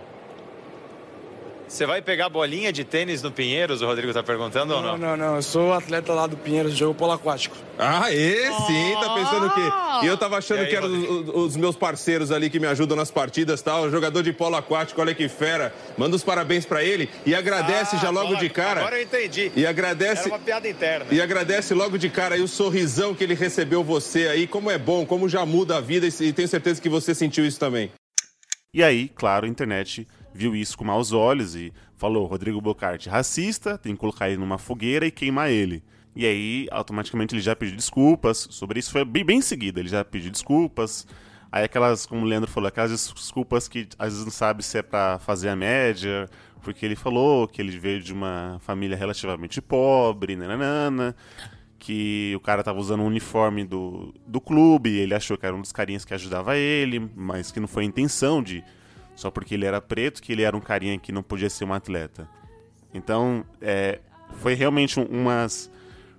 Você 1.67 1.85
vai 1.85 2.01
pegar 2.01 2.29
bolinha 2.29 2.71
de 2.71 2.83
tênis 2.83 3.21
no 3.23 3.31
Pinheiros, 3.31 3.81
o 3.81 3.85
Rodrigo 3.87 4.13
tá 4.13 4.21
perguntando 4.21 4.73
ou 4.75 4.81
Não, 4.81 4.97
não? 4.97 4.97
não, 4.97 5.17
não. 5.17 5.35
Eu 5.37 5.41
sou 5.41 5.73
atleta 5.73 6.13
lá 6.13 6.27
do 6.27 6.37
Pinheiros, 6.37 6.77
jogo 6.77 6.93
polo 6.93 7.11
aquático. 7.11 7.57
Ah, 7.77 8.13
esse 8.13 8.65
sim, 8.67 8.93
tá 9.01 9.13
pensando 9.15 9.47
o 9.47 9.49
quê? 9.53 9.61
E 10.03 10.07
eu 10.07 10.15
tava 10.15 10.37
achando 10.37 10.59
E 10.59 10.61
aí, 10.61 10.67
que 10.67 10.75
eram 10.75 10.87
os, 10.87 11.29
os- 11.35 11.55
meus 11.57 11.75
parceiros 11.75 12.31
ali 12.31 12.49
que 12.49 12.59
me 12.59 12.67
ajudam 12.67 12.95
nas 12.95 13.09
partidas 13.11 13.59
e 13.59 13.63
tal, 13.63 13.89
jogador 13.89 14.21
de 14.23 14.31
polo 14.31 14.55
aquático, 14.55 15.01
olha 15.01 15.13
que 15.13 15.27
fera. 15.27 15.73
Manda 15.97 16.15
os 16.15 16.23
parabéns 16.23 16.65
pra 16.65 16.83
ele 16.83 17.09
e 17.25 17.33
agradece 17.35 17.95
Ah, 17.95 17.99
já 17.99 18.09
logo 18.09 18.27
agora- 18.27 18.39
de 18.39 18.49
cara. 18.49 18.79
Agora 18.81 18.97
eu 18.97 19.03
entendi. 19.03 19.51
E 19.55 19.65
agradece. 19.65 20.21
Era 20.27 20.29
uma 20.29 20.39
piada 20.39 20.69
interna. 20.69 21.05
E 21.11 21.19
agradece 21.19 21.73
logo 21.73 21.97
de 21.97 22.09
cara 22.09 22.35
aí 22.35 22.41
o 22.41 22.47
sorrisão 22.47 23.13
que 23.15 23.23
ele 23.23 23.33
recebeu 23.33 23.83
você 23.83 24.27
aí, 24.27 24.45
como 24.47 24.69
é 24.71 24.77
bom, 24.77 25.05
como 25.05 25.27
já 25.27 25.45
muda 25.45 25.77
a 25.77 25.81
vida 25.81 26.07
e 26.07 26.31
tenho 26.31 26.47
certeza 26.47 26.79
que 26.79 26.87
você 26.87 27.13
sentiu 27.15 27.45
isso 27.45 27.59
também. 27.59 27.91
E 28.73 28.83
aí, 28.83 29.09
claro, 29.09 29.45
a 29.45 29.49
internet 29.49 30.07
viu 30.35 30.53
isso 30.53 30.77
com 30.77 30.83
maus 30.83 31.13
olhos 31.13 31.55
e 31.55 31.71
falou: 31.95 32.25
Rodrigo 32.25 32.59
Bocardi, 32.59 33.07
racista, 33.07 33.77
tem 33.77 33.93
que 33.93 33.99
colocar 33.99 34.29
ele 34.29 34.37
numa 34.37 34.57
fogueira 34.57 35.07
e 35.07 35.11
queimar 35.11 35.49
ele. 35.49 35.81
E 36.13 36.25
aí, 36.25 36.67
automaticamente, 36.71 37.33
ele 37.33 37.41
já 37.41 37.55
pediu 37.55 37.75
desculpas 37.75 38.47
sobre 38.51 38.79
isso. 38.79 38.91
Foi 38.91 39.03
bem, 39.05 39.23
bem 39.23 39.37
em 39.39 39.41
seguida, 39.41 39.79
ele 39.79 39.89
já 39.89 40.03
pediu 40.03 40.31
desculpas. 40.31 41.07
Aí, 41.51 41.63
aquelas, 41.63 42.05
como 42.05 42.21
o 42.21 42.25
Leandro 42.25 42.51
falou, 42.51 42.67
aquelas 42.67 42.91
desculpas 42.91 43.67
que 43.67 43.87
às 43.97 44.11
vezes 44.11 44.25
não 44.25 44.31
sabe 44.31 44.61
se 44.61 44.77
é 44.77 44.81
pra 44.81 45.19
fazer 45.19 45.49
a 45.49 45.55
média, 45.55 46.29
porque 46.61 46.85
ele 46.85 46.95
falou 46.95 47.47
que 47.47 47.61
ele 47.61 47.77
veio 47.77 48.01
de 48.01 48.11
uma 48.11 48.57
família 48.59 48.97
relativamente 48.97 49.61
pobre, 49.61 50.35
nananana, 50.35 51.15
que 51.79 52.33
o 52.35 52.39
cara 52.41 52.63
tava 52.63 52.79
usando 52.79 53.01
o 53.01 53.05
uniforme 53.05 53.63
do, 53.63 54.13
do 54.27 54.41
clube, 54.41 54.97
ele 54.97 55.13
achou 55.13 55.37
que 55.37 55.45
era 55.45 55.55
um 55.55 55.61
dos 55.61 55.71
carinhas 55.71 56.03
que 56.03 56.13
ajudava 56.13 56.57
ele, 56.57 57.09
mas 57.15 57.51
que 57.51 57.59
não 57.59 57.67
foi 57.67 57.83
a 57.83 57.87
intenção 57.87 58.41
de 58.41 58.63
só 59.15 59.31
porque 59.31 59.53
ele 59.55 59.65
era 59.65 59.79
preto 59.81 60.21
que 60.21 60.31
ele 60.31 60.43
era 60.43 60.55
um 60.55 60.59
carinha 60.61 60.97
que 60.99 61.11
não 61.11 61.23
podia 61.23 61.49
ser 61.49 61.65
um 61.65 61.73
atleta. 61.73 62.27
Então, 62.93 63.45
é, 63.61 63.99
foi 64.37 64.53
realmente 64.53 64.99
um- 64.99 65.05
umas 65.05 65.71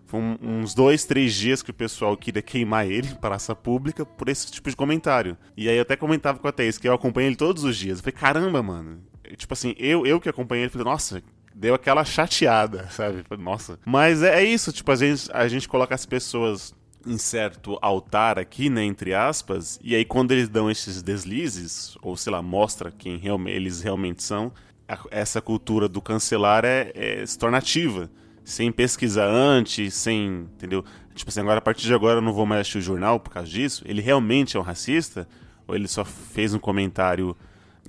foi 0.09 0.21
uns 0.41 0.73
dois, 0.73 1.05
três 1.05 1.35
dias 1.35 1.63
que 1.63 1.71
o 1.73 1.75
pessoal 1.75 2.17
queria 2.17 2.41
queimar 2.41 2.87
ele 2.87 3.09
em 3.09 3.15
praça 3.17 3.57
pública 3.57 4.07
por 4.07 4.29
esse 4.29 4.51
tipo 4.53 4.71
de 4.71 4.77
comentário. 4.77 5.37
E 5.57 5.69
aí 5.69 5.75
eu 5.75 5.83
até 5.83 5.97
comentava 5.97 6.39
com 6.39 6.47
a 6.47 6.53
Thaís 6.53 6.79
que 6.79 6.87
eu 6.89 6.95
acompanho 6.95 7.27
ele 7.27 7.35
todos 7.35 7.65
os 7.65 7.77
dias. 7.77 7.99
Eu 7.99 8.05
falei, 8.05 8.17
caramba, 8.17 8.63
mano. 8.63 9.03
Tipo 9.37 9.53
assim, 9.53 9.75
eu, 9.77 10.07
eu 10.07 10.21
que 10.21 10.29
acompanhei 10.29 10.63
ele, 10.63 10.71
falei, 10.71 10.85
nossa, 10.85 11.21
deu 11.53 11.75
aquela 11.75 12.05
chateada, 12.05 12.87
sabe? 12.93 13.25
Nossa. 13.37 13.81
Mas 13.85 14.23
é, 14.23 14.41
é 14.41 14.45
isso, 14.45 14.71
tipo, 14.73 14.93
a 14.93 14.95
gente, 14.95 15.29
a 15.33 15.49
gente 15.49 15.69
coloca 15.69 15.93
as 15.93 16.07
pessoas 16.07 16.73
em 17.07 17.19
certo 17.19 17.79
altar 17.81 18.39
aqui, 18.39 18.69
né, 18.69 18.83
entre 18.85 19.15
aspas, 19.15 19.79
e 19.83 19.95
aí 19.95 20.05
quando 20.05 20.33
eles 20.33 20.49
dão 20.49 20.71
esses 20.71 21.03
deslizes, 21.03 21.97
ou 22.03 22.17
sei 22.17 22.33
lá, 22.33 22.43
mostra 22.43 22.91
quem 22.91 23.17
realme- 23.17 23.51
eles 23.53 23.81
realmente 23.81 24.23
são, 24.23 24.53
a- 24.89 24.99
essa 25.11 25.41
cultura 25.41 25.89
do 25.89 26.01
cancelar 26.01 26.65
é, 26.65 26.93
é- 26.95 27.27
se 27.27 27.39
torna 27.39 27.59
ativa, 27.59 28.11
sem 28.45 28.71
pesquisar 28.73 29.27
antes, 29.27 29.95
sem, 29.95 30.49
entendeu? 30.55 30.85
Tipo 31.15 31.31
assim, 31.31 31.41
agora 31.41 31.59
a 31.59 31.63
partir 31.63 31.87
de 31.87 31.95
agora 31.95 32.19
eu 32.19 32.23
não 32.23 32.33
vou 32.33 32.47
mais 32.47 32.61
assistir 32.61 32.79
o 32.79 32.83
jornal 32.83 33.19
por 33.19 33.31
causa 33.31 33.49
disso, 33.51 33.83
ele 33.87 34.01
realmente 34.03 34.57
é 34.57 34.61
um 34.61 34.63
racista? 34.63 35.27
Ou 35.67 35.75
ele 35.75 35.89
só 35.89 36.05
fez 36.05 36.55
um 36.55 36.59
comentário 36.59 37.37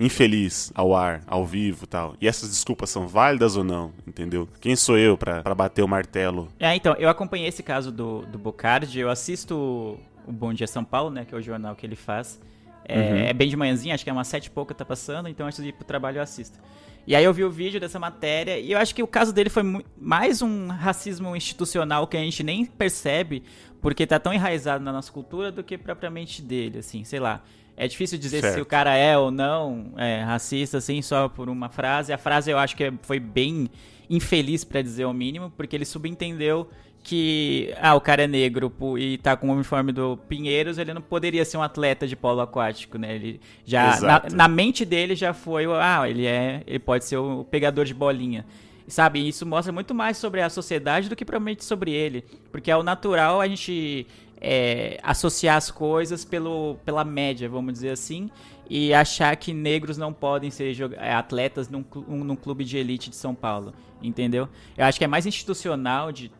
infeliz 0.00 0.70
ao 0.74 0.94
ar, 0.94 1.22
ao 1.26 1.44
vivo 1.46 1.84
e 1.84 1.86
tal? 1.86 2.14
E 2.20 2.28
essas 2.28 2.48
desculpas 2.50 2.90
são 2.90 3.06
válidas 3.08 3.56
ou 3.56 3.64
não, 3.64 3.92
entendeu? 4.06 4.48
Quem 4.60 4.76
sou 4.76 4.98
eu 4.98 5.16
pra, 5.16 5.42
pra 5.42 5.54
bater 5.54 5.82
o 5.82 5.88
martelo 5.88 6.48
É, 6.58 6.74
então, 6.74 6.94
eu 6.98 7.08
acompanhei 7.08 7.48
esse 7.48 7.62
caso 7.62 7.90
do, 7.92 8.22
do 8.26 8.38
Bocardi, 8.38 9.00
eu 9.00 9.10
assisto 9.10 9.98
o 10.26 10.32
Bom 10.32 10.52
Dia 10.52 10.66
São 10.66 10.84
Paulo, 10.84 11.10
né, 11.10 11.24
que 11.24 11.34
é 11.34 11.38
o 11.38 11.42
jornal 11.42 11.74
que 11.74 11.84
ele 11.86 11.96
faz. 11.96 12.40
É, 12.84 12.98
Uhum. 12.98 13.16
é 13.18 13.32
bem 13.34 13.48
de 13.50 13.56
manhãzinha, 13.56 13.94
acho 13.94 14.02
que 14.02 14.08
é 14.08 14.12
umas 14.12 14.28
sete 14.28 14.46
e 14.46 14.50
pouca 14.50 14.74
tá 14.74 14.82
passando, 14.84 15.28
então 15.28 15.46
antes 15.46 15.62
de 15.62 15.68
ir 15.68 15.72
pro 15.72 15.84
trabalho 15.84 16.18
eu 16.18 16.22
assisto. 16.22 16.58
E 17.06 17.14
aí 17.14 17.22
eu 17.24 17.32
vi 17.34 17.44
o 17.44 17.50
vídeo 17.50 17.78
dessa 17.80 17.98
matéria 17.98 18.58
e 18.58 18.72
eu 18.72 18.78
acho 18.78 18.94
que 18.94 19.02
o 19.02 19.06
caso 19.06 19.32
dele 19.32 19.50
foi 19.50 19.62
mais 19.96 20.40
um 20.42 20.68
racismo 20.68 21.34
institucional 21.36 22.06
que 22.06 22.16
a 22.16 22.20
gente 22.20 22.42
nem 22.42 22.64
percebe, 22.64 23.42
porque 23.80 24.06
tá 24.06 24.18
tão 24.18 24.32
enraizado 24.32 24.82
na 24.82 24.92
nossa 24.92 25.10
cultura 25.12 25.50
do 25.52 25.62
que 25.62 25.76
propriamente 25.78 26.40
dele, 26.42 26.78
assim, 26.78 27.04
sei 27.04 27.20
lá. 27.20 27.42
É 27.78 27.86
difícil 27.86 28.18
dizer 28.18 28.42
se 28.42 28.48
Certo. 28.48 28.62
o 28.62 28.66
cara 28.66 28.96
é 28.96 29.16
ou 29.16 29.30
não 29.30 29.92
é, 29.96 30.20
racista, 30.22 30.78
assim, 30.78 31.00
só 31.00 31.28
por 31.28 31.48
uma 31.48 31.68
frase. 31.68 32.12
A 32.12 32.18
frase 32.18 32.50
eu 32.50 32.58
acho 32.58 32.76
que 32.76 32.92
foi 33.02 33.20
bem 33.20 33.70
infeliz, 34.10 34.64
pra 34.64 34.82
dizer 34.82 35.04
o 35.04 35.12
mínimo, 35.12 35.52
porque 35.56 35.76
ele 35.76 35.84
subentendeu 35.84 36.68
que, 37.04 37.72
ah, 37.80 37.94
o 37.94 38.00
cara 38.00 38.24
é 38.24 38.26
negro 38.26 38.72
e 38.98 39.16
tá 39.18 39.36
com 39.36 39.48
o 39.48 39.52
uniforme 39.54 39.92
do 39.92 40.16
Pinheiros, 40.28 40.76
ele 40.76 40.92
não 40.92 41.00
poderia 41.00 41.44
ser 41.44 41.56
um 41.56 41.62
atleta 41.62 42.06
de 42.06 42.16
polo 42.16 42.40
aquático, 42.40 42.98
né? 42.98 43.14
Ele 43.14 43.40
já, 43.64 44.00
na, 44.00 44.22
na 44.34 44.48
mente 44.48 44.84
dele 44.84 45.14
já 45.14 45.32
foi, 45.32 45.66
o, 45.66 45.72
ah, 45.74 46.08
ele 46.08 46.26
é, 46.26 46.62
ele 46.66 46.78
pode 46.80 47.04
ser 47.04 47.16
o 47.16 47.44
pegador 47.44 47.84
de 47.84 47.94
bolinha. 47.94 48.44
Sabe, 48.88 49.26
isso 49.26 49.44
mostra 49.44 49.70
muito 49.70 49.94
mais 49.94 50.16
sobre 50.16 50.40
a 50.40 50.48
sociedade 50.48 51.10
do 51.10 51.16
que 51.16 51.24
provavelmente 51.24 51.62
sobre 51.62 51.92
ele. 51.92 52.24
Porque 52.50 52.70
é 52.70 52.76
o 52.76 52.82
natural 52.82 53.38
a 53.38 53.46
gente 53.46 54.06
é, 54.40 54.98
associar 55.02 55.56
as 55.56 55.70
coisas 55.70 56.24
pelo, 56.24 56.76
pela 56.84 57.04
média, 57.04 57.48
vamos 57.48 57.72
dizer 57.72 57.90
assim, 57.90 58.30
e 58.68 58.92
achar 58.94 59.34
que 59.36 59.52
negros 59.52 59.96
não 59.96 60.12
podem 60.12 60.50
ser 60.50 60.76
é, 60.96 61.12
atletas 61.14 61.68
num, 61.68 61.84
um- 62.08 62.24
num 62.24 62.36
clube 62.36 62.64
de 62.64 62.76
elite 62.76 63.10
de 63.10 63.16
São 63.16 63.34
Paulo. 63.34 63.72
Entendeu? 64.02 64.48
Eu 64.76 64.84
acho 64.84 64.98
que 64.98 65.04
é 65.04 65.08
mais 65.08 65.26
institucional 65.26 66.12
de. 66.12 66.30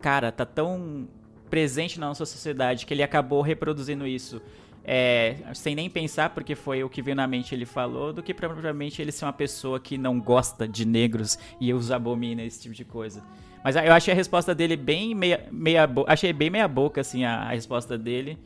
Cara, 0.00 0.30
tá 0.30 0.44
tão 0.44 1.08
presente 1.50 1.98
na 1.98 2.08
nossa 2.08 2.24
sociedade 2.24 2.86
que 2.86 2.94
ele 2.94 3.02
acabou 3.02 3.42
reproduzindo 3.42 4.06
isso 4.06 4.40
é, 4.84 5.36
sem 5.54 5.74
nem 5.74 5.88
pensar, 5.88 6.30
porque 6.30 6.54
foi 6.54 6.82
o 6.82 6.88
que 6.88 7.02
veio 7.02 7.16
na 7.16 7.26
mente 7.26 7.54
ele 7.54 7.64
falou, 7.66 8.12
do 8.12 8.22
que 8.22 8.34
provavelmente 8.34 9.00
ele 9.00 9.12
ser 9.12 9.24
uma 9.24 9.32
pessoa 9.32 9.78
que 9.78 9.96
não 9.96 10.20
gosta 10.20 10.66
de 10.66 10.84
negros 10.84 11.38
e 11.60 11.72
os 11.72 11.90
abomina, 11.90 12.42
esse 12.42 12.62
tipo 12.62 12.74
de 12.74 12.84
coisa. 12.84 13.22
Mas 13.62 13.76
eu 13.76 13.92
achei 13.92 14.12
a 14.12 14.16
resposta 14.16 14.54
dele 14.54 14.76
bem 14.76 15.14
meia, 15.14 15.46
meia 15.50 15.88
achei 16.06 16.32
bem 16.32 16.50
meia 16.50 16.66
boca, 16.66 17.00
assim, 17.00 17.24
a, 17.24 17.42
a 17.42 17.50
resposta 17.50 17.96
dele. 17.96 18.38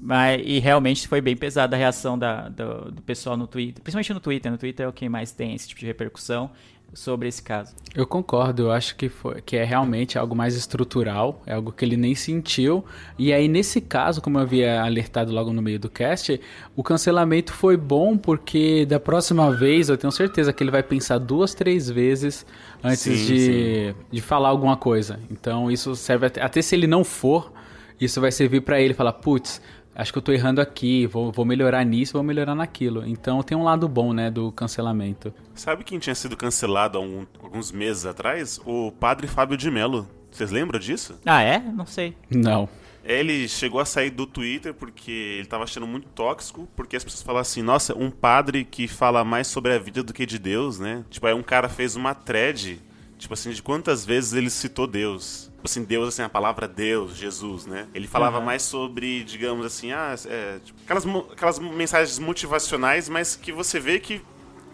Mas, 0.00 0.42
e 0.44 0.58
realmente 0.58 1.06
foi 1.06 1.20
bem 1.20 1.36
pesada 1.36 1.76
a 1.76 1.78
reação 1.78 2.18
da, 2.18 2.48
do, 2.48 2.90
do 2.90 3.02
pessoal 3.02 3.36
no 3.36 3.46
Twitter, 3.46 3.80
principalmente 3.82 4.12
no 4.12 4.18
Twitter, 4.18 4.50
no 4.50 4.58
Twitter 4.58 4.84
é 4.86 4.88
o 4.88 4.92
que 4.92 5.08
mais 5.08 5.30
tem 5.30 5.54
esse 5.54 5.68
tipo 5.68 5.78
de 5.78 5.86
repercussão 5.86 6.50
sobre 6.94 7.28
esse 7.28 7.42
caso. 7.42 7.74
Eu 7.94 8.06
concordo, 8.06 8.62
eu 8.64 8.72
acho 8.72 8.96
que, 8.96 9.08
foi, 9.08 9.40
que 9.42 9.56
é 9.56 9.64
realmente 9.64 10.18
algo 10.18 10.34
mais 10.34 10.56
estrutural, 10.56 11.42
é 11.46 11.54
algo 11.54 11.72
que 11.72 11.84
ele 11.84 11.96
nem 11.96 12.14
sentiu. 12.14 12.84
E 13.18 13.32
aí, 13.32 13.48
nesse 13.48 13.80
caso, 13.80 14.20
como 14.20 14.38
eu 14.38 14.42
havia 14.42 14.82
alertado 14.82 15.32
logo 15.32 15.52
no 15.52 15.62
meio 15.62 15.78
do 15.78 15.88
cast, 15.88 16.40
o 16.76 16.82
cancelamento 16.82 17.52
foi 17.52 17.76
bom 17.76 18.16
porque 18.16 18.86
da 18.86 19.00
próxima 19.00 19.50
vez 19.50 19.88
eu 19.88 19.96
tenho 19.96 20.12
certeza 20.12 20.52
que 20.52 20.62
ele 20.62 20.70
vai 20.70 20.82
pensar 20.82 21.18
duas, 21.18 21.54
três 21.54 21.90
vezes 21.90 22.46
antes 22.82 23.02
Sim, 23.02 23.26
de, 23.26 23.94
de 24.10 24.20
falar 24.20 24.48
alguma 24.48 24.76
coisa. 24.76 25.18
Então, 25.30 25.70
isso 25.70 25.94
serve 25.94 26.26
até, 26.26 26.42
até 26.42 26.62
se 26.62 26.74
ele 26.74 26.86
não 26.86 27.04
for, 27.04 27.52
isso 28.00 28.20
vai 28.20 28.32
servir 28.32 28.62
pra 28.62 28.80
ele 28.80 28.94
falar: 28.94 29.14
putz. 29.14 29.60
Acho 29.94 30.10
que 30.12 30.18
eu 30.18 30.22
tô 30.22 30.32
errando 30.32 30.60
aqui, 30.60 31.06
vou, 31.06 31.30
vou 31.30 31.44
melhorar 31.44 31.84
nisso, 31.84 32.14
vou 32.14 32.22
melhorar 32.22 32.54
naquilo. 32.54 33.06
Então 33.06 33.42
tem 33.42 33.56
um 33.56 33.62
lado 33.62 33.86
bom, 33.88 34.12
né, 34.12 34.30
do 34.30 34.50
cancelamento. 34.52 35.32
Sabe 35.54 35.84
quem 35.84 35.98
tinha 35.98 36.14
sido 36.14 36.36
cancelado 36.36 36.96
há 36.96 37.00
um- 37.00 37.26
alguns 37.42 37.70
meses 37.70 38.06
atrás? 38.06 38.58
O 38.64 38.90
padre 38.92 39.26
Fábio 39.26 39.56
de 39.56 39.70
Mello. 39.70 40.08
Vocês 40.30 40.50
lembram 40.50 40.80
disso? 40.80 41.18
Ah, 41.26 41.42
é? 41.42 41.58
Não 41.58 41.84
sei. 41.84 42.16
Não. 42.30 42.66
Ele 43.04 43.46
chegou 43.48 43.80
a 43.80 43.84
sair 43.84 44.10
do 44.10 44.26
Twitter 44.26 44.72
porque 44.72 45.10
ele 45.38 45.46
tava 45.46 45.64
achando 45.64 45.86
muito 45.86 46.06
tóxico, 46.08 46.66
porque 46.74 46.96
as 46.96 47.02
pessoas 47.04 47.22
falavam 47.22 47.42
assim, 47.42 47.60
nossa, 47.60 47.98
um 47.98 48.10
padre 48.10 48.64
que 48.64 48.86
fala 48.88 49.24
mais 49.24 49.46
sobre 49.48 49.74
a 49.74 49.78
vida 49.78 50.02
do 50.02 50.12
que 50.14 50.24
de 50.24 50.38
Deus, 50.38 50.78
né? 50.78 51.04
Tipo, 51.10 51.26
aí 51.26 51.34
um 51.34 51.42
cara 51.42 51.68
fez 51.68 51.96
uma 51.96 52.14
thread, 52.14 52.80
tipo 53.22 53.34
assim, 53.34 53.50
de 53.50 53.62
quantas 53.62 54.04
vezes 54.04 54.32
ele 54.32 54.50
citou 54.50 54.86
Deus. 54.86 55.50
Tipo 55.54 55.66
assim, 55.66 55.84
Deus, 55.84 56.08
assim, 56.08 56.22
a 56.22 56.28
palavra 56.28 56.66
Deus, 56.66 57.16
Jesus, 57.16 57.66
né? 57.66 57.86
Ele 57.94 58.08
falava 58.08 58.38
Aham. 58.38 58.46
mais 58.46 58.62
sobre, 58.62 59.22
digamos 59.22 59.64
assim, 59.64 59.92
ah, 59.92 60.14
é, 60.26 60.58
tipo, 60.58 60.78
aquelas, 60.82 61.06
aquelas 61.32 61.58
mensagens 61.60 62.18
motivacionais, 62.18 63.08
mas 63.08 63.36
que 63.36 63.52
você 63.52 63.78
vê 63.78 64.00
que 64.00 64.20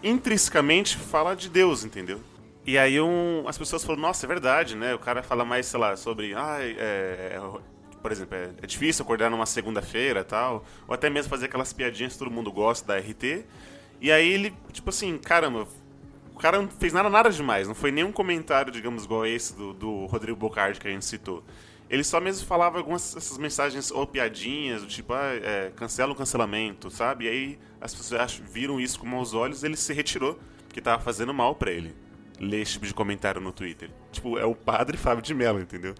intrinsecamente 0.02 0.96
fala 0.96 1.36
de 1.36 1.50
Deus, 1.50 1.84
entendeu? 1.84 2.20
E 2.66 2.78
aí 2.78 2.98
um, 2.98 3.44
as 3.46 3.58
pessoas 3.58 3.84
falam, 3.84 4.00
nossa, 4.00 4.24
é 4.24 4.28
verdade, 4.28 4.74
né? 4.76 4.94
O 4.94 4.98
cara 4.98 5.22
fala 5.22 5.44
mais, 5.44 5.66
sei 5.66 5.78
lá, 5.78 5.94
sobre, 5.94 6.34
ah, 6.34 6.56
é, 6.60 7.36
é, 7.36 7.40
por 8.00 8.10
exemplo, 8.10 8.34
é, 8.34 8.50
é 8.62 8.66
difícil 8.66 9.02
acordar 9.02 9.30
numa 9.30 9.46
segunda-feira 9.46 10.24
tal, 10.24 10.64
ou 10.86 10.94
até 10.94 11.10
mesmo 11.10 11.28
fazer 11.28 11.46
aquelas 11.46 11.74
piadinhas 11.74 12.14
que 12.14 12.18
todo 12.18 12.30
mundo 12.30 12.50
gosta 12.50 12.86
da 12.86 12.98
RT. 12.98 13.44
E 14.00 14.10
aí 14.10 14.26
ele, 14.26 14.54
tipo 14.72 14.88
assim, 14.88 15.18
caramba, 15.18 15.66
o 16.38 16.40
cara 16.40 16.62
não 16.62 16.68
fez 16.68 16.92
nada, 16.92 17.10
nada 17.10 17.30
demais, 17.30 17.66
não 17.66 17.74
foi 17.74 17.90
nenhum 17.90 18.12
comentário, 18.12 18.70
digamos, 18.70 19.04
igual 19.04 19.26
esse 19.26 19.56
do, 19.56 19.74
do 19.74 20.06
Rodrigo 20.06 20.38
Bocardi 20.38 20.78
que 20.78 20.86
a 20.86 20.90
gente 20.90 21.04
citou. 21.04 21.42
Ele 21.90 22.04
só 22.04 22.20
mesmo 22.20 22.46
falava 22.46 22.78
algumas 22.78 23.16
essas 23.16 23.36
mensagens 23.38 23.90
ou 23.90 24.06
piadinhas, 24.06 24.82
do 24.82 24.86
tipo, 24.86 25.12
ah, 25.14 25.34
é, 25.34 25.72
cancela 25.74 26.12
o 26.12 26.14
cancelamento, 26.14 26.90
sabe? 26.90 27.24
E 27.24 27.28
aí 27.28 27.58
as 27.80 27.92
pessoas 27.92 28.40
viram 28.52 28.80
isso 28.80 29.00
com 29.00 29.06
maus 29.06 29.34
olhos 29.34 29.64
ele 29.64 29.76
se 29.76 29.92
retirou, 29.92 30.38
porque 30.68 30.80
tava 30.80 31.02
fazendo 31.02 31.34
mal 31.34 31.56
pra 31.56 31.72
ele 31.72 31.92
ler 32.38 32.60
esse 32.60 32.74
tipo 32.74 32.86
de 32.86 32.94
comentário 32.94 33.40
no 33.40 33.50
Twitter. 33.50 33.90
Tipo, 34.12 34.38
é 34.38 34.44
o 34.44 34.54
padre 34.54 34.96
Fábio 34.96 35.22
de 35.22 35.34
Mello, 35.34 35.58
entendeu? 35.58 35.96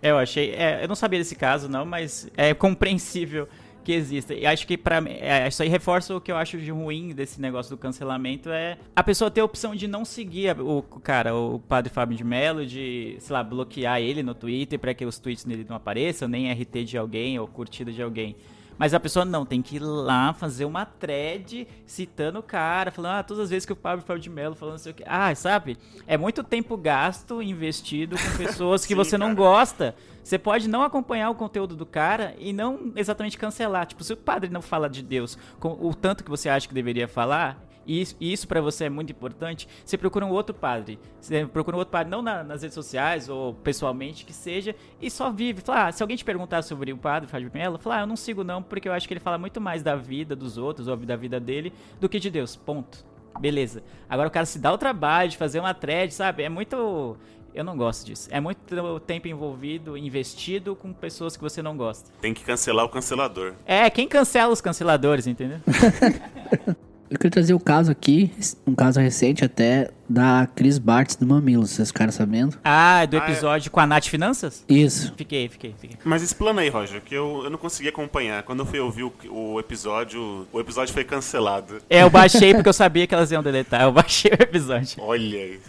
É, 0.00 0.12
eu 0.12 0.18
achei. 0.18 0.52
é, 0.52 0.84
eu 0.84 0.88
não 0.88 0.94
sabia 0.94 1.18
desse 1.18 1.34
caso, 1.34 1.68
não, 1.68 1.84
mas 1.84 2.30
é 2.36 2.54
compreensível 2.54 3.48
que 3.90 3.94
exista. 3.94 4.34
E 4.34 4.46
acho 4.46 4.66
que 4.66 4.76
mim. 4.76 5.10
é, 5.10 5.48
isso 5.48 5.62
aí 5.62 5.68
reforça 5.68 6.14
o 6.14 6.20
que 6.20 6.30
eu 6.30 6.36
acho 6.36 6.58
de 6.58 6.70
ruim 6.70 7.08
desse 7.08 7.40
negócio 7.40 7.74
do 7.74 7.78
cancelamento 7.78 8.48
é 8.50 8.78
a 8.94 9.02
pessoa 9.02 9.30
ter 9.30 9.40
a 9.40 9.44
opção 9.44 9.74
de 9.74 9.88
não 9.88 10.04
seguir 10.04 10.60
o, 10.60 10.82
cara, 10.82 11.34
o 11.34 11.58
padre 11.58 11.92
Fábio 11.92 12.16
de 12.16 12.22
Mello, 12.22 12.64
de, 12.64 13.16
sei 13.18 13.32
lá, 13.32 13.42
bloquear 13.42 14.00
ele 14.00 14.22
no 14.22 14.34
Twitter 14.34 14.78
pra 14.78 14.94
que 14.94 15.04
os 15.04 15.18
tweets 15.18 15.44
dele 15.44 15.66
não 15.68 15.76
apareçam, 15.76 16.28
nem 16.28 16.52
RT 16.52 16.84
de 16.84 16.96
alguém 16.96 17.38
ou 17.38 17.48
curtida 17.48 17.90
de 17.90 18.00
alguém. 18.00 18.36
Mas 18.80 18.94
a 18.94 18.98
pessoa 18.98 19.26
não, 19.26 19.44
tem 19.44 19.60
que 19.60 19.76
ir 19.76 19.80
lá 19.80 20.32
fazer 20.32 20.64
uma 20.64 20.86
thread 20.86 21.68
citando 21.84 22.38
o 22.38 22.42
cara, 22.42 22.90
falando, 22.90 23.16
ah, 23.16 23.22
todas 23.22 23.44
as 23.44 23.50
vezes 23.50 23.66
que 23.66 23.74
o 23.74 23.76
Pablo 23.76 24.02
Fábio 24.02 24.22
de 24.22 24.30
Mello 24.30 24.54
falando 24.54 24.72
não 24.72 24.78
sei 24.78 24.92
o 24.92 24.94
que. 24.94 25.04
Ah, 25.06 25.34
sabe? 25.34 25.76
É 26.06 26.16
muito 26.16 26.42
tempo 26.42 26.78
gasto, 26.78 27.42
investido 27.42 28.16
com 28.16 28.30
pessoas 28.42 28.86
que 28.86 28.94
Sim, 28.94 28.96
você 28.96 29.18
não 29.18 29.34
cara. 29.34 29.36
gosta. 29.36 29.94
Você 30.24 30.38
pode 30.38 30.66
não 30.66 30.82
acompanhar 30.82 31.28
o 31.28 31.34
conteúdo 31.34 31.76
do 31.76 31.84
cara 31.84 32.34
e 32.38 32.54
não 32.54 32.90
exatamente 32.96 33.36
cancelar. 33.36 33.84
Tipo, 33.84 34.02
se 34.02 34.14
o 34.14 34.16
padre 34.16 34.48
não 34.48 34.62
fala 34.62 34.88
de 34.88 35.02
Deus 35.02 35.36
com 35.58 35.72
o 35.78 35.92
tanto 35.92 36.24
que 36.24 36.30
você 36.30 36.48
acha 36.48 36.66
que 36.66 36.72
deveria 36.72 37.06
falar, 37.06 37.62
e 37.86 38.00
isso, 38.00 38.16
isso 38.20 38.46
para 38.48 38.60
você 38.60 38.84
é 38.84 38.88
muito 38.90 39.10
importante, 39.10 39.66
você 39.84 39.96
procura 39.98 40.24
um 40.26 40.30
outro 40.30 40.54
padre. 40.54 40.98
Você 41.20 41.46
procura 41.46 41.76
um 41.76 41.78
outro 41.78 41.92
padre, 41.92 42.10
não 42.10 42.22
na- 42.22 42.44
nas 42.44 42.62
redes 42.62 42.74
sociais 42.74 43.28
ou 43.28 43.54
pessoalmente, 43.54 44.24
que 44.24 44.32
seja, 44.32 44.74
e 45.00 45.10
só 45.10 45.30
vive. 45.30 45.60
Fala, 45.62 45.86
ah, 45.88 45.92
se 45.92 46.02
alguém 46.02 46.16
te 46.16 46.24
perguntar 46.24 46.62
sobre 46.62 46.92
o 46.92 46.96
padre 46.96 47.28
Fábio 47.28 47.50
Mello, 47.52 47.78
fala, 47.78 47.96
ah, 47.96 48.00
eu 48.00 48.06
não 48.06 48.16
sigo 48.16 48.44
não, 48.44 48.62
porque 48.62 48.88
eu 48.88 48.92
acho 48.92 49.08
que 49.08 49.14
ele 49.14 49.20
fala 49.20 49.38
muito 49.38 49.60
mais 49.60 49.82
da 49.82 49.96
vida 49.96 50.36
dos 50.36 50.56
outros 50.58 50.88
ou 50.88 50.96
da 50.96 51.16
vida 51.16 51.40
dele 51.40 51.72
do 52.00 52.08
que 52.08 52.18
de 52.20 52.30
Deus. 52.30 52.54
Ponto. 52.56 53.04
Beleza. 53.40 53.82
Agora 54.08 54.28
o 54.28 54.30
cara 54.30 54.44
se 54.44 54.58
dá 54.58 54.72
o 54.72 54.76
trabalho 54.78 55.30
de 55.30 55.36
fazer 55.36 55.60
uma 55.60 55.72
thread, 55.72 56.12
sabe? 56.12 56.42
É 56.42 56.48
muito. 56.48 57.16
Eu 57.54 57.64
não 57.64 57.76
gosto 57.76 58.04
disso. 58.06 58.28
É 58.30 58.38
muito 58.40 59.00
tempo 59.06 59.26
envolvido, 59.26 59.96
investido 59.96 60.76
com 60.76 60.92
pessoas 60.92 61.36
que 61.36 61.42
você 61.42 61.60
não 61.62 61.76
gosta. 61.76 62.10
Tem 62.20 62.32
que 62.34 62.44
cancelar 62.44 62.84
o 62.84 62.88
cancelador. 62.88 63.54
É, 63.64 63.88
quem 63.90 64.06
cancela 64.06 64.52
os 64.52 64.60
canceladores, 64.60 65.26
entendeu? 65.26 65.58
Eu 67.10 67.18
queria 67.18 67.30
trazer 67.32 67.54
o 67.54 67.58
caso 67.58 67.90
aqui, 67.90 68.30
um 68.64 68.72
caso 68.72 69.00
recente 69.00 69.44
até, 69.44 69.90
da 70.08 70.48
Cris 70.54 70.78
Bartz 70.78 71.16
do 71.16 71.26
Mamilos, 71.26 71.70
vocês 71.70 71.88
ficaram 71.88 72.12
sabendo? 72.12 72.56
Ah, 72.62 73.04
do 73.04 73.16
Ah, 73.16 73.20
é. 73.20 73.30
episódio 73.32 73.68
com 73.68 73.80
a 73.80 73.86
Nath 73.86 74.06
Finanças? 74.06 74.64
Isso. 74.68 75.12
Fiquei, 75.16 75.48
fiquei, 75.48 75.74
fiquei. 75.80 75.96
Mas 76.04 76.22
explana 76.22 76.62
aí, 76.62 76.68
Roger, 76.68 77.02
que 77.02 77.12
eu, 77.12 77.40
eu 77.42 77.50
não 77.50 77.58
consegui 77.58 77.88
acompanhar. 77.88 78.44
Quando 78.44 78.60
eu 78.60 78.66
fui 78.66 78.78
ouvir 78.78 79.02
o, 79.02 79.12
o 79.28 79.58
episódio, 79.58 80.46
o 80.52 80.60
episódio 80.60 80.94
foi 80.94 81.02
cancelado. 81.02 81.78
É, 81.90 82.02
eu 82.02 82.10
baixei 82.10 82.54
porque 82.54 82.68
eu 82.68 82.72
sabia 82.72 83.06
que 83.08 83.14
elas 83.14 83.32
iam 83.32 83.42
deletar. 83.42 83.82
Eu 83.82 83.90
baixei 83.92 84.30
o 84.30 84.40
episódio. 84.40 85.02
Olha 85.02 85.38
aí. 85.38 85.60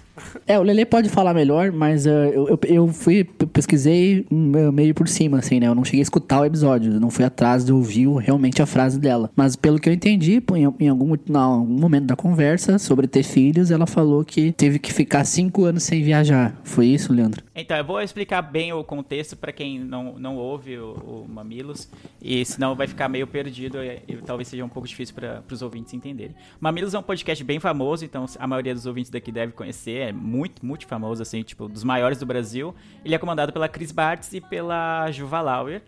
É, 0.45 0.59
o 0.59 0.63
Lele 0.63 0.85
pode 0.85 1.09
falar 1.09 1.33
melhor, 1.33 1.71
mas 1.71 2.05
uh, 2.05 2.09
eu, 2.09 2.59
eu, 2.63 2.87
fui, 2.87 3.23
pesquisei 3.23 4.25
uh, 4.31 4.71
meio 4.71 4.93
por 4.93 5.07
cima, 5.07 5.39
assim, 5.39 5.59
né? 5.59 5.67
Eu 5.67 5.75
não 5.75 5.83
cheguei 5.83 6.01
a 6.01 6.03
escutar 6.03 6.41
o 6.41 6.45
episódio, 6.45 6.99
não 6.99 7.09
fui 7.09 7.25
atrás 7.25 7.63
de 7.65 7.71
ouvir 7.71 8.07
realmente 8.17 8.61
a 8.61 8.65
frase 8.65 8.99
dela. 8.99 9.29
Mas 9.35 9.55
pelo 9.55 9.79
que 9.79 9.89
eu 9.89 9.93
entendi, 9.93 10.43
em, 10.55 10.85
em 10.85 10.89
algum, 10.89 11.15
não, 11.27 11.41
algum 11.59 11.79
momento 11.79 12.05
da 12.05 12.15
conversa 12.15 12.77
sobre 12.77 13.07
ter 13.07 13.23
filhos, 13.23 13.71
ela 13.71 13.87
falou 13.87 14.23
que 14.23 14.51
teve 14.53 14.79
que 14.79 14.93
ficar 14.93 15.23
cinco 15.23 15.65
anos 15.65 15.83
sem 15.83 16.03
viajar. 16.03 16.59
Foi 16.63 16.87
isso, 16.87 17.13
Leandro? 17.13 17.43
Então, 17.55 17.77
eu 17.77 17.85
vou 17.85 18.01
explicar 18.01 18.41
bem 18.41 18.73
o 18.73 18.83
contexto 18.83 19.35
pra 19.35 19.51
quem 19.51 19.79
não, 19.79 20.17
não 20.17 20.37
ouve 20.37 20.77
o, 20.77 20.93
o 20.93 21.27
Mamilos, 21.29 21.89
e 22.21 22.43
senão 22.45 22.75
vai 22.75 22.87
ficar 22.87 23.07
meio 23.09 23.27
perdido 23.27 23.83
e, 23.83 24.01
e 24.07 24.17
talvez 24.17 24.47
seja 24.47 24.63
um 24.63 24.69
pouco 24.69 24.87
difícil 24.87 25.13
para 25.13 25.43
os 25.51 25.61
ouvintes 25.61 25.93
entenderem. 25.93 26.35
Mamilos 26.59 26.93
é 26.93 26.99
um 26.99 27.03
podcast 27.03 27.43
bem 27.43 27.59
famoso, 27.59 28.03
então 28.05 28.25
a 28.39 28.47
maioria 28.47 28.73
dos 28.73 28.85
ouvintes 28.85 29.11
daqui 29.11 29.31
deve 29.31 29.51
conhecer, 29.53 30.00
é 30.01 30.11
muito, 30.11 30.65
muito 30.65 30.87
famoso, 30.87 31.21
assim, 31.21 31.43
tipo, 31.43 31.67
dos 31.67 31.83
maiores 31.83 32.19
do 32.19 32.25
Brasil. 32.25 32.75
Ele 33.05 33.15
é 33.15 33.17
comandado 33.17 33.53
pela 33.53 33.69
Chris 33.69 33.91
Bartz 33.91 34.33
e 34.33 34.41
pela 34.41 35.09
Juva 35.11 35.41
Lauer. 35.41 35.81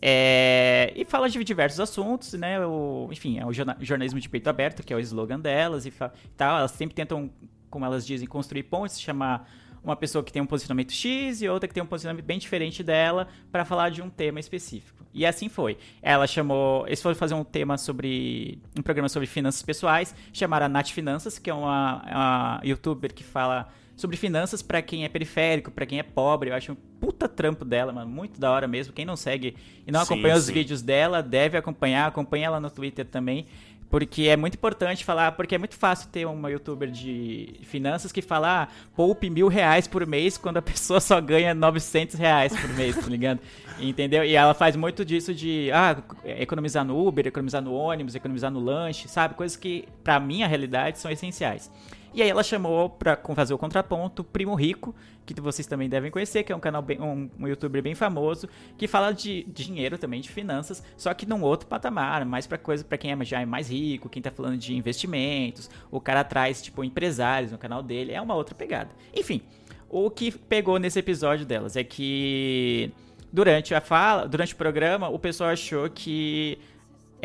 É, 0.00 0.92
e 0.94 1.04
fala 1.04 1.30
de 1.30 1.42
diversos 1.42 1.80
assuntos, 1.80 2.34
né? 2.34 2.64
O, 2.64 3.08
enfim, 3.10 3.38
é 3.38 3.46
o 3.46 3.52
jorna- 3.52 3.76
jornalismo 3.80 4.20
de 4.20 4.28
peito 4.28 4.50
aberto, 4.50 4.82
que 4.82 4.92
é 4.92 4.96
o 4.96 5.00
slogan 5.00 5.40
delas 5.40 5.86
e 5.86 5.92
tal. 6.36 6.58
Elas 6.58 6.72
sempre 6.72 6.94
tentam 6.94 7.30
como 7.70 7.84
elas 7.84 8.06
dizem, 8.06 8.28
construir 8.28 8.62
pontes, 8.64 9.00
chamar 9.00 9.50
uma 9.84 9.94
pessoa 9.94 10.24
que 10.24 10.32
tem 10.32 10.40
um 10.40 10.46
posicionamento 10.46 10.92
X 10.92 11.42
e 11.42 11.48
outra 11.48 11.68
que 11.68 11.74
tem 11.74 11.82
um 11.82 11.86
posicionamento 11.86 12.24
bem 12.24 12.38
diferente 12.38 12.82
dela 12.82 13.28
para 13.52 13.64
falar 13.64 13.90
de 13.90 14.00
um 14.02 14.08
tema 14.08 14.40
específico. 14.40 15.04
E 15.12 15.24
assim 15.24 15.48
foi. 15.48 15.76
Ela 16.02 16.26
chamou, 16.26 16.86
eles 16.86 17.00
foram 17.00 17.14
fazer 17.14 17.34
um 17.34 17.44
tema 17.44 17.78
sobre 17.78 18.58
um 18.76 18.82
programa 18.82 19.08
sobre 19.08 19.28
finanças 19.28 19.62
pessoais, 19.62 20.14
chamaram 20.32 20.66
a 20.66 20.68
Nath 20.68 20.88
Finanças, 20.88 21.38
que 21.38 21.48
é 21.48 21.54
uma, 21.54 22.02
uma 22.02 22.60
youtuber 22.64 23.14
que 23.14 23.22
fala 23.22 23.68
sobre 23.96 24.16
finanças 24.16 24.60
para 24.60 24.82
quem 24.82 25.04
é 25.04 25.08
periférico, 25.08 25.70
para 25.70 25.86
quem 25.86 25.98
é 25.98 26.02
pobre. 26.02 26.50
Eu 26.50 26.54
acho 26.54 26.72
um 26.72 26.76
puta 27.00 27.28
trampo 27.28 27.64
dela, 27.64 27.92
mano, 27.92 28.10
muito 28.10 28.40
da 28.40 28.50
hora 28.50 28.66
mesmo. 28.66 28.92
Quem 28.92 29.04
não 29.04 29.16
segue 29.16 29.56
e 29.86 29.92
não 29.92 30.04
Sim, 30.04 30.14
acompanha 30.14 30.36
os 30.36 30.44
sim. 30.44 30.52
vídeos 30.52 30.82
dela, 30.82 31.22
deve 31.22 31.56
acompanhar, 31.56 32.06
acompanha 32.06 32.46
ela 32.46 32.60
no 32.60 32.70
Twitter 32.70 33.06
também. 33.06 33.46
Porque 33.90 34.22
é 34.22 34.36
muito 34.36 34.54
importante 34.54 35.04
falar, 35.04 35.32
porque 35.32 35.54
é 35.54 35.58
muito 35.58 35.76
fácil 35.76 36.08
ter 36.10 36.26
uma 36.26 36.50
youtuber 36.50 36.90
de 36.90 37.60
finanças 37.62 38.10
que 38.10 38.20
fala, 38.20 38.62
ah, 38.62 38.68
poupe 38.96 39.30
mil 39.30 39.46
reais 39.46 39.86
por 39.86 40.06
mês 40.06 40.36
quando 40.36 40.56
a 40.56 40.62
pessoa 40.62 41.00
só 41.00 41.20
ganha 41.20 41.54
900 41.54 42.16
reais 42.16 42.52
por 42.58 42.70
mês, 42.70 42.96
tá 42.96 43.06
ligado? 43.06 43.40
Entendeu? 43.78 44.24
E 44.24 44.34
ela 44.34 44.54
faz 44.54 44.74
muito 44.74 45.04
disso 45.04 45.32
de, 45.32 45.70
ah, 45.72 45.96
economizar 46.24 46.84
no 46.84 47.06
Uber, 47.06 47.26
economizar 47.26 47.62
no 47.62 47.72
ônibus, 47.74 48.14
economizar 48.14 48.50
no 48.50 48.60
lanche, 48.60 49.08
sabe? 49.08 49.34
Coisas 49.34 49.56
que, 49.56 49.86
pra 50.02 50.18
minha 50.18 50.46
realidade, 50.46 50.98
são 50.98 51.10
essenciais. 51.10 51.70
E 52.14 52.22
aí 52.22 52.30
ela 52.30 52.44
chamou 52.44 52.88
pra 52.88 53.18
fazer 53.34 53.52
o 53.54 53.58
contraponto 53.58 54.22
Primo 54.22 54.54
Rico, 54.54 54.94
que 55.26 55.40
vocês 55.40 55.66
também 55.66 55.88
devem 55.88 56.12
conhecer, 56.12 56.44
que 56.44 56.52
é 56.52 56.56
um 56.56 56.60
canal 56.60 56.80
bem, 56.80 57.00
um, 57.00 57.28
um 57.40 57.48
youtuber 57.48 57.82
bem 57.82 57.96
famoso, 57.96 58.48
que 58.78 58.86
fala 58.86 59.12
de 59.12 59.42
dinheiro 59.52 59.98
também, 59.98 60.20
de 60.20 60.28
finanças, 60.28 60.80
só 60.96 61.12
que 61.12 61.26
num 61.26 61.42
outro 61.42 61.66
patamar, 61.66 62.24
mais 62.24 62.46
pra 62.46 62.56
coisa 62.56 62.84
para 62.84 62.96
quem 62.96 63.10
é, 63.10 63.24
já 63.24 63.40
é 63.40 63.44
mais 63.44 63.68
rico, 63.68 64.08
quem 64.08 64.22
tá 64.22 64.30
falando 64.30 64.56
de 64.56 64.76
investimentos, 64.76 65.68
o 65.90 66.00
cara 66.00 66.22
traz 66.22 66.62
tipo 66.62 66.84
empresários 66.84 67.50
no 67.50 67.58
canal 67.58 67.82
dele, 67.82 68.12
é 68.12 68.20
uma 68.20 68.34
outra 68.36 68.54
pegada. 68.54 68.90
Enfim, 69.12 69.42
o 69.88 70.08
que 70.08 70.30
pegou 70.30 70.78
nesse 70.78 71.00
episódio 71.00 71.44
delas 71.44 71.74
é 71.74 71.82
que 71.82 72.92
durante 73.32 73.74
a 73.74 73.80
fala, 73.80 74.28
durante 74.28 74.54
o 74.54 74.56
programa, 74.56 75.08
o 75.08 75.18
pessoal 75.18 75.50
achou 75.50 75.90
que 75.90 76.60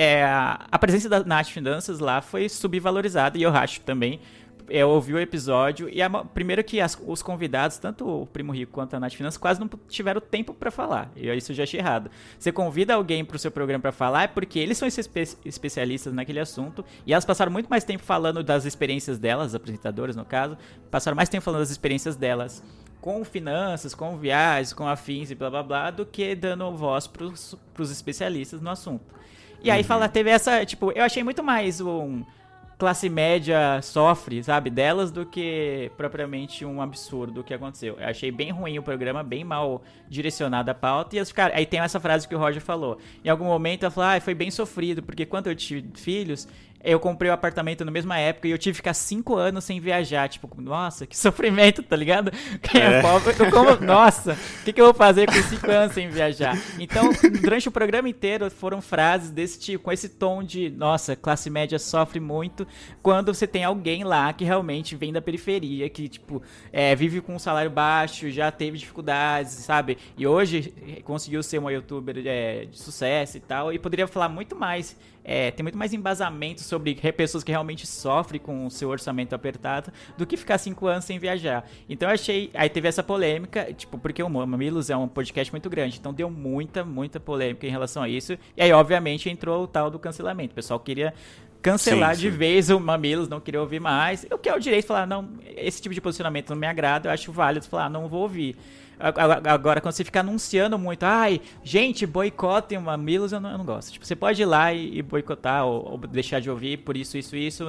é, 0.02 0.24
a 0.24 0.80
presença 0.80 1.10
da 1.10 1.22
Nath 1.26 1.48
Finanças 1.48 2.00
lá 2.00 2.22
foi 2.22 2.48
subvalorizada, 2.48 3.38
e 3.38 3.44
eu 3.44 3.54
acho 3.54 3.82
também. 3.82 4.22
Eu 4.70 4.90
ouvi 4.90 5.14
o 5.14 5.20
episódio 5.20 5.90
e 5.90 6.02
a 6.02 6.10
primeiro 6.10 6.64
que 6.64 6.80
as- 6.80 6.98
os 7.08 7.22
convidados, 7.22 7.78
tanto 7.78 8.08
o 8.08 8.26
Primo 8.28 8.54
Rico 8.54 8.72
quanto 8.72 8.96
a 8.96 9.00
Nath 9.00 9.14
Finanças, 9.14 9.38
quase 9.38 9.60
não 9.60 9.70
tiveram 9.88 10.22
tempo 10.22 10.54
pra 10.54 10.70
falar. 10.72 11.12
E 11.16 11.28
isso 11.36 11.52
eu 11.52 11.56
já 11.56 11.64
achei 11.64 11.80
errado. 11.80 12.10
Você 12.38 12.52
convida 12.52 12.94
alguém 12.94 13.24
pro 13.26 13.40
seu 13.40 13.50
programa 13.52 13.82
pra 13.82 13.92
falar 13.92 14.24
é 14.24 14.28
porque 14.28 14.60
eles 14.60 14.78
são 14.78 14.88
espe- 14.88 15.38
especialistas 15.46 16.14
naquele 16.14 16.40
assunto 16.40 16.84
e 17.06 17.14
elas 17.14 17.26
passaram 17.26 17.52
muito 17.52 17.68
mais 17.70 17.84
tempo 17.84 18.04
falando 18.04 18.44
das 18.44 18.66
experiências 18.66 19.18
delas, 19.18 19.48
as 19.48 19.56
apresentadoras 19.56 20.16
no 20.16 20.26
caso, 20.26 20.58
passaram 20.92 21.16
mais 21.16 21.30
tempo 21.30 21.44
falando 21.44 21.62
das 21.62 21.72
experiências 21.72 22.16
delas 22.16 22.64
com 23.02 23.24
finanças, 23.24 23.96
com 23.96 24.18
viagens, 24.18 24.74
com 24.74 24.86
afins 24.88 25.32
e 25.32 25.36
blá 25.36 25.50
blá 25.50 25.64
blá, 25.64 25.90
do 25.92 26.06
que 26.06 26.36
dando 26.36 26.70
voz 26.76 27.08
pros, 27.08 27.56
pros 27.74 27.92
especialistas 27.92 28.62
no 28.62 28.70
assunto. 28.70 29.16
E 29.64 29.70
aí 29.72 29.84
fala, 29.84 30.08
teve 30.10 30.30
essa, 30.30 30.66
tipo, 30.66 30.92
eu 30.92 31.04
achei 31.04 31.24
muito 31.24 31.44
mais 31.44 31.82
um 31.82 32.24
classe 32.80 33.10
média 33.10 33.82
sofre, 33.82 34.42
sabe, 34.42 34.70
delas 34.70 35.12
do 35.12 35.26
que 35.26 35.92
propriamente 35.98 36.64
um 36.64 36.82
absurdo 36.82 37.44
que 37.44 37.54
aconteceu. 37.54 37.98
Eu 38.00 38.08
achei 38.08 38.32
bem 38.32 38.52
ruim 38.52 38.80
o 38.80 38.82
programa, 38.82 39.22
bem 39.22 39.44
mal 39.44 39.84
direcionado 40.08 40.72
a 40.72 40.74
pauta, 40.74 41.14
e 41.14 41.20
elas 41.20 41.28
ficaram, 41.28 41.54
aí 41.54 41.66
tem 41.66 41.82
essa 41.82 42.00
frase 42.00 42.26
que 42.26 42.34
o 42.34 42.40
Roger 42.40 42.62
falou. 42.62 42.98
Em 43.24 43.28
algum 43.28 43.44
momento 43.44 43.84
ela 43.84 43.92
falou, 43.92 44.10
ah, 44.10 44.22
foi 44.22 44.34
bem 44.34 44.50
sofrido, 44.50 45.04
porque 45.04 45.26
quando 45.26 45.48
eu 45.48 45.56
tive 45.56 45.90
filhos, 45.94 46.48
eu 46.84 47.00
comprei 47.00 47.30
o 47.30 47.34
apartamento 47.34 47.84
na 47.84 47.92
mesma 47.92 48.18
época 48.18 48.48
e 48.48 48.52
eu 48.52 48.58
tive 48.58 48.74
que 48.74 48.78
ficar 48.78 48.94
cinco 48.94 49.36
anos 49.36 49.64
sem 49.64 49.80
viajar. 49.80 50.30
Tipo, 50.30 50.50
nossa, 50.62 51.06
que 51.06 51.16
sofrimento, 51.18 51.84
tá 51.84 51.96
ligado? 51.96 52.32
Quem 52.62 52.82
é, 52.82 53.00
É. 53.00 53.02
pobre, 53.02 53.34
eu 53.38 53.52
como, 53.52 53.76
nossa, 53.86 54.34
o 54.62 54.64
que, 54.64 54.74
que 54.74 54.82
eu 54.82 54.86
vou 54.86 54.94
fazer 54.94 55.28
com 55.28 55.42
cinco 55.44 55.70
anos 55.70 55.94
sem 55.94 56.10
viajar? 56.10 56.58
Então, 56.80 57.10
durante 57.42 57.68
o 57.68 57.72
programa 57.72 58.08
inteiro 58.10 58.50
foram 58.50 58.82
frases 58.82 59.30
desse 59.30 59.60
tipo, 59.60 59.84
com 59.86 59.92
esse 59.92 60.10
tom 60.10 60.44
de, 60.44 60.70
nossa, 60.70 61.16
classe 61.16 61.50
média 61.50 61.78
sofre 61.78 62.20
muito 62.20 62.66
quando 63.02 63.34
você 63.34 63.46
tem 63.48 63.64
alguém 63.64 64.04
lá 64.04 64.32
que 64.34 64.44
realmente 64.46 64.96
vem 64.96 65.12
da 65.12 65.22
periferia, 65.22 65.90
que, 65.90 66.08
tipo, 66.08 66.42
é, 66.72 66.96
vive 66.96 67.22
com 67.22 67.36
um 67.36 67.40
salário 67.40 67.70
baixo, 67.72 68.30
já 68.30 68.52
teve 68.52 68.78
dificuldades, 68.78 69.52
sabe? 69.54 69.98
E 70.18 70.26
hoje 70.26 70.74
eh, 70.88 71.02
conseguiu 71.02 71.44
ser 71.44 71.58
uma 71.58 71.72
youtuber 71.72 72.16
é, 72.26 72.66
de 72.66 72.78
sucesso 72.80 73.38
e 73.38 73.40
tal, 73.40 73.74
e 73.74 73.80
poderia 73.80 74.08
falar 74.08 74.30
muito 74.30 74.56
mais. 74.56 74.96
É, 75.24 75.52
tem 75.52 75.64
muito 75.64 75.78
mais 75.78 75.94
embasamento 75.94 76.62
sobre 76.62 76.98
re- 77.00 77.12
pessoas 77.12 77.44
que 77.44 77.52
realmente 77.52 77.86
sofrem 77.86 78.40
com 78.40 78.66
o 78.66 78.72
seu 78.72 78.90
orçamento 78.90 79.34
apertado 79.36 79.92
do 80.18 80.26
que 80.26 80.36
ficar 80.36 80.58
cinco 80.58 80.88
anos 80.88 81.06
sem 81.06 81.20
viajar. 81.20 81.70
Então 81.88 82.10
eu 82.10 82.14
achei. 82.14 82.50
Aí 82.54 82.70
teve 82.70 82.88
essa 82.88 83.04
polêmica, 83.04 83.72
tipo, 83.74 83.98
porque 83.98 84.24
o 84.24 84.30
Mamilos 84.30 84.90
é 84.90 84.98
um 84.98 85.08
podcast 85.08 85.54
muito 85.54 85.70
grande, 85.70 85.98
então 86.00 86.14
deu 86.14 86.30
muita, 86.30 86.84
muita 86.84 87.20
polêmica 87.20 87.68
em 87.68 87.70
relação 87.70 88.02
a 88.02 88.10
isso. 88.10 88.38
E 88.58 88.62
aí, 88.62 88.72
obviamente, 88.72 89.30
entrou 89.30 89.64
o 89.64 89.68
tal 89.68 89.92
do 89.92 90.00
cancelamento. 90.00 90.52
O 90.52 90.56
pessoal 90.56 90.80
queria 90.80 91.14
cancelar 91.62 92.16
Sim, 92.16 92.22
de 92.22 92.32
sim. 92.32 92.38
vez 92.38 92.70
o 92.70 92.80
Mamilos, 92.80 93.28
não 93.28 93.40
queria 93.40 93.60
ouvir 93.62 93.80
mais. 93.80 94.26
O 94.32 94.38
que 94.38 94.48
é 94.50 94.56
o 94.56 94.60
direito 94.60 94.84
de 94.84 94.88
falar, 94.88 95.06
não, 95.06 95.28
esse 95.58 95.82
tipo 95.82 95.94
de 95.94 96.00
posicionamento 96.02 96.50
não 96.52 96.58
me 96.58 96.68
agrada, 96.68 97.10
eu 97.10 97.14
acho 97.14 97.32
válido 97.32 97.66
falar, 97.66 97.86
ah, 97.86 97.90
não 97.90 98.08
vou 98.08 98.22
ouvir. 98.22 98.56
Agora, 99.46 99.80
quando 99.80 99.94
você 99.94 100.04
fica 100.04 100.20
anunciando 100.20 100.78
muito, 100.78 101.04
ai, 101.04 101.40
gente, 101.64 102.06
boicotem 102.06 102.78
o 102.78 102.82
Mamilos, 102.82 103.32
eu 103.32 103.40
não, 103.40 103.52
eu 103.52 103.58
não 103.58 103.66
gosto. 103.66 103.94
Tipo, 103.94 104.06
você 104.06 104.16
pode 104.16 104.42
ir 104.42 104.46
lá 104.46 104.74
e, 104.74 104.98
e 104.98 105.02
boicotar 105.02 105.66
ou, 105.66 105.92
ou 105.94 105.98
deixar 106.00 106.40
de 106.42 106.50
ouvir 106.50 106.78
por 106.80 106.98
isso, 106.98 107.18
isso, 107.18 107.36
isso, 107.36 107.66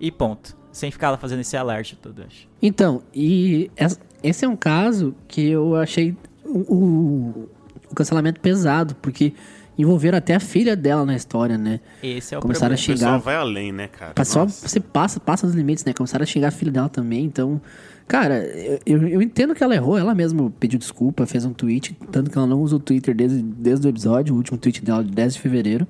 e 0.00 0.10
ponto. 0.10 0.56
Sem 0.72 0.90
ficar 0.90 1.10
lá 1.10 1.18
fazendo 1.18 1.40
esse 1.40 1.54
alarde 1.56 1.96
todo, 2.00 2.22
acho. 2.26 2.48
Então, 2.62 3.02
e 3.14 3.70
es- 3.76 4.00
esse 4.22 4.44
é 4.46 4.48
um 4.48 4.56
caso 4.56 5.14
que 5.28 5.46
eu 5.50 5.76
achei 5.76 6.16
o, 6.42 6.58
o- 6.74 7.50
o 7.90 7.94
cancelamento 7.94 8.40
pesado, 8.40 8.94
porque 8.94 9.34
envolveram 9.78 10.18
até 10.18 10.34
a 10.34 10.40
filha 10.40 10.76
dela 10.76 11.04
na 11.06 11.14
história, 11.16 11.56
né? 11.56 11.80
Esse 12.02 12.34
é 12.34 12.38
o 12.38 12.40
Começaram 12.42 12.74
a 12.74 12.76
problema. 12.76 12.94
O 12.94 12.98
pessoal 12.98 13.12
xingar. 13.12 13.24
vai 13.24 13.36
além, 13.36 13.72
né, 13.72 13.88
cara? 13.88 14.24
Só 14.24 14.44
você 14.46 14.78
passa, 14.80 15.18
passa 15.18 15.46
dos 15.46 15.54
limites, 15.56 15.84
né? 15.84 15.92
Começaram 15.92 16.22
a 16.22 16.26
xingar 16.26 16.48
a 16.48 16.50
filha 16.50 16.70
dela 16.72 16.88
também, 16.88 17.24
então. 17.24 17.60
Cara, 18.08 18.44
eu, 18.44 18.80
eu- 18.84 19.08
eu 19.08 19.22
entendo 19.22 19.54
que 19.54 19.62
ela 19.64 19.74
errou, 19.74 19.96
ela 19.96 20.14
mesma 20.14 20.52
pediu 20.60 20.78
desculpa, 20.78 21.24
fez 21.24 21.44
um 21.44 21.52
tweet, 21.52 21.96
tanto 22.10 22.30
que 22.30 22.36
ela 22.36 22.46
não 22.46 22.60
usa 22.60 22.76
o 22.76 22.78
Twitter 22.80 23.14
desde, 23.14 23.40
desde 23.42 23.86
o 23.86 23.88
episódio, 23.88 24.34
o 24.34 24.36
último 24.36 24.58
tweet 24.58 24.84
dela 24.84 25.02
de 25.02 25.10
10 25.10 25.34
de 25.34 25.40
fevereiro. 25.40 25.86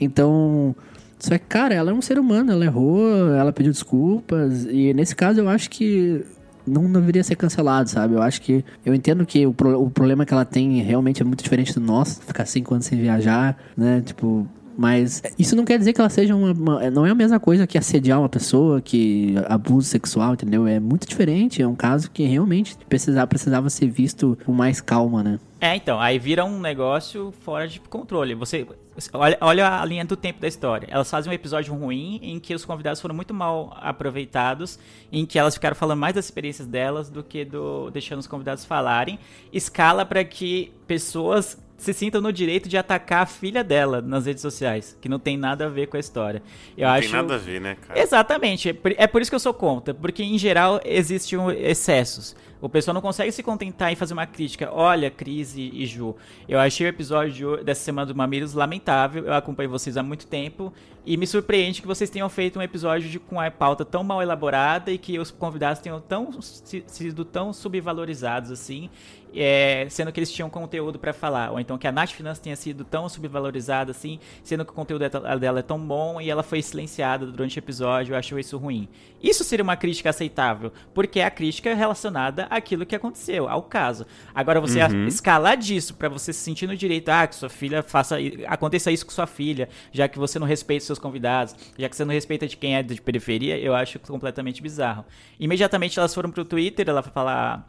Então. 0.00 0.74
Só 1.18 1.38
que, 1.38 1.44
cara, 1.46 1.72
ela 1.74 1.90
é 1.90 1.94
um 1.94 2.02
ser 2.02 2.18
humano, 2.18 2.52
ela 2.52 2.64
errou, 2.64 3.32
ela 3.34 3.52
pediu 3.52 3.72
desculpas, 3.72 4.64
e 4.66 4.92
nesse 4.92 5.14
caso 5.16 5.40
eu 5.40 5.48
acho 5.48 5.70
que 5.70 6.22
não 6.66 6.90
deveria 6.90 7.22
ser 7.24 7.36
cancelado, 7.36 7.88
sabe? 7.90 8.14
Eu 8.14 8.22
acho 8.22 8.40
que. 8.40 8.64
Eu 8.84 8.94
entendo 8.94 9.24
que 9.26 9.46
o, 9.46 9.52
pro- 9.52 9.80
o 9.82 9.90
problema 9.90 10.24
que 10.24 10.32
ela 10.32 10.44
tem 10.44 10.80
realmente 10.82 11.20
é 11.22 11.24
muito 11.24 11.42
diferente 11.42 11.74
do 11.74 11.80
nosso, 11.80 12.20
ficar 12.22 12.46
cinco 12.46 12.74
anos 12.74 12.86
sem 12.86 12.98
viajar, 13.00 13.56
né? 13.76 14.00
Tipo. 14.04 14.46
Mas 14.76 15.22
isso 15.38 15.54
não 15.54 15.64
quer 15.64 15.78
dizer 15.78 15.92
que 15.92 16.00
ela 16.00 16.10
seja 16.10 16.34
uma, 16.34 16.52
uma- 16.52 16.90
Não 16.90 17.06
é 17.06 17.10
a 17.10 17.14
mesma 17.14 17.38
coisa 17.38 17.66
que 17.66 17.78
assediar 17.78 18.18
uma 18.18 18.28
pessoa, 18.28 18.80
que 18.80 19.34
abuso 19.48 19.88
sexual, 19.88 20.34
entendeu? 20.34 20.66
É 20.66 20.80
muito 20.80 21.06
diferente. 21.06 21.62
É 21.62 21.66
um 21.66 21.74
caso 21.74 22.10
que 22.10 22.24
realmente 22.24 22.76
precisava, 22.88 23.26
precisava 23.26 23.70
ser 23.70 23.88
visto 23.88 24.36
com 24.44 24.52
mais 24.52 24.80
calma, 24.80 25.22
né? 25.22 25.38
É, 25.60 25.74
então, 25.76 25.98
aí 25.98 26.18
vira 26.18 26.44
um 26.44 26.60
negócio 26.60 27.32
fora 27.40 27.66
de 27.66 27.80
controle. 27.80 28.34
Você 28.34 28.66
olha, 29.14 29.38
olha 29.40 29.80
a 29.80 29.84
linha 29.84 30.04
do 30.04 30.14
tempo 30.14 30.38
da 30.40 30.46
história. 30.46 30.86
Elas 30.90 31.10
fazem 31.10 31.30
um 31.30 31.34
episódio 31.34 31.72
ruim 31.74 32.20
em 32.22 32.38
que 32.38 32.54
os 32.54 32.64
convidados 32.66 33.00
foram 33.00 33.14
muito 33.14 33.32
mal 33.32 33.74
aproveitados, 33.80 34.78
em 35.10 35.24
que 35.24 35.38
elas 35.38 35.54
ficaram 35.54 35.74
falando 35.74 35.98
mais 35.98 36.14
das 36.14 36.26
experiências 36.26 36.66
delas 36.68 37.08
do 37.08 37.22
que 37.22 37.44
do 37.46 37.90
deixando 37.90 38.18
os 38.18 38.26
convidados 38.26 38.64
falarem. 38.64 39.18
Escala 39.52 40.04
para 40.04 40.22
que 40.22 40.70
pessoas 40.86 41.56
se 41.76 41.92
sintam 41.92 42.20
no 42.20 42.32
direito 42.32 42.68
de 42.68 42.76
atacar 42.76 43.22
a 43.22 43.26
filha 43.26 43.62
dela 43.64 44.00
nas 44.00 44.26
redes 44.26 44.40
sociais, 44.42 44.96
que 45.00 45.08
não 45.08 45.18
tem 45.18 45.36
nada 45.36 45.66
a 45.66 45.68
ver 45.68 45.86
com 45.88 45.96
a 45.96 46.00
história. 46.00 46.42
Eu 46.76 46.86
Não 46.86 46.94
acho 46.94 47.08
tem 47.08 47.16
nada 47.16 47.34
a 47.34 47.38
ver, 47.38 47.60
né, 47.60 47.76
cara? 47.86 48.00
Exatamente. 48.00 48.68
É 48.68 48.72
por- 48.72 48.94
É 48.96 49.06
por 49.06 49.20
isso 49.20 49.30
que 49.30 49.34
eu 49.34 49.40
sou 49.40 49.52
contra. 49.52 49.92
Porque, 49.92 50.22
em 50.22 50.38
geral, 50.38 50.80
existem 50.84 51.38
excessos. 51.60 52.34
O 52.60 52.68
pessoal 52.68 52.94
não 52.94 53.02
consegue 53.02 53.30
se 53.30 53.42
contentar 53.42 53.92
em 53.92 53.96
fazer 53.96 54.14
uma 54.14 54.26
crítica. 54.26 54.70
Olha, 54.72 55.10
Cris 55.10 55.54
e, 55.54 55.70
e 55.74 55.84
Ju, 55.84 56.16
eu 56.48 56.58
achei 56.58 56.86
o 56.86 56.88
episódio 56.88 57.62
dessa 57.62 57.82
semana 57.82 58.06
do 58.06 58.14
Mamilos 58.14 58.54
lamentável. 58.54 59.24
Eu 59.26 59.34
acompanho 59.34 59.68
vocês 59.68 59.98
há 59.98 60.02
muito 60.02 60.26
tempo. 60.26 60.72
E 61.04 61.18
me 61.18 61.26
surpreende 61.26 61.82
que 61.82 61.86
vocês 61.86 62.08
tenham 62.08 62.28
feito 62.30 62.58
um 62.58 62.62
episódio 62.62 63.10
de- 63.10 63.18
com 63.18 63.38
a 63.38 63.50
pauta 63.50 63.84
tão 63.84 64.02
mal 64.02 64.22
elaborada 64.22 64.90
e 64.90 64.96
que 64.96 65.18
os 65.18 65.30
convidados 65.30 65.82
tenham 65.82 66.00
tão, 66.00 66.40
si- 66.40 66.82
sido 66.86 67.22
tão 67.26 67.52
subvalorizados 67.52 68.50
assim. 68.50 68.88
É, 69.34 69.86
sendo 69.90 70.12
que 70.12 70.18
eles 70.20 70.30
tinham 70.30 70.48
conteúdo 70.48 70.98
pra 70.98 71.12
falar. 71.12 71.50
Ou 71.50 71.60
então 71.60 71.76
que 71.78 71.86
a 71.86 71.92
Nath 71.92 72.10
Finanças 72.10 72.38
tenha 72.38 72.56
sido 72.56 72.84
tão 72.84 73.08
subvalorizada 73.08 73.90
assim, 73.90 74.18
sendo 74.42 74.64
que 74.64 74.70
o 74.70 74.74
conteúdo 74.74 75.04
dela 75.38 75.58
é 75.58 75.62
tão 75.62 75.78
bom 75.78 76.20
e 76.20 76.30
ela 76.30 76.42
foi 76.42 76.62
silenciada 76.62 77.26
durante 77.26 77.58
o 77.58 77.60
episódio, 77.60 78.14
eu 78.14 78.18
acho 78.18 78.38
isso 78.38 78.56
ruim. 78.58 78.88
Isso 79.22 79.42
seria 79.42 79.62
uma 79.62 79.76
crítica 79.76 80.10
aceitável, 80.10 80.70
porque 80.92 81.20
é 81.20 81.24
a 81.24 81.30
crítica 81.30 81.74
relacionada 81.74 82.46
àquilo 82.50 82.84
que 82.84 82.94
aconteceu, 82.94 83.48
ao 83.48 83.62
caso. 83.62 84.06
Agora 84.34 84.60
você 84.60 84.84
Uhum. 84.84 85.06
escalar 85.06 85.56
disso 85.56 85.94
pra 85.94 86.08
você 86.08 86.32
se 86.32 86.40
sentir 86.40 86.66
no 86.66 86.76
direito, 86.76 87.08
ah, 87.08 87.26
que 87.26 87.34
sua 87.34 87.48
filha 87.48 87.82
faça, 87.82 88.16
aconteça 88.46 88.90
isso 88.90 89.06
com 89.06 89.12
sua 89.12 89.26
filha, 89.26 89.68
já 89.92 90.06
que 90.08 90.18
você 90.18 90.38
não 90.38 90.46
respeita 90.46 90.84
seus 90.84 90.98
convidados, 90.98 91.54
já 91.78 91.88
que 91.88 91.96
você 91.96 92.04
não 92.04 92.12
respeita 92.12 92.46
de 92.46 92.56
quem 92.56 92.76
é 92.76 92.82
de 92.82 93.00
periferia, 93.00 93.58
eu 93.58 93.74
acho 93.74 93.98
completamente 94.00 94.60
bizarro. 94.62 95.04
Imediatamente 95.40 95.98
elas 95.98 96.14
foram 96.14 96.30
pro 96.30 96.44
Twitter, 96.44 96.86
ela 96.88 97.02
falar 97.02 97.66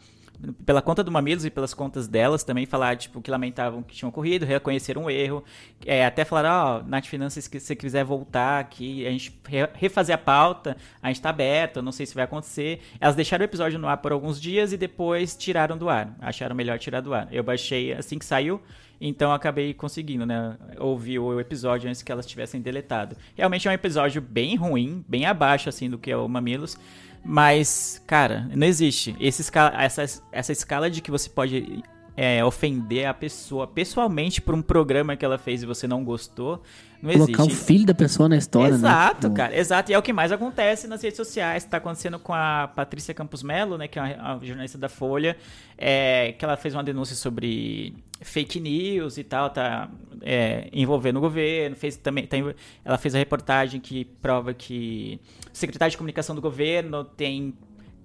pela 0.65 0.81
conta 0.81 1.03
do 1.03 1.11
Mamilos 1.11 1.45
e 1.45 1.49
pelas 1.49 1.73
contas 1.73 2.07
delas 2.07 2.43
também 2.43 2.65
falar, 2.65 2.95
tipo, 2.97 3.21
que 3.21 3.31
lamentavam 3.31 3.81
que 3.81 3.95
tinha 3.95 4.09
ocorrido, 4.09 4.45
reconheceram 4.45 5.03
um 5.03 5.09
erro, 5.09 5.43
é, 5.85 6.05
até 6.05 6.25
falaram, 6.25 6.49
ó, 6.49 6.83
Nath 6.87 7.05
Finanças, 7.05 7.43
se 7.45 7.59
você 7.59 7.75
quiser 7.75 8.03
voltar 8.03 8.59
aqui, 8.59 9.05
a 9.05 9.11
gente 9.11 9.37
re- 9.47 9.69
refazer 9.73 10.15
a 10.15 10.17
pauta, 10.17 10.75
a 11.01 11.07
gente 11.07 11.21
tá 11.21 11.29
aberto, 11.29 11.81
não 11.81 11.91
sei 11.91 12.05
se 12.05 12.15
vai 12.15 12.23
acontecer. 12.23 12.81
Elas 12.99 13.15
deixaram 13.15 13.43
o 13.43 13.45
episódio 13.45 13.79
no 13.79 13.87
ar 13.87 13.97
por 13.97 14.11
alguns 14.11 14.39
dias 14.39 14.73
e 14.73 14.77
depois 14.77 15.35
tiraram 15.35 15.77
do 15.77 15.89
ar, 15.89 16.15
acharam 16.19 16.55
melhor 16.55 16.77
tirar 16.79 17.01
do 17.01 17.13
ar. 17.13 17.27
Eu 17.31 17.43
baixei 17.43 17.93
assim 17.93 18.17
que 18.17 18.25
saiu, 18.25 18.61
então 18.99 19.31
acabei 19.31 19.73
conseguindo, 19.73 20.25
né, 20.25 20.57
ouvir 20.79 21.19
o 21.19 21.39
episódio 21.39 21.89
antes 21.89 22.01
que 22.01 22.11
elas 22.11 22.25
tivessem 22.25 22.61
deletado. 22.61 23.15
Realmente 23.35 23.67
é 23.67 23.71
um 23.71 23.73
episódio 23.73 24.21
bem 24.21 24.55
ruim, 24.55 25.03
bem 25.07 25.25
abaixo, 25.25 25.67
assim, 25.69 25.89
do 25.89 25.97
que 25.97 26.11
é 26.11 26.17
o 26.17 26.27
Mamilos, 26.27 26.77
mas, 27.25 27.99
cara, 28.05 28.47
não 28.55 28.67
existe. 28.67 29.15
Esse 29.19 29.41
escala, 29.41 29.81
essa, 29.81 30.05
essa 30.31 30.51
escala 30.51 30.91
de 30.91 31.01
que 31.01 31.09
você 31.09 31.27
pode 31.27 31.83
é, 32.17 32.43
ofender 32.43 33.05
a 33.07 33.13
pessoa 33.13 33.67
pessoalmente 33.67 34.41
por 34.41 34.55
um 34.55 34.61
programa 34.61 35.15
que 35.15 35.25
ela 35.25 35.37
fez 35.37 35.63
e 35.63 35.65
você 35.65 35.87
não 35.87 36.03
gostou, 36.03 36.61
não 37.01 37.11
Colocar 37.11 37.43
o 37.43 37.47
existe. 37.47 37.65
filho 37.65 37.85
da 37.85 37.93
pessoa 37.93 38.27
na 38.29 38.37
história, 38.37 38.69
né? 38.71 38.75
Exato, 38.77 39.31
cara, 39.31 39.55
exato. 39.55 39.91
E 39.91 39.93
é 39.93 39.97
o 39.99 40.01
que 40.01 40.13
mais 40.13 40.31
acontece 40.31 40.87
nas 40.87 41.03
redes 41.03 41.17
sociais. 41.17 41.63
Tá 41.63 41.77
acontecendo 41.77 42.17
com 42.17 42.33
a 42.33 42.69
Patrícia 42.73 43.13
Campos 43.13 43.43
Melo, 43.43 43.77
né, 43.77 43.87
que 43.87 43.99
é 43.99 44.01
uma, 44.01 44.35
uma 44.35 44.45
jornalista 44.45 44.77
da 44.77 44.89
Folha, 44.89 45.37
é, 45.77 46.33
que 46.37 46.43
ela 46.43 46.55
fez 46.57 46.73
uma 46.73 46.83
denúncia 46.83 47.15
sobre 47.15 47.93
fake 48.21 48.59
news 48.59 49.17
e 49.17 49.23
tal, 49.23 49.49
tá 49.51 49.89
é, 50.21 50.67
envolvendo 50.73 51.17
o 51.17 51.21
governo. 51.21 51.75
Fez 51.75 51.95
também, 51.97 52.25
tem- 52.25 52.55
ela 52.83 52.97
fez 52.97 53.13
a 53.13 53.17
reportagem 53.19 53.79
que 53.79 54.05
prova 54.21 54.53
que 54.53 55.19
o 55.53 55.55
secretário 55.57 55.91
de 55.91 55.97
comunicação 55.97 56.33
do 56.35 56.41
governo 56.41 57.03
tem 57.03 57.53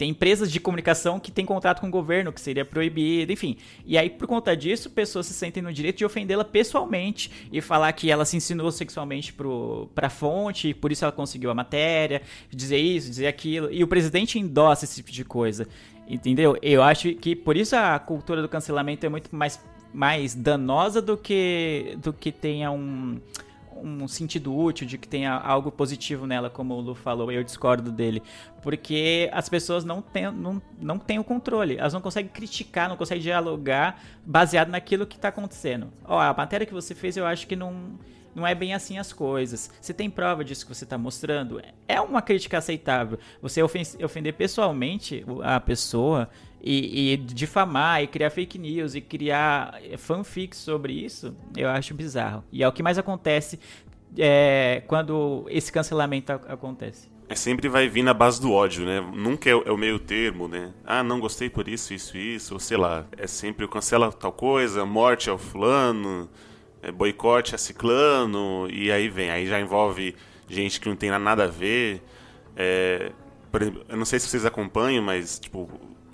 tem 0.01 0.09
empresas 0.09 0.51
de 0.51 0.59
comunicação 0.59 1.21
que 1.21 1.31
têm 1.31 1.45
contrato 1.45 1.83
com 1.83 1.89
o 1.89 1.91
governo, 1.91 2.33
que 2.33 2.41
seria 2.41 2.65
proibido, 2.65 3.31
enfim. 3.31 3.59
E 3.85 3.99
aí, 3.99 4.09
por 4.09 4.27
conta 4.27 4.57
disso, 4.57 4.89
pessoas 4.89 5.27
se 5.27 5.35
sentem 5.35 5.63
no 5.63 5.71
direito 5.71 5.99
de 5.99 6.07
ofendê-la 6.07 6.43
pessoalmente 6.43 7.31
e 7.53 7.61
falar 7.61 7.93
que 7.93 8.11
ela 8.11 8.25
se 8.25 8.35
ensinou 8.35 8.73
sexualmente 8.73 9.31
pro, 9.31 9.91
pra 9.95 10.09
fonte, 10.09 10.69
e 10.69 10.75
por 10.75 10.91
isso 10.91 11.05
ela 11.05 11.13
conseguiu 11.13 11.51
a 11.51 11.55
matéria, 11.55 12.23
dizer 12.49 12.79
isso, 12.79 13.11
dizer 13.11 13.27
aquilo. 13.27 13.71
E 13.71 13.85
o 13.85 13.87
presidente 13.87 14.39
endossa 14.39 14.87
esse 14.87 14.97
tipo 14.97 15.13
de 15.13 15.23
coisa. 15.23 15.69
Entendeu? 16.09 16.57
Eu 16.63 16.83
acho 16.83 17.13
que 17.17 17.37
por 17.37 17.55
isso 17.55 17.77
a 17.77 17.99
cultura 17.99 18.41
do 18.41 18.49
cancelamento 18.49 19.05
é 19.05 19.09
muito 19.11 19.29
mais, 19.37 19.63
mais 19.93 20.35
danosa 20.35 21.03
do 21.03 21.15
que, 21.15 21.99
do 22.03 22.11
que 22.11 22.33
tenha 22.33 22.71
um 22.71 23.21
um 23.83 24.07
sentido 24.09 24.57
útil, 24.57 24.87
de 24.87 24.99
que 24.99 25.09
tenha 25.09 25.33
algo 25.33 25.71
positivo 25.71 26.27
nela, 26.27 26.51
como 26.51 26.75
o 26.75 26.81
Lu 26.81 26.95
falou, 26.95 27.31
eu 27.33 27.43
discordo 27.43 27.91
dele. 27.91 28.23
Porque 28.63 29.31
as 29.33 29.49
pessoas 29.49 29.85
não 29.85 30.03
têm, 30.03 30.31
não, 30.31 30.61
não 30.81 30.99
têm 30.99 31.19
o 31.19 31.25
controle. 31.25 31.77
Elas 31.79 31.93
não 31.93 32.01
conseguem 32.01 32.31
criticar, 32.31 32.89
não 32.89 32.97
conseguem 32.97 33.23
dialogar 33.23 34.03
baseado 34.25 34.69
naquilo 34.69 35.07
que 35.07 35.17
está 35.17 35.29
acontecendo. 35.29 35.89
Ó, 36.05 36.19
a 36.21 36.35
matéria 36.35 36.67
que 36.67 36.75
você 36.75 36.95
fez, 36.95 37.17
eu 37.17 37.27
acho 37.27 37.47
que 37.47 37.57
não, 37.57 37.99
não 38.35 38.47
é 38.47 38.55
bem 38.55 38.75
assim 38.75 38.99
as 38.99 39.13
coisas. 39.13 39.71
Você 39.81 39.95
tem 39.95 40.11
prova 40.11 40.45
disso 40.45 40.67
que 40.67 40.75
você 40.75 40.85
está 40.85 40.99
mostrando? 40.99 41.63
É 41.89 42.01
uma 42.01 42.21
crítica 42.21 42.59
aceitável. 42.59 43.19
Você 43.41 43.63
ofen- 43.63 44.05
ofender 44.05 44.35
pessoalmente 44.35 45.25
a 45.43 45.59
pessoa 45.59 46.29
e, 46.63 47.13
e 47.13 47.17
difamar, 47.17 48.03
e 48.03 48.07
criar 48.07 48.31
fake 48.31 48.59
news, 48.59 48.95
e 48.95 49.01
criar 49.01 49.79
eh, 49.83 49.97
fanfics 49.97 50.59
sobre 50.59 50.93
isso, 50.93 51.35
eu 51.57 51.69
acho 51.69 51.95
bizarro. 51.95 52.45
E 52.53 52.63
é 52.63 52.69
o 52.69 52.73
que 52.73 52.83
mais 52.83 52.99
acontece 52.99 53.59
é, 54.19 54.83
quando 54.87 55.47
esse 55.49 55.73
cancelamento 55.73 56.33
ac- 56.33 56.51
acontece. 56.51 57.09
É 57.29 57.35
sempre 57.37 57.69
vai 57.69 57.89
vir 57.89 58.03
na 58.03 58.13
base 58.13 58.41
do 58.41 58.53
ódio, 58.53 58.85
né? 58.85 59.01
Nunca 59.01 59.49
é 59.49 59.55
o, 59.55 59.63
é 59.65 59.71
o 59.71 59.79
meio 59.79 60.01
termo, 60.01 60.49
né? 60.49 60.73
Ah, 60.85 61.03
não 61.03 61.21
gostei 61.21 61.49
por 61.49 61.69
isso, 61.69 61.95
isso, 61.95 62.17
isso, 62.17 62.55
ou 62.55 62.61
sei 62.61 62.77
lá. 62.77 63.07
É 63.17 63.27
sempre 63.27 63.65
o 63.65 63.69
cancela 63.69 64.11
tal 64.13 64.33
coisa, 64.33 64.85
morte 64.85 65.31
ao 65.31 65.39
fulano, 65.39 66.29
é, 66.83 66.91
boicote 66.91 67.55
a 67.55 67.59
ciclano, 67.59 68.69
e 68.69 68.91
aí 68.91 69.09
vem. 69.09 69.31
Aí 69.31 69.47
já 69.47 69.61
envolve 69.61 70.17
gente 70.49 70.81
que 70.81 70.89
não 70.89 70.97
tem 70.97 71.09
nada 71.11 71.45
a 71.45 71.47
ver. 71.47 72.03
É, 72.57 73.13
eu 73.89 73.97
não 73.97 74.05
sei 74.05 74.19
se 74.19 74.27
vocês 74.27 74.45
acompanham, 74.45 75.03
mas 75.05 75.39
tipo, 75.39 75.71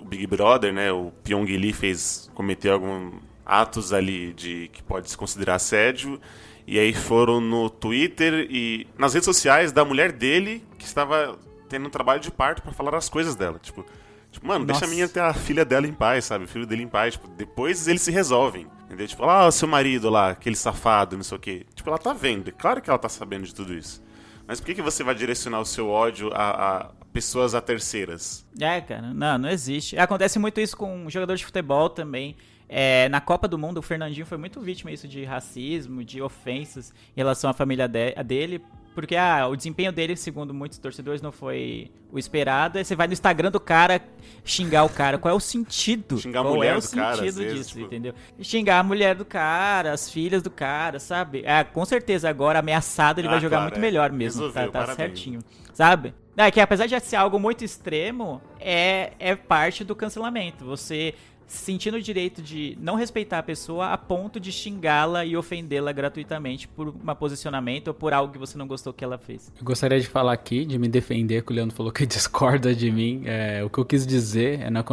Big 0.07 0.25
Brother, 0.27 0.73
né? 0.73 0.91
O 0.91 1.11
Pyong 1.23 1.45
Lee 1.45 1.73
fez 1.73 2.29
cometer 2.33 2.71
alguns 2.71 3.15
atos 3.45 3.93
ali 3.93 4.33
de 4.33 4.69
que 4.73 4.83
pode 4.83 5.09
se 5.09 5.17
considerar 5.17 5.55
assédio. 5.55 6.19
E 6.65 6.77
aí 6.77 6.93
foram 6.93 7.39
no 7.39 7.69
Twitter 7.69 8.45
e 8.49 8.85
nas 8.97 9.13
redes 9.13 9.25
sociais 9.25 9.71
da 9.71 9.85
mulher 9.85 10.11
dele 10.11 10.63
que 10.77 10.85
estava 10.85 11.37
tendo 11.69 11.87
um 11.87 11.89
trabalho 11.89 12.19
de 12.19 12.29
parto 12.29 12.61
pra 12.61 12.73
falar 12.73 12.95
as 12.95 13.07
coisas 13.07 13.35
dela. 13.35 13.57
Tipo, 13.57 13.85
tipo 14.31 14.45
mano, 14.45 14.65
deixa 14.65 14.83
a 14.83 14.87
Nossa. 14.87 14.93
minha 14.93 15.07
ter 15.07 15.21
a 15.21 15.33
filha 15.33 15.63
dela 15.63 15.87
em 15.87 15.93
paz, 15.93 16.25
sabe? 16.25 16.43
O 16.43 16.47
filho 16.47 16.65
dele 16.65 16.83
em 16.83 16.87
paz. 16.87 17.13
Tipo, 17.13 17.29
depois 17.29 17.87
eles 17.87 18.01
se 18.01 18.11
resolvem. 18.11 18.67
Entendeu? 18.85 19.07
Tipo, 19.07 19.23
ah, 19.23 19.47
o 19.47 19.51
seu 19.51 19.67
marido 19.67 20.09
lá, 20.09 20.31
aquele 20.31 20.55
safado, 20.55 21.15
não 21.15 21.23
sei 21.23 21.37
o 21.37 21.41
quê. 21.41 21.65
Tipo, 21.73 21.89
ela 21.89 21.97
tá 21.97 22.13
vendo. 22.13 22.49
é 22.49 22.51
Claro 22.51 22.81
que 22.81 22.89
ela 22.89 22.99
tá 22.99 23.09
sabendo 23.09 23.45
de 23.45 23.55
tudo 23.55 23.73
isso. 23.73 24.03
Mas 24.45 24.59
por 24.59 24.65
que, 24.67 24.75
que 24.75 24.81
você 24.81 25.03
vai 25.03 25.13
direcionar 25.13 25.59
o 25.59 25.65
seu 25.65 25.89
ódio 25.89 26.31
a, 26.33 26.49
a 26.49 26.89
pessoas 27.17 27.55
a 27.55 27.61
terceiras? 27.61 28.45
É, 28.59 28.79
cara, 28.79 29.11
não, 29.13 29.37
não 29.39 29.49
existe. 29.49 29.97
Acontece 29.97 30.37
muito 30.37 30.61
isso 30.61 30.77
com 30.77 31.05
um 31.05 31.09
jogador 31.09 31.35
de 31.35 31.43
futebol 31.45 31.89
também. 31.89 32.35
É, 32.69 33.09
na 33.09 33.19
Copa 33.19 33.47
do 33.47 33.57
Mundo, 33.57 33.77
o 33.77 33.81
Fernandinho 33.81 34.25
foi 34.25 34.37
muito 34.37 34.59
vítima 34.61 34.91
isso 34.91 35.07
de 35.07 35.23
racismo, 35.23 36.03
de 36.03 36.21
ofensas 36.21 36.93
em 37.15 37.19
relação 37.19 37.49
à 37.49 37.53
família 37.53 37.87
de- 37.87 38.13
a 38.15 38.21
dele. 38.21 38.61
Porque 38.93 39.15
ah, 39.15 39.47
o 39.47 39.55
desempenho 39.55 39.91
dele, 39.91 40.15
segundo 40.15 40.53
muitos 40.53 40.77
torcedores, 40.79 41.21
não 41.21 41.31
foi 41.31 41.91
o 42.11 42.17
esperado. 42.19 42.77
Aí 42.79 42.83
você 42.85 42.95
vai 42.95 43.05
no 43.07 43.13
Instagram 43.13 43.51
do 43.51 43.59
cara 43.59 44.01
xingar 44.43 44.83
o 44.85 44.89
cara. 44.89 45.17
Qual 45.19 45.31
é 45.31 45.37
o 45.37 45.39
sentido? 45.39 46.17
Xingar 46.19 46.39
a 46.39 46.43
Qual 46.43 46.55
mulher 46.55 46.73
é 46.73 46.77
o 46.77 46.81
do 46.81 46.89
cara, 46.89 47.15
sentido 47.15 47.35
vezes, 47.37 47.57
disso, 47.57 47.69
tipo- 47.73 47.85
entendeu? 47.85 48.13
Xingar 48.41 48.79
a 48.79 48.83
mulher 48.83 49.15
do 49.15 49.23
cara, 49.23 49.91
as 49.93 50.09
filhas 50.09 50.41
do 50.43 50.49
cara, 50.49 50.99
sabe? 50.99 51.43
É, 51.45 51.63
com 51.63 51.85
certeza 51.85 52.27
agora 52.29 52.57
ameaçado 52.59 53.19
ele 53.19 53.27
Ah, 53.27 53.31
vai 53.31 53.39
jogar 53.39 53.57
claro, 53.57 53.69
muito 53.71 53.77
é. 53.77 53.81
melhor 53.81 54.11
mesmo. 54.11 54.41
Resolveu, 54.41 54.71
tá 54.71 54.85
tá 54.85 54.95
certinho 54.95 55.41
sabe? 55.73 56.13
É 56.37 56.51
que 56.51 56.59
apesar 56.59 56.85
de 56.85 56.99
ser 56.99 57.15
algo 57.15 57.39
muito 57.39 57.65
extremo, 57.65 58.39
é, 58.59 59.13
é 59.17 59.35
parte 59.35 59.83
do 59.83 59.95
cancelamento. 59.95 60.63
Você 60.65 61.15
se 61.47 61.63
sentir 61.63 61.91
no 61.91 62.01
direito 62.01 62.41
de 62.41 62.77
não 62.79 62.95
respeitar 62.95 63.39
a 63.39 63.43
pessoa 63.43 63.93
a 63.93 63.97
ponto 63.97 64.39
de 64.39 64.51
xingá-la 64.51 65.25
e 65.25 65.35
ofendê-la 65.37 65.93
gratuitamente 65.93 66.67
por 66.67 66.89
um 66.89 67.15
posicionamento 67.15 67.87
ou 67.87 67.93
por 67.93 68.13
algo 68.13 68.33
que 68.33 68.37
você 68.37 68.57
não 68.57 68.67
gostou 68.67 68.93
que 68.93 69.03
ela 69.03 69.17
fez. 69.17 69.51
Eu 69.57 69.63
gostaria 69.63 69.99
de 69.99 70.07
falar 70.07 70.33
aqui, 70.33 70.65
de 70.65 70.77
me 70.77 70.89
defender, 70.89 71.43
que 71.43 71.51
o 71.51 71.55
Leandro 71.55 71.75
falou 71.75 71.91
que 71.91 72.05
discorda 72.05 72.75
de 72.75 72.91
mim. 72.91 73.23
É, 73.25 73.63
o 73.63 73.69
que 73.69 73.79
eu 73.79 73.85
quis 73.85 74.05
dizer 74.05 74.61
é 74.61 74.69
não 74.69 74.83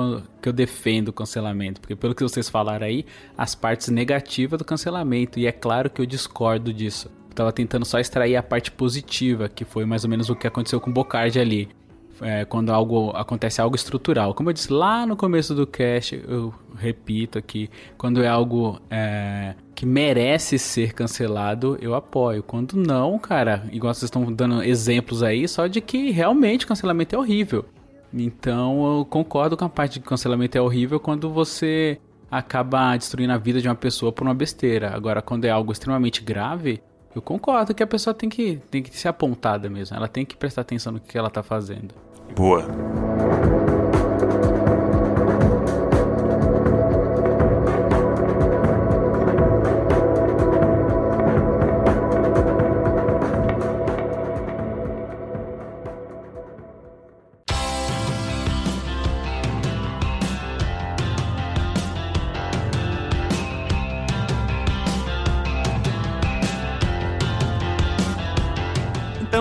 que 0.40 0.48
eu 0.48 0.52
defendo 0.52 1.08
o 1.08 1.12
cancelamento, 1.12 1.80
porque 1.80 1.96
pelo 1.96 2.14
que 2.14 2.22
vocês 2.22 2.48
falaram 2.48 2.86
aí, 2.86 3.04
as 3.36 3.54
partes 3.54 3.88
negativas 3.88 4.58
do 4.58 4.64
cancelamento, 4.64 5.38
e 5.38 5.46
é 5.46 5.52
claro 5.52 5.90
que 5.90 6.00
eu 6.00 6.06
discordo 6.06 6.72
disso. 6.72 7.10
Tava 7.34 7.52
tentando 7.52 7.84
só 7.84 7.98
extrair 7.98 8.36
a 8.36 8.42
parte 8.42 8.70
positiva, 8.70 9.48
que 9.48 9.64
foi 9.64 9.84
mais 9.84 10.04
ou 10.04 10.10
menos 10.10 10.30
o 10.30 10.36
que 10.36 10.46
aconteceu 10.46 10.80
com 10.80 10.90
o 10.90 10.92
Bocardi 10.92 11.38
ali. 11.38 11.68
É, 12.20 12.44
quando 12.44 12.70
algo 12.70 13.10
acontece 13.10 13.60
algo 13.60 13.74
estrutural. 13.74 14.34
Como 14.34 14.48
eu 14.48 14.52
disse 14.52 14.72
lá 14.72 15.04
no 15.04 15.16
começo 15.16 15.52
do 15.52 15.66
cast, 15.66 16.22
eu 16.28 16.54
repito 16.76 17.36
aqui, 17.36 17.68
quando 17.98 18.22
é 18.22 18.28
algo 18.28 18.80
é, 18.88 19.56
que 19.74 19.84
merece 19.84 20.56
ser 20.56 20.92
cancelado, 20.92 21.76
eu 21.80 21.92
apoio. 21.92 22.40
Quando 22.40 22.76
não, 22.76 23.18
cara, 23.18 23.68
igual 23.72 23.92
vocês 23.92 24.04
estão 24.04 24.32
dando 24.32 24.62
exemplos 24.62 25.24
aí, 25.24 25.48
só 25.48 25.66
de 25.66 25.80
que 25.80 26.12
realmente 26.12 26.64
o 26.64 26.68
cancelamento 26.68 27.16
é 27.16 27.18
horrível. 27.18 27.64
Então 28.12 28.98
eu 28.98 29.04
concordo 29.04 29.56
com 29.56 29.64
a 29.64 29.68
parte 29.68 29.94
de 29.94 30.00
que 30.00 30.06
cancelamento 30.06 30.56
é 30.56 30.60
horrível 30.60 31.00
quando 31.00 31.28
você 31.30 31.98
acaba 32.30 32.96
destruindo 32.96 33.32
a 33.32 33.38
vida 33.38 33.60
de 33.60 33.68
uma 33.68 33.74
pessoa 33.74 34.12
por 34.12 34.24
uma 34.24 34.34
besteira. 34.34 34.94
Agora, 34.94 35.20
quando 35.20 35.44
é 35.44 35.50
algo 35.50 35.72
extremamente 35.72 36.22
grave, 36.22 36.80
eu 37.14 37.22
concordo 37.22 37.74
que 37.74 37.82
a 37.82 37.86
pessoa 37.86 38.12
tem 38.12 38.28
que, 38.28 38.60
tem 38.70 38.82
que 38.82 38.96
ser 38.96 39.08
apontada 39.08 39.68
mesmo. 39.70 39.96
Ela 39.96 40.08
tem 40.08 40.24
que 40.24 40.36
prestar 40.36 40.62
atenção 40.62 40.92
no 40.92 41.00
que 41.00 41.16
ela 41.16 41.30
tá 41.30 41.42
fazendo. 41.42 41.94
Boa. 42.34 42.64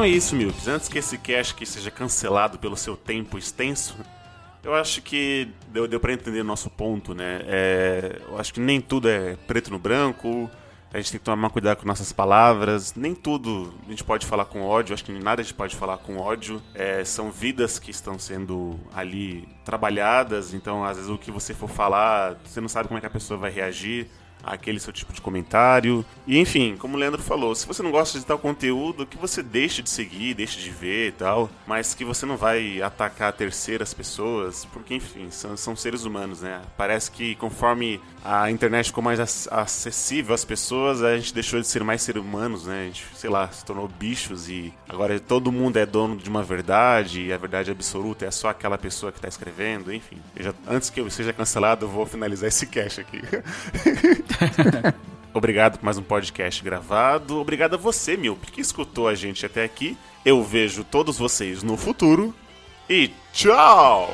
Então 0.03 0.11
é 0.11 0.17
isso, 0.17 0.35
Milks. 0.35 0.67
Antes 0.67 0.89
que 0.89 0.97
esse 0.97 1.17
cast 1.17 1.53
aqui 1.53 1.65
seja 1.65 1.89
cancelado 1.89 2.59
pelo 2.59 2.75
seu 2.75 2.97
tempo 2.97 3.37
extenso, 3.37 3.95
eu 4.61 4.75
acho 4.75 5.01
que 5.01 5.47
deu, 5.69 5.87
deu 5.87 5.97
para 5.97 6.11
entender 6.11 6.43
nosso 6.43 6.69
ponto, 6.69 7.15
né? 7.15 7.39
É, 7.45 8.19
eu 8.27 8.37
acho 8.37 8.53
que 8.53 8.59
nem 8.59 8.81
tudo 8.81 9.07
é 9.07 9.37
preto 9.47 9.71
no 9.71 9.79
branco. 9.79 10.51
A 10.93 10.97
gente 10.97 11.11
tem 11.11 11.19
que 11.19 11.23
tomar 11.23 11.49
cuidado 11.51 11.77
com 11.77 11.87
nossas 11.87 12.11
palavras. 12.11 12.93
Nem 12.95 13.15
tudo 13.15 13.73
a 13.87 13.89
gente 13.91 14.03
pode 14.03 14.25
falar 14.25 14.43
com 14.43 14.61
ódio. 14.61 14.93
Acho 14.93 15.05
que 15.05 15.13
nada 15.13 15.39
a 15.39 15.43
gente 15.43 15.53
pode 15.53 15.73
falar 15.73 15.97
com 15.99 16.17
ódio. 16.17 16.61
É, 16.75 17.05
são 17.05 17.31
vidas 17.31 17.79
que 17.79 17.89
estão 17.89 18.19
sendo 18.19 18.77
ali 18.93 19.47
trabalhadas. 19.63 20.53
Então, 20.53 20.83
às 20.83 20.97
vezes, 20.97 21.09
o 21.09 21.17
que 21.17 21.31
você 21.31 21.53
for 21.53 21.69
falar, 21.69 22.35
você 22.43 22.59
não 22.59 22.67
sabe 22.67 22.89
como 22.89 22.97
é 22.97 22.99
que 22.99 23.07
a 23.07 23.09
pessoa 23.09 23.39
vai 23.39 23.51
reagir 23.51 24.09
aquele 24.43 24.79
seu 24.79 24.91
tipo 24.93 25.13
de 25.13 25.21
comentário. 25.21 26.05
E 26.27 26.37
enfim, 26.37 26.75
como 26.77 26.95
o 26.95 26.99
Leandro 26.99 27.21
falou, 27.21 27.55
se 27.55 27.65
você 27.65 27.81
não 27.81 27.91
gosta 27.91 28.19
de 28.19 28.25
tal 28.25 28.37
conteúdo, 28.37 29.05
que 29.05 29.17
você 29.17 29.41
deixe 29.41 29.81
de 29.81 29.89
seguir, 29.89 30.33
deixe 30.33 30.59
de 30.59 30.69
ver 30.69 31.09
e 31.09 31.11
tal, 31.13 31.49
mas 31.65 31.93
que 31.93 32.03
você 32.05 32.25
não 32.25 32.35
vai 32.37 32.81
atacar 32.81 33.31
terceiras 33.33 33.93
pessoas, 33.93 34.65
porque 34.65 34.95
enfim, 34.95 35.27
são, 35.31 35.55
são 35.57 35.75
seres 35.75 36.03
humanos, 36.05 36.41
né? 36.41 36.61
Parece 36.77 37.09
que 37.11 37.35
conforme 37.35 37.99
a 38.23 38.49
internet 38.51 38.87
ficou 38.87 39.03
mais 39.03 39.19
ac- 39.19 39.47
acessível 39.51 40.33
às 40.35 40.45
pessoas, 40.45 41.01
a 41.01 41.15
gente 41.17 41.33
deixou 41.33 41.59
de 41.59 41.67
ser 41.67 41.83
mais 41.83 42.01
seres 42.01 42.21
humanos, 42.21 42.65
né? 42.65 42.81
A 42.81 42.85
gente, 42.85 43.05
sei 43.15 43.29
lá, 43.29 43.49
se 43.51 43.63
tornou 43.65 43.87
bichos 43.87 44.49
e 44.49 44.73
agora 44.89 45.19
todo 45.19 45.51
mundo 45.51 45.77
é 45.77 45.85
dono 45.85 46.15
de 46.17 46.29
uma 46.29 46.43
verdade 46.43 47.21
e 47.21 47.33
a 47.33 47.37
verdade 47.37 47.71
absoluta 47.71 48.25
é 48.25 48.31
só 48.31 48.49
aquela 48.49 48.77
pessoa 48.77 49.11
que 49.11 49.19
tá 49.21 49.27
escrevendo, 49.27 49.93
enfim. 49.93 50.17
Já- 50.39 50.53
antes 50.67 50.89
que 50.89 50.99
eu 50.99 51.09
seja 51.09 51.31
cancelado, 51.33 51.85
eu 51.85 51.89
vou 51.89 52.05
finalizar 52.05 52.47
esse 52.47 52.65
cast 52.67 53.01
aqui. 53.01 53.21
Obrigado 55.33 55.79
por 55.79 55.85
mais 55.85 55.97
um 55.97 56.03
podcast 56.03 56.63
gravado. 56.63 57.39
Obrigado 57.39 57.73
a 57.73 57.77
você, 57.77 58.15
Milp, 58.15 58.43
que 58.45 58.61
escutou 58.61 59.07
a 59.07 59.15
gente 59.15 59.45
até 59.45 59.63
aqui. 59.63 59.97
Eu 60.23 60.43
vejo 60.43 60.83
todos 60.83 61.17
vocês 61.17 61.63
no 61.63 61.75
futuro. 61.75 62.33
E 62.89 63.11
tchau! 63.33 64.13